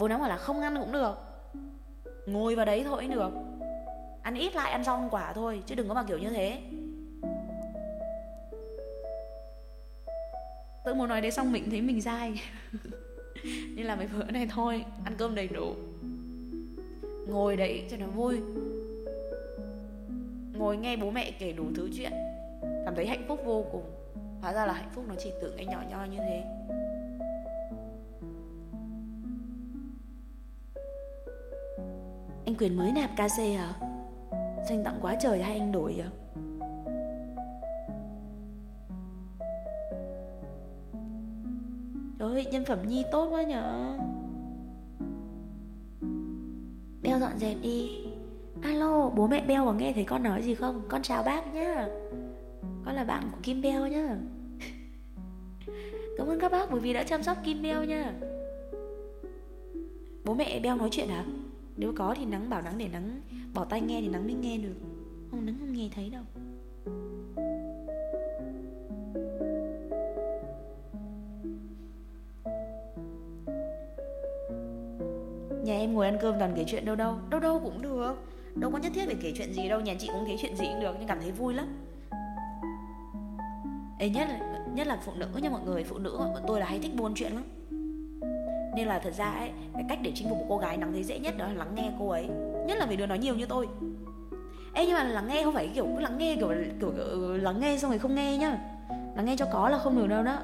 [0.00, 1.14] Bố nắng bảo là không ăn cũng được
[2.26, 3.30] ngồi vào đấy thôi được.
[4.22, 6.60] Ăn ít lại ăn rau quả thôi chứ đừng có mà kiểu như thế.
[10.84, 12.40] Tự muốn nói đấy xong mình thấy mình dai
[13.76, 15.74] nên là mấy bữa này thôi ăn cơm đầy đủ.
[17.28, 18.40] Ngồi đấy cho nó vui
[20.52, 22.12] ngồi nghe bố mẹ kể đủ thứ chuyện.
[22.84, 23.84] Cảm thấy hạnh phúc vô cùng.
[24.40, 26.44] Hóa ra là hạnh phúc nó chỉ tưởng cái nhỏ nho như thế.
[32.46, 33.74] Anh quyền mới nạp KC hả?
[34.30, 36.10] Sao anh tặng quá trời hay anh đổi à
[42.18, 43.98] Trời ơi, nhân phẩm Nhi tốt quá nhở.
[47.02, 48.06] Beo dọn dẹp đi.
[48.62, 50.82] Alo, bố mẹ Beo có nghe thấy con nói gì không?
[50.88, 51.88] Con chào bác nhá.
[52.84, 54.16] Con là bạn của Kim Beo nhá.
[56.18, 58.12] Cảm ơn các bác bởi vì đã chăm sóc Kim Beo nhá.
[60.24, 61.24] Bố mẹ Beo nói chuyện hả?
[61.76, 63.20] Nếu có thì Nắng bảo Nắng để Nắng
[63.54, 64.74] bỏ tay nghe thì Nắng mới nghe được.
[65.30, 66.22] Không Nắng không nghe thấy đâu.
[75.64, 77.14] Nhà em ngồi ăn cơm toàn kể chuyện đâu đâu.
[77.30, 78.14] Đâu đâu cũng được.
[78.54, 80.64] Đâu có nhất thiết phải kể chuyện gì đâu Nhà chị cũng thấy chuyện gì
[80.72, 81.66] cũng được Nhưng cảm thấy vui lắm.
[83.98, 86.66] Ê nhất là, nhất là phụ nữ nha mọi người Phụ nữ bọn tôi là
[86.66, 87.44] hay thích buôn chuyện lắm.
[88.76, 91.04] Nên là thật ra ấy Cái cách để chinh phục một cô gái nắng thấy
[91.04, 92.28] dễ nhất đó là lắng nghe cô ấy
[92.66, 93.68] Nhất là vì đứa nói nhiều như tôi.
[94.74, 96.48] Ê nhưng mà lắng nghe không phải kiểu cứ lắng nghe kiểu,
[96.80, 98.58] kiểu, kiểu ừ, lắng nghe xong rồi không nghe nhá.
[99.16, 100.38] Lắng nghe cho có là không được đâu đó.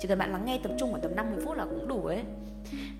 [0.00, 2.22] Chỉ cần bạn lắng nghe tập trung khoảng tầm 50 phút là cũng đủ ấy.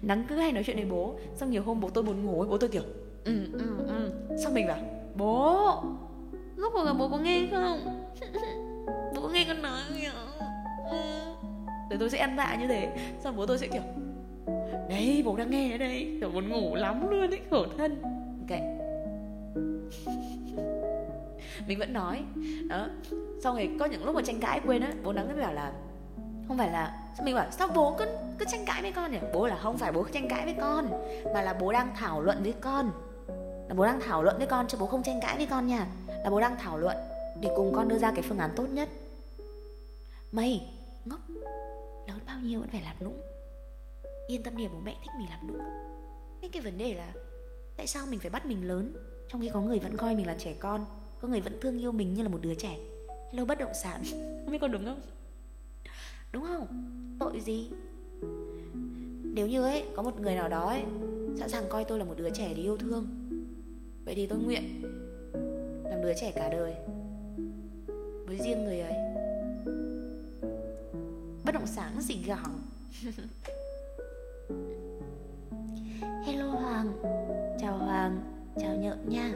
[0.03, 2.49] Nắng cứ hay nói chuyện với bố xong nhiều hôm bố tôi buồn ngủ ấy
[2.49, 2.83] bố tôi kiểu
[3.25, 3.96] ừ ừ ừ
[4.45, 4.79] xong mình bảo,
[5.15, 5.83] bố
[6.57, 8.09] lúc rồi bố có nghe không?
[9.15, 9.81] Bố có nghe con nói
[10.13, 10.27] không
[11.91, 12.89] rồi tôi sẽ ăn dạ như thế,
[13.21, 13.83] xong bố tôi sẽ kiểu,
[14.89, 16.17] đấy, bố đang nghe ở đây.
[16.21, 18.03] Kiểu muốn ngủ lắm luôn ấy, khổ thân.
[18.49, 18.61] Ok
[21.67, 22.23] mình vẫn nói,
[22.69, 22.89] đó.
[23.43, 25.73] Xong rồi có những lúc mà tranh cãi quên á, bố nắng mới bảo là,
[26.49, 28.07] không phải là mình bảo, sao bố cứ
[28.39, 29.19] cứ tranh cãi với con nhỉ?
[29.35, 30.89] Bố là, không phải bố tranh cãi với con,
[31.35, 32.91] mà là bố đang thảo luận với con
[33.69, 35.87] là bố đang thảo luận với con chứ bố không tranh cãi với con nha.
[36.25, 36.97] Là bố đang thảo luận
[37.41, 38.89] để cùng con đưa ra cái phương án tốt nhất.
[40.33, 40.69] Mày
[41.05, 41.21] ngốc.
[42.09, 43.21] Lớn bao nhiêu vẫn phải làm đúng
[44.27, 45.59] yên tâm điểm bố mẹ thích mình làm đúng
[46.41, 47.13] cái cái vấn đề là
[47.77, 48.93] tại sao mình phải bắt mình lớn
[49.29, 50.87] trong khi có người vẫn coi mình là trẻ con
[51.21, 52.77] có người vẫn thương yêu mình như là một đứa trẻ?
[53.33, 54.03] Hello bất động sản.
[54.45, 55.01] Không biết con đúng không?
[56.33, 56.67] Đúng không?
[57.21, 57.71] Tội gì?
[59.35, 60.83] Nếu như ấy có một người nào đó ấy
[61.39, 63.26] sẵn sàng coi tôi là một đứa trẻ để yêu thương
[64.07, 64.83] vậy thì tôi nguyện
[65.85, 66.75] làm đứa trẻ cả đời
[68.27, 68.95] với riêng người ấy.
[71.45, 72.51] Bất động sản gì gọn.
[76.27, 76.93] hello hoàng.
[77.61, 78.21] Chào hoàng,
[78.61, 79.35] chào nhợn nha.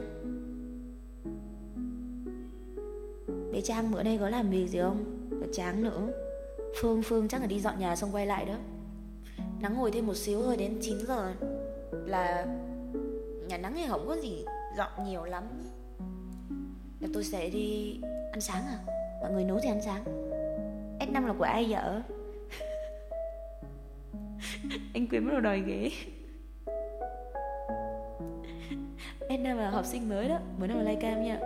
[3.51, 5.27] Bé trang bữa nay có làm việc gì không?
[5.41, 6.07] Có tráng nữa.
[6.81, 8.55] Phương phương chắc là đi dọn nhà xong quay lại đó.
[9.61, 11.33] Nắng ngồi thêm một xíu thôi đến 9 giờ.
[11.91, 12.45] Là
[13.47, 14.45] nhà nắng thì không có gì
[14.77, 15.43] dọn nhiều lắm.
[16.99, 17.99] Là tôi sẽ đi
[18.31, 18.77] ăn sáng à?
[19.21, 20.03] Mọi người nấu thì ăn sáng.
[20.99, 21.81] S5 là của ai vậy?
[24.93, 25.91] Anh Quyến bắt đầu đòi ghế.
[29.29, 30.39] S5 là học sinh mới đó.
[30.59, 31.39] Mới nào like cam nha.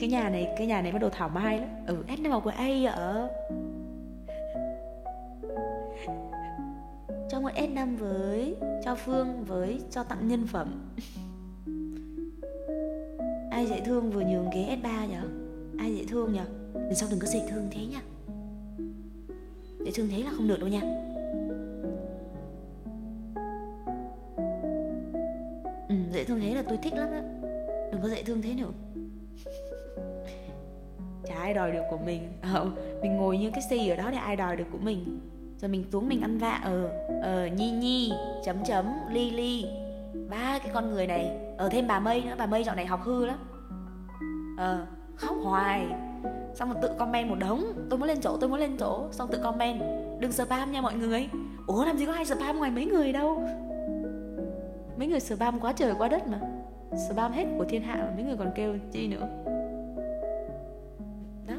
[0.00, 1.68] Cái nhà này, cái nhà này bắt đầu thảo mai lắm.
[1.86, 3.28] Ừ S5 là của ai vậy?
[7.28, 10.82] Cho một S5 với cho Phương với cho tặng nhân phẩm.
[13.50, 15.22] Ai dễ thương vừa nhường ghế S3 nhở?
[15.78, 16.44] Ai dễ thương nhở?
[16.74, 18.00] Lần sau đừng có dễ thương thế nha.
[19.84, 20.80] Dễ thương thế là không được đâu nha.
[25.88, 27.20] Ừ, dễ thương thế là tôi thích lắm đó
[27.92, 28.70] đừng có dễ thương thế nữa.
[31.24, 32.22] Chả ai đòi được của mình.
[32.54, 32.70] Ờ,
[33.02, 35.20] mình ngồi như cái xì ở đó để ai đòi được của mình?
[35.66, 36.88] Rồi mình xuống mình ăn vạ ờ
[37.22, 38.12] ờ nhi nhi,
[38.44, 39.66] chấm chấm ly ly
[40.30, 43.00] ba cái con người này, ở thêm bà mây nữa, bà mây dạo này học
[43.04, 43.38] hư lắm.
[44.58, 44.86] Ờ
[45.16, 45.86] khóc hoài.
[46.54, 47.64] Xong rồi tự comment một đống.
[47.90, 49.08] Tôi muốn lên chỗ, tôi muốn lên chỗ.
[49.10, 49.80] Xong tự comment.
[50.18, 51.28] Đừng spam nha mọi người.
[51.66, 53.42] Ủa, làm gì có ai spam ngoài mấy người đâu.
[54.98, 56.40] Mấy người spam quá trời quá đất mà.
[57.10, 59.28] Spam hết của thiên hạ mà mấy người còn kêu chi nữa?
[61.46, 61.54] Đó.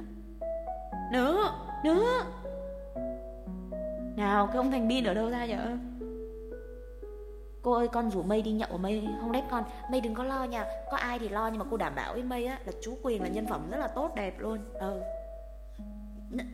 [1.11, 1.51] Nữa
[1.83, 2.23] nữa
[4.17, 5.57] nào cái ông thành bin ở đâu ra vậy?
[7.61, 9.63] Cô ơi con rủ mây đi nhậu mây không đét con.
[9.91, 12.23] Mây đừng có lo nha Có ai thì lo nhưng mà cô đảm bảo với
[12.23, 14.59] mây á Là chú Quyền là nhân phẩm rất là tốt đẹp luôn.
[14.73, 15.01] Ừ.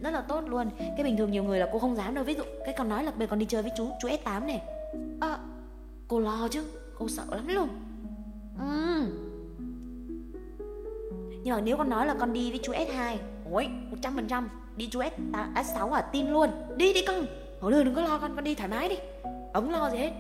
[0.02, 0.70] Rất là tốt luôn.
[0.78, 2.24] Cái bình thường nhiều người là cô không dám đâu.
[2.24, 4.62] Ví dụ cái con nói là bây con đi chơi với chú Chú S8 này.
[5.22, 5.38] À,
[6.08, 6.64] Cô lo chứ
[7.00, 7.68] Cô sợ lắm luôn.
[8.60, 9.06] Ừ.
[11.44, 13.18] Nhưng mà nếu con nói là con đi với chú S2
[13.52, 13.68] Ôi
[14.02, 14.44] 100%
[14.76, 16.50] Đi chú S, S6 à tin luôn.
[16.78, 17.26] Đi đi con
[17.64, 18.96] Thôi đừng có lo con Con đi thoải mái đi.
[19.54, 20.12] Ông lo gì hết.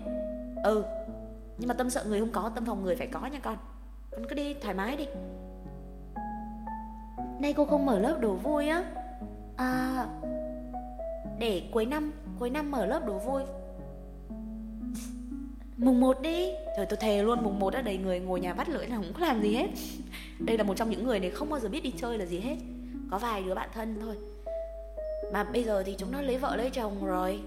[0.63, 0.83] Ừ
[1.57, 3.57] nhưng mà tâm sợ người không có tâm phòng người phải có nha con.
[4.11, 5.05] Con cứ đi thoải mái đi.
[7.39, 8.83] Nay cô không mở lớp đồ vui á.
[9.57, 10.05] À
[11.39, 13.41] để cuối năm cuối năm mở lớp đồ vui.
[15.77, 16.51] Mùng một đi.
[16.77, 19.13] Trời tôi thề luôn mùng một đã đầy người ngồi nhà bắt lưỡi là không
[19.13, 19.67] có làm gì hết.
[20.39, 22.39] Đây là một trong những người này không bao giờ biết đi chơi là gì
[22.39, 22.55] hết.
[23.11, 24.15] Có vài đứa bạn thân thôi
[25.33, 27.41] mà bây giờ thì chúng nó lấy vợ lấy chồng rồi.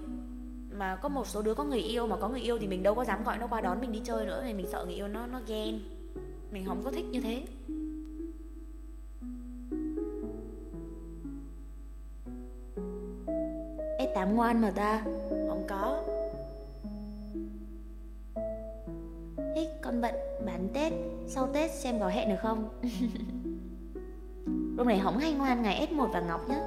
[0.71, 2.95] Mà có một số đứa có người yêu mà có người yêu thì mình đâu
[2.95, 5.07] có dám gọi nó qua đón mình đi chơi nữa thì mình sợ người yêu
[5.07, 5.79] nó nó ghen.
[6.51, 7.43] Mình không có thích như thế.
[13.99, 15.03] Ê tám ngoan mà ta.
[15.29, 16.03] Không có.
[19.55, 20.15] Thích con bận
[20.45, 20.93] bán Tết
[21.27, 22.69] Sau Tết xem có hẹn được không?
[24.77, 26.59] Lúc này hóng hay ngoan ngày S1 và Ngọc nhé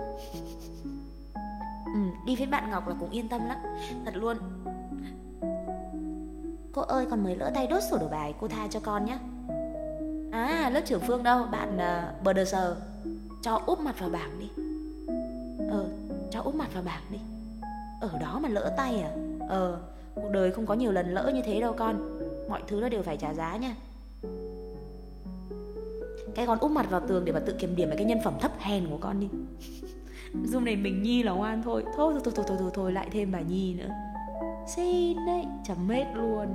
[1.95, 3.59] ừ, đi với bạn ngọc là cũng yên tâm lắm.
[4.05, 4.37] Thật luôn.
[6.73, 9.19] Cô ơi còn mới lỡ tay đốt sổ đồ bài cô tha cho con nhé
[10.33, 11.47] à lớp trưởng phương đâu?
[11.53, 12.77] Bạn uh, bờ đờ sờ.
[13.43, 14.49] Cho úp mặt vào bảng đi.
[15.71, 15.89] Ờ
[16.31, 17.19] cho úp mặt vào bảng đi.
[18.01, 19.11] Ở đó mà lỡ tay à?
[19.49, 19.81] Ờ
[20.15, 22.21] cuộc đời không có nhiều lần lỡ như thế đâu con.
[22.49, 23.75] Mọi thứ nó đều phải trả giá nha.
[26.35, 28.35] Cái con úp mặt vào tường để mà tự kiểm điểm về cái nhân phẩm
[28.41, 29.29] thấp hèn của con đi
[30.45, 31.85] dung này mình Nhi là ngoan thôi.
[31.97, 33.89] Thôi thôi thôi thôi thôi, thôi, thôi lại thêm bà Nhi nữa.
[34.67, 36.47] Xin đấy Chấm hết luôn.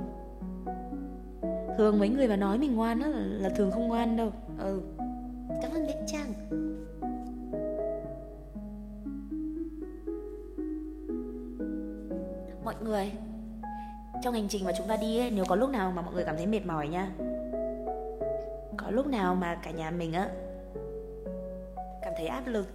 [1.78, 4.32] Thường mấy người mà nói mình ngoan á là, là thường không ngoan đâu.
[4.58, 4.80] Ừ.
[5.62, 6.32] Cảm ơn bé trang.
[12.64, 13.12] Mọi người
[14.22, 16.24] Trong hành trình mà chúng ta đi ấy, Nếu có lúc nào mà mọi người
[16.24, 17.10] cảm thấy mệt mỏi nha
[18.76, 20.28] Có lúc nào mà cả nhà mình á
[22.02, 22.66] Cảm thấy áp lực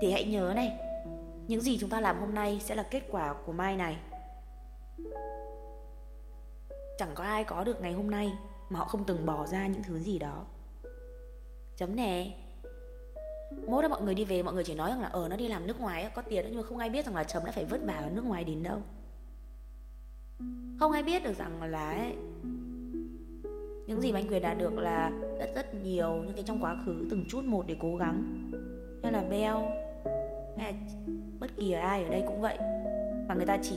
[0.00, 0.78] thì hãy nhớ này
[1.50, 3.96] những gì chúng ta làm hôm nay sẽ là kết quả của mai này.
[6.98, 8.32] Chẳng có ai có được ngày hôm nay
[8.68, 10.44] mà họ không từng bỏ ra những thứ gì đó.
[11.76, 12.30] Chấm nè.
[13.66, 15.36] Mốt là mọi người đi về mọi người chỉ nói rằng là ở ờ, nó
[15.36, 17.52] đi làm nước ngoài có tiền nhưng mà không ai biết rằng là chấm đã
[17.52, 18.78] phải vất vả ở nước ngoài đến đâu.
[20.80, 22.14] Không ai biết được rằng là ấy,
[23.86, 26.76] những gì mà anh quyền đạt được là rất rất nhiều những cái trong quá
[26.86, 28.50] khứ từng chút một để cố gắng.
[29.02, 29.89] Như là beo
[30.60, 30.74] hay
[31.40, 32.58] bất kỳ ai ở đây cũng vậy.
[33.28, 33.76] Và người ta chỉ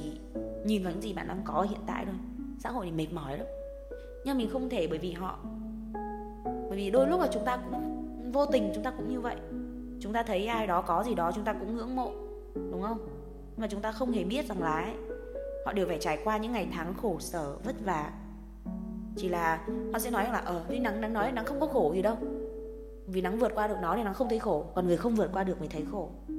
[0.66, 2.16] nhìn vào những gì bạn đang có hiện tại thôi.
[2.60, 3.48] Xã hội thì mệt mỏi lắm.
[4.26, 5.40] Nhưng mình không thể bởi vì họ
[6.44, 8.04] bởi vì đôi lúc là chúng ta cũng
[8.34, 9.36] vô tình chúng ta cũng như vậy.
[10.00, 12.12] Chúng ta thấy ai đó có gì đó chúng ta cũng ngưỡng mộ
[12.56, 13.08] đúng không?
[13.58, 14.94] Mà chúng ta không hề biết rằng là ấy,
[15.66, 18.12] họ đều phải trải qua những ngày tháng khổ sở vất vả.
[19.18, 21.92] Chỉ là họ sẽ nói là ở ờ, nắng nắng nói nắng không có khổ
[21.94, 22.18] gì đâu
[23.08, 24.66] vì nắng vượt qua được nó thì nắng không thấy khổ.
[24.76, 26.10] Còn người không vượt qua được mới thấy khổ.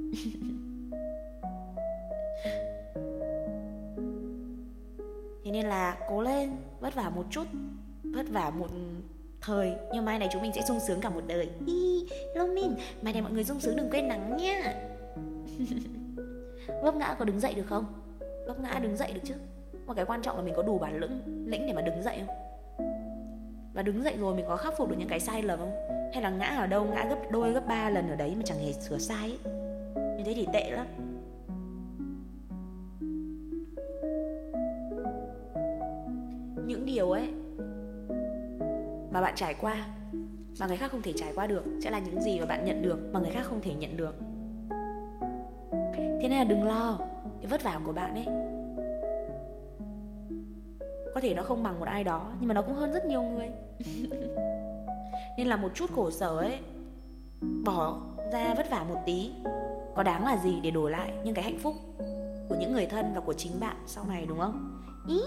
[5.43, 7.47] Thế nên là cố lên, vất vả một chút,
[8.03, 8.67] vất vả một
[9.41, 9.73] thời.
[9.93, 11.49] Nhưng mai này chúng mình sẽ sung sướng cả một đời.
[11.67, 12.05] Hi
[12.35, 14.75] Lomin mai này mọi người sung sướng đừng quên nắng nha.
[16.83, 17.85] Vấp ngã có đứng dậy được không?
[18.47, 19.33] Vấp ngã đứng dậy được chứ.
[19.87, 22.21] Mà cái quan trọng là mình có đủ bản lĩnh lĩnh để mà đứng dậy
[22.27, 22.35] không?
[23.73, 25.94] Và đứng dậy rồi mình có khắc phục được những cái sai lầm không?
[26.15, 28.57] Hay là ngã ở đâu, ngã gấp đôi, gấp ba lần ở đấy mà chẳng
[28.57, 29.53] hề sửa sai ấy.
[30.17, 30.87] Như thế thì tệ lắm.
[36.67, 37.27] Những điều ấy
[39.11, 39.85] mà bạn trải qua
[40.59, 42.81] mà người khác không thể trải qua được sẽ là những gì mà bạn nhận
[42.81, 44.15] được mà người khác không thể nhận được.
[45.95, 46.99] Thế nên là đừng lo
[47.41, 48.25] cái vất vả của bạn ấy.
[51.13, 53.21] Có thể nó không bằng một ai đó, nhưng mà nó cũng hơn rất nhiều
[53.21, 53.49] người.
[55.37, 56.59] nên là một chút khổ sở ấy
[57.65, 57.97] bỏ
[58.31, 59.31] ra vất vả một tí.
[59.95, 61.75] Có đáng là gì để đổi lại những cái hạnh phúc
[62.49, 64.81] của những người thân và của chính bạn sau này đúng không?
[65.07, 65.21] Ý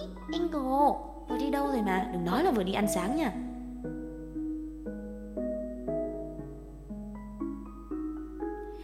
[0.53, 2.11] gồ vừa đi đâu rồi mà?
[2.13, 3.33] Đừng nói là vừa đi ăn sáng nha.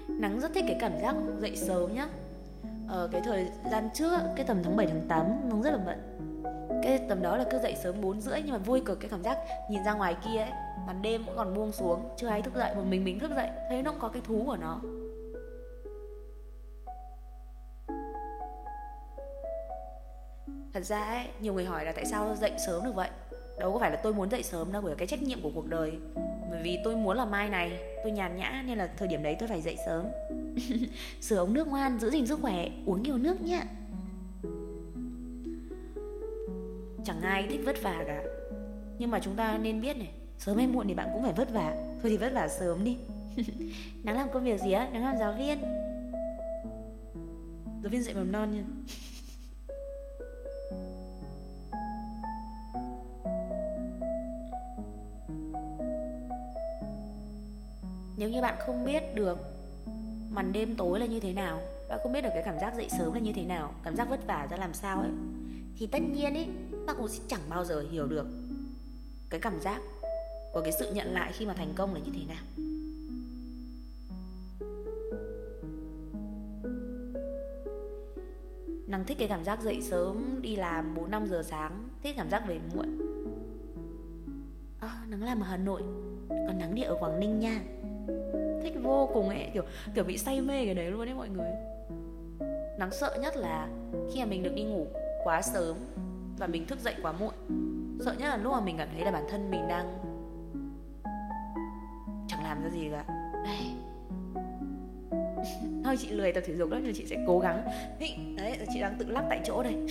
[0.08, 2.08] Nắng rất thích cái cảm giác dậy sớm nhá.
[2.88, 5.78] Ở ờ, cái thời gian trước cái tầm tháng 7 tháng 8 nắng rất là
[5.86, 5.98] bận.
[6.82, 9.22] Cái tầm đó là cứ dậy sớm 4 rưỡi nhưng mà vui cực cái cảm
[9.22, 9.38] giác
[9.70, 10.50] nhìn ra ngoài kia ấy
[10.86, 13.48] màn đêm cũng còn buông xuống, chưa ai thức dậy, một mình mình thức dậy,
[13.68, 14.80] thấy nó cũng có cái thú của nó.
[20.72, 23.10] Thật ra ấy, nhiều người hỏi là tại sao dậy sớm được vậy?
[23.58, 25.50] Đâu có phải là tôi muốn dậy sớm đâu, bởi là cái trách nhiệm của
[25.54, 25.92] cuộc đời.
[26.50, 29.36] Bởi vì tôi muốn là mai này, tôi nhàn nhã nên là thời điểm đấy
[29.38, 30.06] tôi phải dậy sớm.
[31.20, 33.62] Sửa ống nước ngoan, giữ gìn sức khỏe, uống nhiều nước nhé
[37.04, 38.22] chẳng ai thích vất vả cả.
[38.98, 41.52] Nhưng mà chúng ta nên biết này sớm hay muộn thì bạn cũng phải vất
[41.52, 41.74] vả.
[42.02, 42.96] Thôi thì vất vả sớm đi.
[44.04, 44.88] Nắng làm công việc gì á?
[44.92, 45.58] Nắng làm giáo viên.
[47.82, 48.64] Giáo viên dạy mầm non nha.
[58.16, 59.38] Nếu như bạn không biết được
[60.30, 62.88] màn đêm tối là như thế nào bạn không biết được cái cảm giác dậy
[62.98, 65.10] sớm là như thế nào cảm giác vất vả ra làm sao ấy
[65.78, 66.48] thì tất nhiên ấy
[66.86, 68.26] bạn cũng sẽ chẳng bao giờ hiểu được
[69.30, 69.80] cái cảm giác
[70.54, 72.44] của cái sự nhận lại khi mà thành công là như thế nào
[78.86, 82.30] Năng thích cái cảm giác dậy sớm đi làm 4 5 giờ sáng, thích cảm
[82.30, 82.98] giác về muộn.
[84.80, 85.82] À, nắng làm ở Hà Nội,
[86.28, 87.60] còn nắng đi ở Quảng Ninh nha.
[88.62, 89.62] Thích vô cùng ấy, kiểu
[89.94, 91.50] kiểu bị say mê cái đấy luôn đấy mọi người.
[92.78, 93.68] Nắng sợ nhất là
[94.12, 94.86] khi mà mình được đi ngủ
[95.24, 95.76] quá sớm
[96.38, 97.34] và mình thức dậy quá muộn.
[98.04, 100.13] Sợ nhất là lúc mà mình cảm thấy là bản thân mình đang
[102.28, 103.04] chẳng làm ra gì cả.
[105.84, 107.64] Thôi chị lười tập thể dục đó nhưng chị sẽ cố gắng.
[108.00, 109.74] Đấy, chị đang tự lắc tại chỗ đây.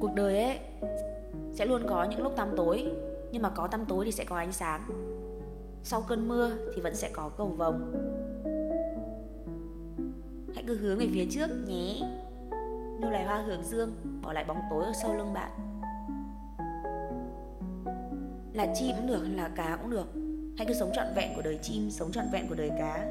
[0.00, 0.58] Cuộc đời ấy
[1.52, 2.86] sẽ luôn có những lúc tăm tối,
[3.32, 4.80] nhưng mà có tăm tối thì sẽ có ánh sáng.
[5.82, 7.92] Sau cơn mưa thì vẫn sẽ có cầu vồng.
[10.54, 12.00] Hãy cứ hướng về phía trước nhé
[13.00, 15.50] như loài hoa hướng dương bỏ lại bóng tối ở sau lưng bạn.
[18.52, 20.06] Là chim cũng được là cá cũng được.
[20.58, 23.06] Hãy cứ sống trọn vẹn của đời chim sống trọn vẹn của đời cá.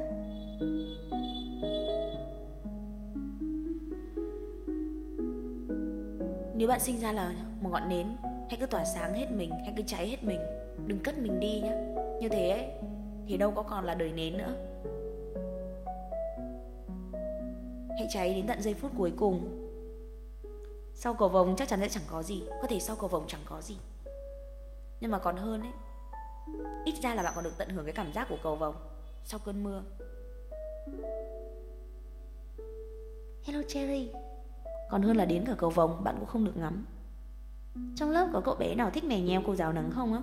[6.54, 9.74] Nếu bạn sinh ra là một ngọn nến hãy cứ tỏa sáng hết mình hãy
[9.76, 10.40] cứ cháy hết mình.
[10.86, 11.72] Đừng cất mình đi nhé.
[12.20, 12.66] Như thế ấy,
[13.26, 14.54] thì đâu có còn là đời nến nữa.
[17.98, 19.66] Hãy cháy đến tận giây phút cuối cùng
[21.02, 22.42] sau cầu vồng chắc chắn sẽ chẳng có gì.
[22.62, 23.76] Có thể sau cầu vồng chẳng có gì.
[25.00, 25.72] Nhưng mà còn hơn ấy,
[26.84, 28.74] ít ra là bạn còn được tận hưởng cái cảm giác của cầu vồng
[29.24, 29.82] sau cơn mưa.
[33.44, 34.10] Hello cherry.
[34.90, 36.86] Còn hơn là đến cả cầu vồng, bạn cũng không được ngắm.
[37.96, 40.22] Trong lớp có cậu bé nào thích mè nheo cô giáo nắng không á?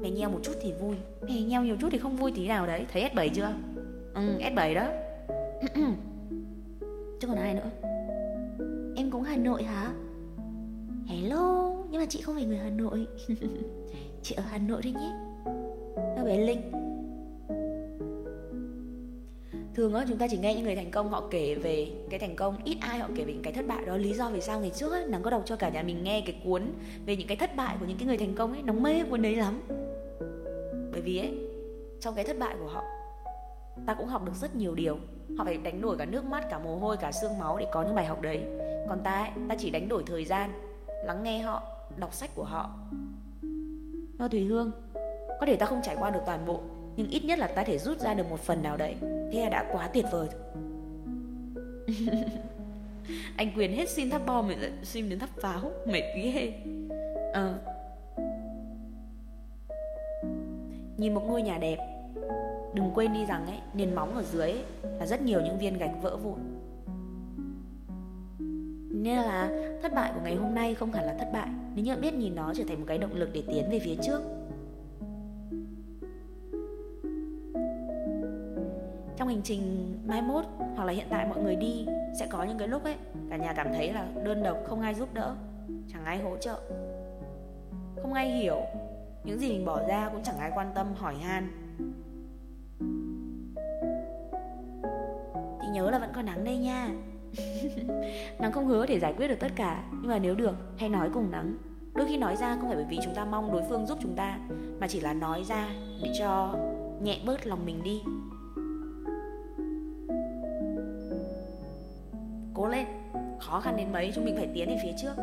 [0.00, 0.96] Mè nheo một chút thì vui.
[1.22, 2.86] Mè nheo nhiều chút thì không vui tí nào đấy.
[2.92, 3.52] Thấy S7 chưa?
[4.14, 4.86] Ừ S7 đó.
[7.20, 7.70] Chứ còn ai nữa?
[8.98, 9.92] Em cũng Hà Nội hả?
[11.06, 13.06] Hello nhưng mà chị không phải người Hà Nội.
[14.22, 15.12] Chị ở Hà Nội thôi nhé.
[16.16, 16.72] Các bé Linh.
[19.74, 22.36] Thường á chúng ta chỉ nghe những người thành công họ kể về cái thành
[22.36, 23.96] công Ít ai họ kể về những cái thất bại đó.
[23.96, 26.22] Lý do vì sao ngày trước á Nắng có đọc cho cả nhà mình nghe
[26.26, 26.62] cái cuốn
[27.06, 28.62] Về những cái thất bại của những cái người thành công ấy.
[28.62, 29.60] Nóng mê cuốn đấy lắm.
[30.92, 31.38] Bởi vì ấy
[32.00, 32.84] Trong cái thất bại của họ
[33.86, 34.98] Ta cũng học được rất nhiều điều.
[35.38, 37.82] Họ phải đánh đổi cả nước mắt, cả mồ hôi, cả xương máu để có
[37.82, 38.40] những bài học đấy.
[38.88, 40.50] Còn ta ấy, ta chỉ đánh đổi thời gian
[41.04, 41.62] Lắng nghe họ
[41.96, 42.70] đọc sách của họ.
[44.18, 44.70] Nho Thùy Hương
[45.40, 46.60] Có thể ta không trải qua được toàn bộ
[46.96, 48.94] nhưng ít nhất là ta thể rút ra được một phần nào đấy.
[49.32, 50.28] Thế là đã quá tuyệt vời
[53.36, 54.50] anh quyền hết xin thắp bom
[54.82, 55.70] xin đến thắp pháo.
[55.86, 56.52] Mệt ghê.
[57.32, 57.58] Ờ.
[60.96, 61.78] Nhìn một ngôi nhà đẹp
[62.74, 64.62] đừng quên đi rằng ấy nền móng ở dưới ấy,
[64.98, 66.38] là rất nhiều những viên gạch vỡ vụn
[69.02, 69.50] nên là
[69.82, 71.48] thất bại của ngày hôm nay không hẳn là thất bại.
[71.74, 73.94] Nếu như biết nhìn nó trở thành một cái động lực để tiến về phía
[74.02, 74.20] trước.
[79.16, 80.44] Trong hành trình mai mốt
[80.76, 81.86] hoặc là hiện tại mọi người đi,
[82.18, 82.94] sẽ có những cái lúc ấy,
[83.30, 85.34] cả nhà cảm thấy là đơn độc, không ai giúp đỡ,
[85.92, 86.60] chẳng ai hỗ trợ.
[88.02, 88.60] Không ai hiểu,
[89.24, 91.48] những gì mình bỏ ra cũng chẳng ai quan tâm, hỏi han.
[95.62, 96.90] Thì nhớ là vẫn còn nắng đây nha.
[98.38, 101.10] nắng không hứa để giải quyết được tất cả, nhưng mà nếu được, hãy nói
[101.14, 101.56] cùng nắng.
[101.94, 104.14] Đôi khi nói ra không phải bởi vì chúng ta mong đối phương giúp chúng
[104.16, 104.38] ta,
[104.80, 105.68] mà chỉ là nói ra
[106.02, 106.54] để cho
[107.02, 108.02] nhẹ bớt lòng mình đi.
[112.54, 112.86] Cố lên,
[113.40, 115.14] khó khăn đến mấy, chúng mình phải tiến về phía trước.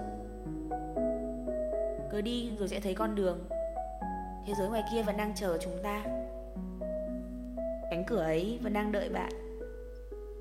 [2.11, 3.39] Cứ đi, rồi sẽ thấy con đường.
[4.45, 6.03] Thế giới ngoài kia vẫn đang chờ chúng ta.
[7.91, 9.31] Cánh cửa ấy vẫn đang đợi bạn.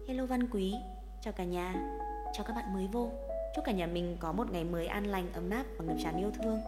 [0.08, 0.74] Hello văn quý
[1.24, 1.74] chào cả nhà.
[2.32, 3.10] Chào các bạn mới vô.
[3.56, 6.16] Chúc cả nhà mình có một ngày mới an lành, ấm áp và ngập tràn
[6.16, 6.60] yêu thương.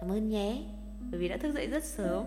[0.00, 0.62] Cảm ơn nhé.
[1.10, 2.24] Bởi vì đã thức dậy rất sớm.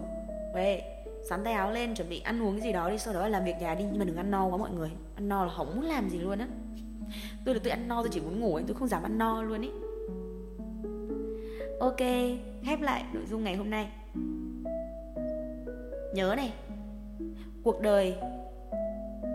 [0.56, 0.82] Về
[1.30, 3.28] sắn tay áo lên, chuẩn bị ăn uống cái gì đó đi, sau đó là
[3.28, 3.84] làm việc nhà đi.
[3.84, 4.90] Nhưng mà đừng ăn no quá mọi người.
[5.16, 6.48] Ăn no là không muốn làm gì luôn á.
[7.46, 9.44] Tôi là tôi ăn no, tôi chỉ muốn ngủ ấy, tôi không dám ăn no
[9.44, 9.72] luôn ấy.
[11.80, 12.00] ok,
[12.66, 13.90] khép lại nội dung ngày hôm nay.
[16.14, 16.54] Nhớ này,
[17.64, 18.16] cuộc đời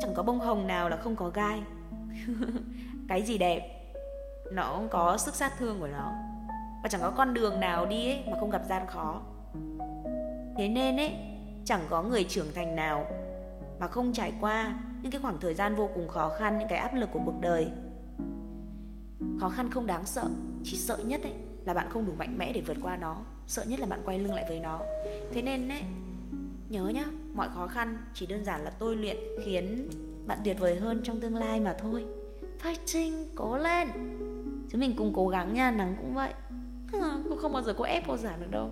[0.01, 1.63] chẳng có bông hồng nào là không có gai.
[3.09, 3.93] Cái gì đẹp,
[4.53, 6.13] nó cũng có sức sát thương của nó.
[6.83, 9.21] Và chẳng có con đường nào đi ấy mà không gặp gian khó.
[10.57, 11.15] Thế nên ấy,
[11.65, 13.07] chẳng có người trưởng thành nào
[13.79, 16.79] mà không trải qua những cái khoảng thời gian vô cùng khó khăn, những cái
[16.79, 17.71] áp lực của cuộc đời.
[19.41, 20.25] Khó khăn không đáng sợ,
[20.65, 21.33] chỉ sợ nhất ấy
[21.65, 23.17] là bạn không đủ mạnh mẽ để vượt qua nó.
[23.47, 24.81] Sợ nhất là bạn quay lưng lại với nó.
[25.33, 25.83] Thế nên ấy,
[26.69, 27.05] nhớ nhá
[27.35, 29.89] mọi khó khăn chỉ đơn giản là tôi luyện khiến
[30.27, 32.05] bạn tuyệt vời hơn trong tương lai mà thôi.
[32.63, 33.89] Fighting cố lên.
[34.71, 36.33] Chúng mình cùng cố gắng nha nắng cũng vậy.
[37.31, 38.71] Cô không bao giờ cô ép cô giảm được đâu.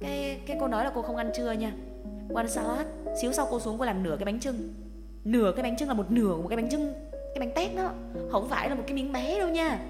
[0.00, 1.72] Cái cái cô nói là cô không ăn trưa nha.
[2.34, 2.86] Ăn salad
[3.20, 4.74] xíu sau cô xuống cô làm nửa cái bánh trưng
[5.24, 7.76] nửa cái bánh trưng là một nửa của một cái bánh trưng cái bánh tét
[7.76, 7.92] đó.
[8.30, 9.80] Không phải là một cái miếng bé đâu nha.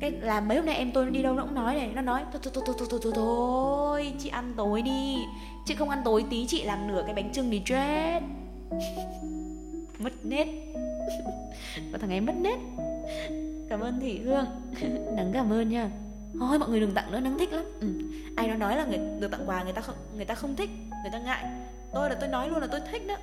[0.00, 2.24] Cái là mấy hôm nay em tôi đi đâu nó cũng nói này nó nói
[2.32, 5.16] thôi thôi thôi thôi thôi thôi, thôi chị ăn tối đi
[5.68, 8.20] chị không ăn tối tí chị làm nửa cái bánh trưng thì chết.
[9.98, 10.46] Mất nết.
[11.92, 12.58] Có thằng em mất nết.
[13.68, 14.44] Cảm ơn thị hương.
[15.16, 15.90] Nắng cảm ơn nha.
[16.40, 17.64] Thôi mọi người đừng tặng nữa nắng thích lắm.
[17.80, 17.88] Ừ.
[18.36, 20.70] ai nó nói là người được tặng quà người ta không người ta không thích
[21.02, 21.44] người ta ngại.
[21.94, 23.16] Tôi là tôi nói luôn là tôi thích đó.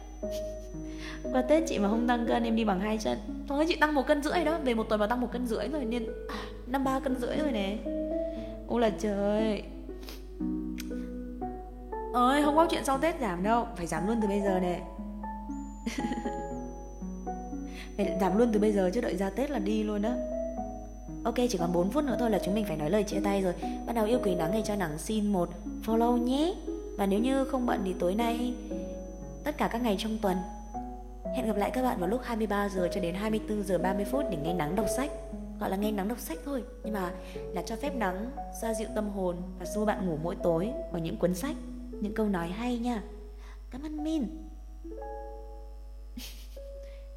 [1.32, 3.18] Qua tết chị mà không tăng cân em đi bằng hai chân.
[3.48, 4.58] Thôi chị tăng một cân rưỡi đó.
[4.64, 7.38] Về một tuần mà tăng một cân rưỡi rồi nên à, năm ba cân rưỡi
[7.38, 7.78] rồi nè.
[8.68, 9.64] Ô là trời
[12.24, 13.68] ơi không có chuyện sau tết giảm đâu.
[13.76, 14.82] Phải giảm luôn từ bây giờ nè.
[17.98, 20.12] Phải giảm luôn từ bây giờ chứ đợi ra tết là đi luôn đó
[21.24, 23.42] Ok, chỉ còn 4 phút nữa thôi là chúng mình phải nói lời chia tay
[23.42, 23.54] rồi.
[23.86, 25.50] Bắt đầu yêu quý nắng ngày cho nắng xin một.
[25.86, 26.56] Follow nhé.
[26.98, 28.54] Và nếu như không bận thì tối nay,
[29.44, 30.38] Tất cả các ngày trong tuần,
[31.36, 34.24] Hẹn gặp lại các bạn vào lúc 23 giờ cho đến 24 giờ 30 phút
[34.32, 35.12] để nghe nắng đọc sách.
[35.60, 37.12] Gọi là nghe nắng đọc sách thôi, Nhưng mà
[37.54, 38.32] là cho phép nắng,
[38.62, 41.56] xoa dịu tâm hồn Và xua bạn ngủ mỗi tối bằng những cuốn sách.
[42.02, 43.04] Những câu nói hay nha.
[43.72, 44.28] Cảm ơn Min.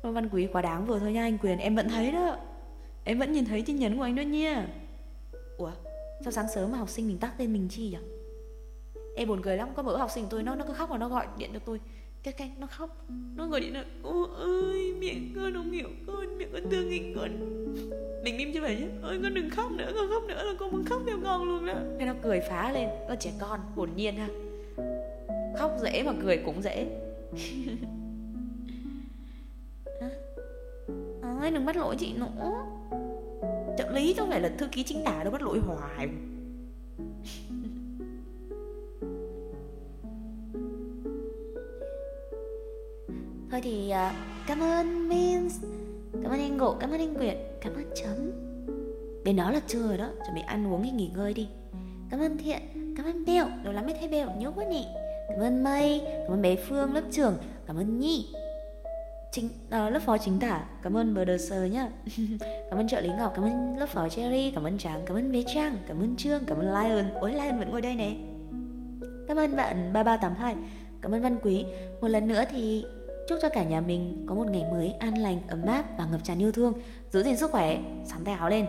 [0.13, 1.59] Văn Quý quá đáng vừa thôi nha, anh Quyền.
[1.59, 2.37] Em vẫn thấy đó.
[3.05, 4.69] Em vẫn nhìn thấy tin nhắn của anh đó nha.
[5.59, 5.71] Ủa,
[6.25, 8.03] sao sáng sớm mà học sinh mình tắt tên mình chi vậy
[9.17, 9.69] Em buồn cười lắm.
[9.77, 11.81] Có bữa học sinh tôi nó nó cứ khóc và nó gọi điện cho tôi.
[12.23, 13.05] Cái cái, nó khóc.
[13.37, 16.39] Nó gọi điện là, Ô ơi miệng con không hiểu con.
[16.39, 17.31] Miệng con thương nghịch con.
[18.25, 18.87] Mình im chứ vậy chứ.
[19.03, 19.93] Ôi, con đừng khóc nữa.
[19.95, 21.75] Con khóc nữa là con muốn khóc theo con luôn đó.
[21.99, 22.89] Thế nó cười phá lên.
[23.09, 24.29] Con trẻ con, hồn nhiên ha.
[25.59, 26.87] Khóc dễ mà cười cũng dễ.
[31.23, 32.65] Ôi ờ, đừng bắt lỗi chị nữa.
[33.79, 36.09] Trợ lý không phải là thư ký chính tả đâu bắt lỗi hoài.
[43.51, 43.97] Thôi thì uh,
[44.47, 45.63] cảm ơn Mins
[46.13, 48.31] cảm ơn anh ngộ cảm ơn anh quyệt cảm ơn chấm
[49.25, 51.49] bên đó là trưa rồi đó chuẩn bị ăn uống hay nghỉ ngơi đi.
[52.11, 52.61] Cảm ơn thiện
[52.97, 54.85] cảm ơn bèo lâu lắm mới thấy bèo nhớ quá nị
[55.29, 57.37] cảm ơn mây cảm ơn bé phương lớp trưởng.
[57.67, 58.27] Cảm ơn nhi.
[59.33, 60.65] Chính à, lớp phó chính tả.
[60.83, 61.89] Cảm ơn bờ đờ sờ nhá.
[62.71, 65.33] Cảm ơn trợ lý ngọc cảm ơn lớp phó cherry cảm ơn tráng cảm ơn
[65.33, 67.05] bé trang cảm ơn trương cảm ơn lion.
[67.21, 68.11] Ôi lion vẫn ngồi đây nè.
[69.29, 70.55] Cảm ơn bạn 3382
[71.03, 71.65] Cảm ơn Văn Quý.
[72.01, 72.85] Một lần nữa thì
[73.29, 76.25] chúc cho cả nhà mình có một ngày mới an lành, ấm áp và ngập
[76.25, 76.73] tràn yêu thương.
[77.11, 78.67] Giữ gìn sức khỏe, sắm tay áo lên.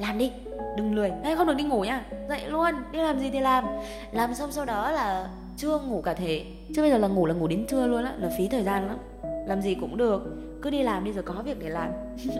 [0.00, 0.32] Làm đi,
[0.76, 1.12] đừng lười.
[1.24, 2.04] Hay không được đi ngủ nha.
[2.28, 3.64] Dậy luôn, đi làm gì thì làm.
[4.12, 7.34] Làm xong sau đó là trưa ngủ cả thể Chứ bây giờ là ngủ là
[7.34, 8.98] ngủ đến trưa luôn á, Là phí thời gian lắm.
[9.46, 10.22] Làm gì cũng được,
[10.62, 11.90] Cứ đi làm đi rồi có việc để làm.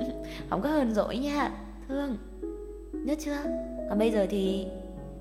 [0.51, 1.51] Không có hờn dỗi nha.
[1.89, 2.17] Thương.
[2.93, 3.39] Nhất chưa?
[3.89, 4.67] Còn bây giờ thì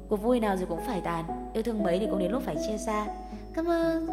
[0.10, 1.26] Cuộc vui nào rồi cũng phải tàn.
[1.54, 3.08] Yêu thương mấy thì cũng đến lúc phải chia xa.
[3.54, 4.08] Cảm ơn.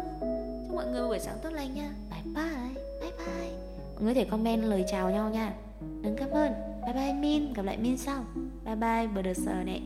[0.67, 1.89] Chúc mọi người buổi sáng tốt lành nha.
[2.09, 2.83] Bye bye.
[3.01, 3.51] Bye bye.
[3.95, 5.53] Mọi người thể comment lời chào nhau nha.
[6.01, 6.51] Đừng cảm ơn.
[6.85, 7.53] Bye bye, Min.
[7.53, 8.23] Gặp lại Min sau.
[8.65, 9.81] Bye bye, bờ đờ sờ này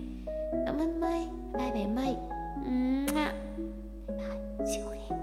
[0.65, 2.15] Cảm ơn Mây Bye bé Mây
[4.65, 5.15] Siêu ghê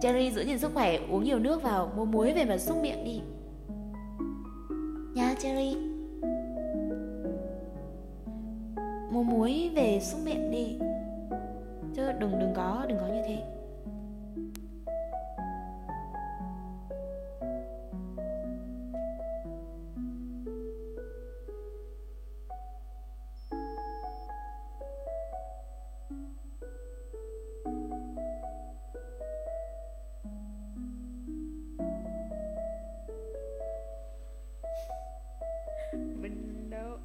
[0.00, 3.04] Cherry giữ gìn sức khỏe Uống nhiều nước vào Mua muối về mà xúc miệng
[3.04, 3.20] đi.
[5.14, 5.76] Nha Cherry
[9.10, 10.78] Mua muối về xúc miệng đi.
[11.94, 13.55] Chứ đừng đừng có đừng có như thế
[36.76, 37.00] ok